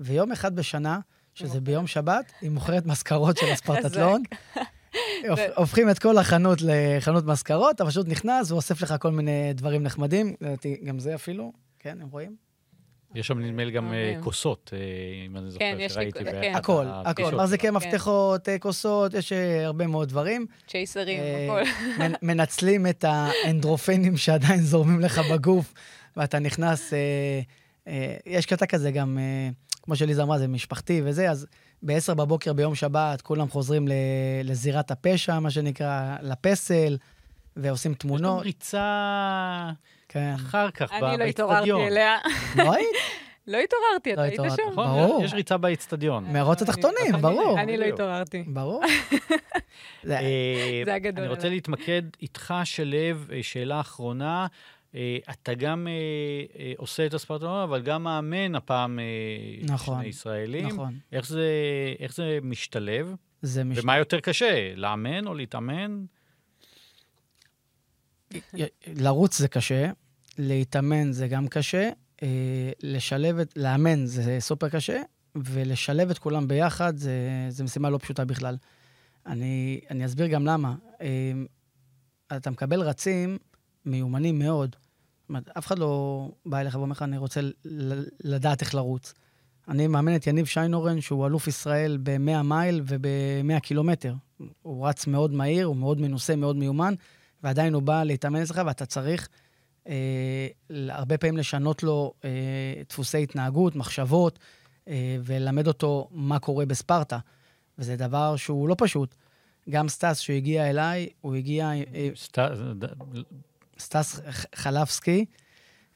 ויום 0.00 0.32
אחד 0.32 0.56
בשנה, 0.56 1.00
שזה 1.34 1.60
ביום 1.60 1.86
שבת, 1.86 2.32
היא 2.40 2.50
מוכרת 2.50 2.86
מזכרות 2.86 3.36
של 3.36 3.46
הספרטטלון. 3.52 4.22
הופכים 5.56 5.90
את 5.90 5.98
כל 5.98 6.18
החנות 6.18 6.58
לחנות 6.62 7.24
מזכרות, 7.24 7.76
אתה 7.76 7.86
פשוט 7.86 8.08
נכנס 8.08 8.50
ואוסף 8.50 8.82
לך 8.82 8.94
כל 9.00 9.10
מיני 9.10 9.52
דברים 9.54 9.82
נחמדים, 9.82 10.34
גם 10.84 10.98
זה 10.98 11.14
אפילו, 11.14 11.52
כן, 11.78 12.02
הם 12.02 12.08
רואים? 12.08 12.47
יש 13.14 13.26
שם 13.26 13.38
נדמה 13.38 13.64
לי 13.64 13.70
גם 13.70 13.92
אה, 13.92 14.14
כוסות, 14.20 14.70
אה, 14.72 14.78
אם 15.26 15.36
אני 15.36 15.50
זוכר, 15.50 15.64
כן, 15.78 15.88
שראיתי. 15.88 16.24
כן. 16.24 16.52
הכל, 16.54 16.86
הכל. 16.88 17.34
מחזיקי 17.34 17.70
מפתחות, 17.70 18.48
כוסות, 18.60 19.14
יש 19.14 19.32
הרבה 19.64 19.86
מאוד 19.86 20.08
דברים. 20.08 20.46
צ'ייסרים, 20.66 21.20
הכל. 21.44 21.62
מנצלים 22.22 22.86
את 22.86 23.04
האנדרופנים 23.08 24.16
שעדיין 24.16 24.60
זורמים 24.60 25.00
לך 25.00 25.20
בגוף, 25.32 25.74
ואתה 26.16 26.38
נכנס... 26.38 26.92
יש 28.26 28.46
קטע 28.46 28.66
כזה 28.66 28.90
גם, 28.90 29.18
כמו 29.82 29.96
שליזה 29.96 30.22
אמרה, 30.22 30.38
זה 30.38 30.48
משפחתי 30.48 31.02
וזה, 31.04 31.30
אז 31.30 31.46
ב-10 31.82 32.14
בבוקר 32.14 32.52
ביום 32.52 32.74
שבת 32.74 33.20
כולם 33.20 33.48
חוזרים 33.48 33.88
לזירת 34.44 34.90
הפשע, 34.90 35.38
מה 35.38 35.50
שנקרא, 35.50 36.16
לפסל, 36.22 36.96
ועושים 37.56 37.94
תמונות. 37.94 38.40
יש 38.40 38.42
גם 38.42 38.46
ריצה 38.46 39.70
כן. 40.08 40.32
אחר 40.34 40.70
כך, 40.70 40.80
באצטדיון. 40.80 41.10
אני 41.10 41.18
לא 41.18 41.24
התעוררתי 41.24 41.72
אליה. 41.72 42.16
לא 42.64 42.72
היית? 42.72 42.88
לא 43.48 43.58
התעוררתי, 43.58 44.12
אתה 44.12 44.22
היית 44.22 44.40
שם. 44.56 44.62
נכון, 44.72 44.86
ברור. 44.86 45.24
יש 45.24 45.34
ריצה 45.34 45.56
באצטדיון. 45.56 46.24
מרוץ 46.32 46.62
התחתונים, 46.62 47.12
ברור. 47.20 47.60
אני 47.60 47.76
לא 47.76 47.84
התעוררתי. 47.84 48.44
ברור. 48.46 48.82
זה 50.04 50.94
הגדול. 50.94 51.24
אני 51.24 51.28
רוצה 51.28 51.48
להתמקד 51.48 52.02
איתך, 52.22 52.54
שלו, 52.64 52.96
אה, 53.32 53.42
שאלה 53.42 53.80
אחרונה. 53.80 54.46
אה, 54.94 55.18
אתה 55.30 55.54
גם 55.54 55.88
אה, 56.58 56.72
עושה 56.76 57.06
את 57.06 57.14
הספרטנון, 57.14 57.62
אבל 57.62 57.82
גם 57.82 58.02
מאמן 58.02 58.54
הפעם 58.54 58.98
נכון, 59.62 59.98
שני 60.00 60.08
ישראלים. 60.08 60.66
נכון. 60.66 60.94
איך 61.12 61.26
זה, 61.26 61.50
איך 62.00 62.14
זה 62.14 62.38
משתלב? 62.42 63.14
זה 63.42 63.64
משתלב. 63.64 63.84
ומה 63.84 63.98
יותר 63.98 64.20
קשה, 64.20 64.72
לאמן 64.76 65.26
או 65.26 65.34
להתאמן? 65.34 66.04
לרוץ 68.86 69.38
זה 69.38 69.48
קשה, 69.48 69.90
להתאמן 70.38 71.12
זה 71.12 71.28
גם 71.28 71.48
קשה, 71.48 71.90
אה, 72.22 72.70
לשלב 72.82 73.38
את, 73.38 73.52
לאמן 73.56 74.06
זה 74.06 74.36
סופר 74.40 74.68
קשה, 74.68 75.02
ולשלב 75.36 76.10
את 76.10 76.18
כולם 76.18 76.48
ביחד 76.48 76.96
זה, 76.96 77.12
זה 77.48 77.64
משימה 77.64 77.90
לא 77.90 77.98
פשוטה 77.98 78.24
בכלל. 78.24 78.56
אני, 79.26 79.80
אני 79.90 80.06
אסביר 80.06 80.26
גם 80.26 80.46
למה. 80.46 80.74
אה, 81.00 81.32
אתה 82.36 82.50
מקבל 82.50 82.80
רצים 82.80 83.38
מיומנים 83.84 84.38
מאוד. 84.38 84.76
זאת 85.20 85.28
אומרת, 85.28 85.48
אף 85.58 85.66
אחד 85.66 85.78
לא 85.78 86.30
בא 86.46 86.60
אליך 86.60 86.74
ואומר 86.74 86.92
לך, 86.92 87.02
אני 87.02 87.18
רוצה 87.18 87.40
לדעת 88.24 88.60
איך 88.60 88.74
לרוץ. 88.74 89.14
אני 89.68 89.86
מאמן 89.86 90.16
את 90.16 90.26
יניב 90.26 90.46
שיינורן, 90.46 91.00
שהוא 91.00 91.26
אלוף 91.26 91.48
ישראל 91.48 91.98
ב-100 92.02 92.42
מייל 92.42 92.82
וב-100 92.86 93.60
קילומטר. 93.60 94.14
הוא 94.62 94.88
רץ 94.88 95.06
מאוד 95.06 95.32
מהיר, 95.32 95.66
הוא 95.66 95.76
מאוד 95.76 96.00
מנוסה, 96.00 96.36
מאוד 96.36 96.56
מיומן, 96.56 96.94
ועדיין 97.42 97.74
הוא 97.74 97.82
בא 97.82 98.04
להתאמן 98.04 98.42
אצלך, 98.42 98.60
ואתה 98.66 98.86
צריך 98.86 99.28
אה, 99.88 100.48
הרבה 100.70 101.18
פעמים 101.18 101.36
לשנות 101.36 101.82
לו 101.82 102.12
אה, 102.24 102.30
דפוסי 102.88 103.22
התנהגות, 103.22 103.76
מחשבות, 103.76 104.38
אה, 104.88 105.16
וללמד 105.24 105.66
אותו 105.66 106.08
מה 106.10 106.38
קורה 106.38 106.66
בספרטה. 106.66 107.18
וזה 107.78 107.96
דבר 107.96 108.36
שהוא 108.36 108.68
לא 108.68 108.74
פשוט. 108.78 109.14
גם 109.70 109.88
סטס, 109.88 110.18
שהוא 110.18 110.36
הגיע 110.36 110.70
אליי, 110.70 111.08
הוא 111.20 111.34
הגיע... 111.34 111.70
אה, 111.94 112.08
סט... 112.16 112.38
סטס 113.78 114.20
חלפסקי, 114.54 115.24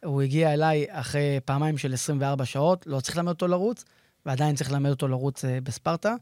הוא 0.05 0.23
הגיע 0.23 0.53
אליי 0.53 0.87
אחרי 0.89 1.41
פעמיים 1.45 1.79
של 1.79 1.93
24 1.93 2.45
שעות, 2.45 2.87
לא 2.87 3.01
צריך 3.01 3.17
ללמד 3.17 3.29
אותו 3.29 3.49
לרוץ, 3.49 3.85
ועדיין 4.27 4.57
צריך 4.57 4.73
ללמד 4.73 4.91
אותו 4.91 5.09
לרוץ 5.09 5.45
אה, 5.45 5.59
בספרטה. 5.63 6.15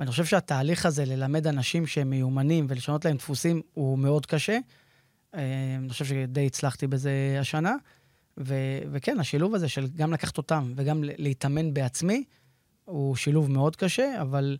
ואני 0.00 0.10
חושב 0.10 0.24
שהתהליך 0.24 0.86
הזה, 0.86 1.04
ללמד 1.04 1.46
אנשים 1.46 1.86
שהם 1.86 2.10
מיומנים 2.10 2.66
ולשנות 2.68 3.04
להם 3.04 3.16
דפוסים, 3.16 3.62
הוא 3.74 3.98
מאוד 3.98 4.26
קשה. 4.26 4.58
אה, 5.34 5.40
אני 5.78 5.88
חושב 5.88 6.04
שדי 6.04 6.46
הצלחתי 6.46 6.86
בזה 6.86 7.36
השנה. 7.40 7.74
ו- 8.38 8.78
וכן, 8.92 9.20
השילוב 9.20 9.54
הזה 9.54 9.68
של 9.68 9.86
גם 9.96 10.12
לקחת 10.12 10.38
אותם 10.38 10.72
וגם 10.76 11.04
להתאמן 11.04 11.74
בעצמי, 11.74 12.24
הוא 12.84 13.16
שילוב 13.16 13.50
מאוד 13.50 13.76
קשה, 13.76 14.20
אבל 14.20 14.56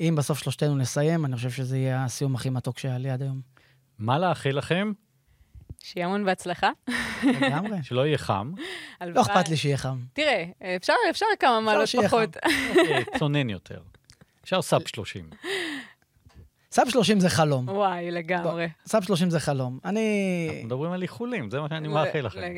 אם 0.00 0.14
בסוף 0.16 0.38
שלושתנו 0.38 0.76
נסיים, 0.76 1.24
אני 1.24 1.36
חושב 1.36 1.50
שזה 1.50 1.78
יהיה 1.78 2.04
הסיום 2.04 2.34
הכי 2.34 2.50
מתוק 2.50 2.78
שהיה 2.78 2.98
לי 2.98 3.10
עד 3.10 3.22
היום. 3.22 3.40
מה 3.98 4.18
לאחל 4.18 4.50
לכם? 4.50 4.92
שיהיה 5.78 6.06
המון 6.06 6.24
בהצלחה. 6.24 6.70
לגמרי. 7.24 7.82
שלא 7.88 8.06
יהיה 8.06 8.18
חם. 8.18 8.52
לא 9.00 9.20
אכפת 9.20 9.48
לי 9.48 9.56
שיהיה 9.56 9.76
חם. 9.76 9.98
תראה, 10.12 10.44
אפשר, 10.76 10.92
אפשר 11.10 11.26
כמה 11.40 11.60
מעלות 11.60 11.88
פחות. 12.04 12.36
צונן 13.18 13.50
יותר. 13.50 13.91
אפשר 14.44 14.62
sub 14.62 14.82
30. 14.86 15.30
sub 16.72 16.88
30 16.88 17.20
זה 17.20 17.28
חלום. 17.28 17.68
וואי, 17.68 18.10
לגמרי. 18.10 18.68
sub 18.86 19.02
30 19.02 19.30
זה 19.30 19.40
חלום. 19.40 19.78
אני... 19.84 20.46
אנחנו 20.50 20.66
מדברים 20.66 20.92
על 20.92 21.02
איחולים, 21.02 21.50
זה 21.50 21.60
מה 21.60 21.66
שאני 21.68 21.88
מאחל 21.88 22.20
לכם. 22.20 22.40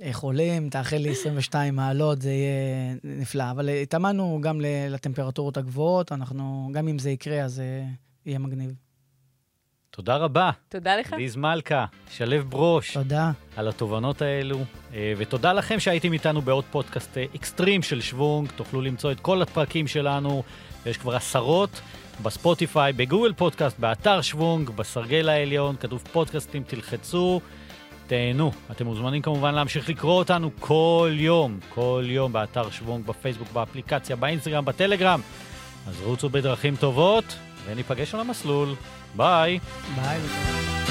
איחולים, 0.00 0.70
תאחל 0.70 0.96
לי 0.96 1.10
22 1.10 1.76
מעלות, 1.76 2.22
זה 2.22 2.30
יהיה 2.30 2.94
נפלא. 3.04 3.50
אבל 3.50 3.68
התאמנו 3.68 4.38
גם 4.42 4.60
לטמפרטורות 4.90 5.56
הגבוהות, 5.56 6.12
אנחנו, 6.12 6.70
גם 6.72 6.88
אם 6.88 6.98
זה 6.98 7.10
יקרה, 7.10 7.40
אז 7.40 7.54
זה 7.54 7.82
יהיה 8.26 8.38
מגניב. 8.38 8.74
תודה 9.96 10.16
רבה. 10.16 10.50
תודה 10.68 10.96
לך. 10.96 11.12
ליז 11.12 11.36
מלכה, 11.36 11.84
שלו 12.10 12.44
ברוש. 12.44 12.94
תודה. 12.94 13.30
על 13.56 13.68
התובנות 13.68 14.22
האלו. 14.22 14.58
אה, 14.94 15.12
ותודה 15.16 15.52
לכם 15.52 15.80
שהייתם 15.80 16.12
איתנו 16.12 16.42
בעוד 16.42 16.64
פודקאסט 16.70 17.18
אה, 17.18 17.24
אקסטרים 17.36 17.82
של 17.82 18.00
שוונג. 18.00 18.50
תוכלו 18.56 18.80
למצוא 18.80 19.12
את 19.12 19.20
כל 19.20 19.42
הפרקים 19.42 19.86
שלנו, 19.86 20.42
ויש 20.84 20.96
כבר 20.96 21.16
עשרות, 21.16 21.80
בספוטיפיי, 22.22 22.92
בגוגל 22.92 23.32
פודקאסט, 23.32 23.78
באתר 23.78 24.20
שוונג, 24.20 24.70
בסרגל 24.70 25.28
העליון, 25.28 25.76
כתוב 25.80 26.02
פודקאסטים, 26.12 26.62
תלחצו. 26.62 27.40
תהנו. 28.06 28.52
אתם 28.70 28.86
מוזמנים 28.86 29.22
כמובן 29.22 29.54
להמשיך 29.54 29.88
לקרוא 29.88 30.18
אותנו 30.18 30.50
כל 30.60 31.10
יום, 31.14 31.58
כל 31.68 32.04
יום 32.06 32.32
באתר 32.32 32.70
שוונג, 32.70 33.06
בפייסבוק, 33.06 33.52
באפליקציה, 33.52 34.16
באינסטגרם, 34.16 34.64
בטלגרם. 34.64 35.20
אז 35.88 36.00
רוצו 36.00 36.28
בדרכים 36.28 36.76
טובות, 36.76 37.24
וניפגש 37.66 38.14
על 38.14 38.20
המסלול. 38.20 38.74
Bye. 39.14 39.60
Bye. 39.96 40.88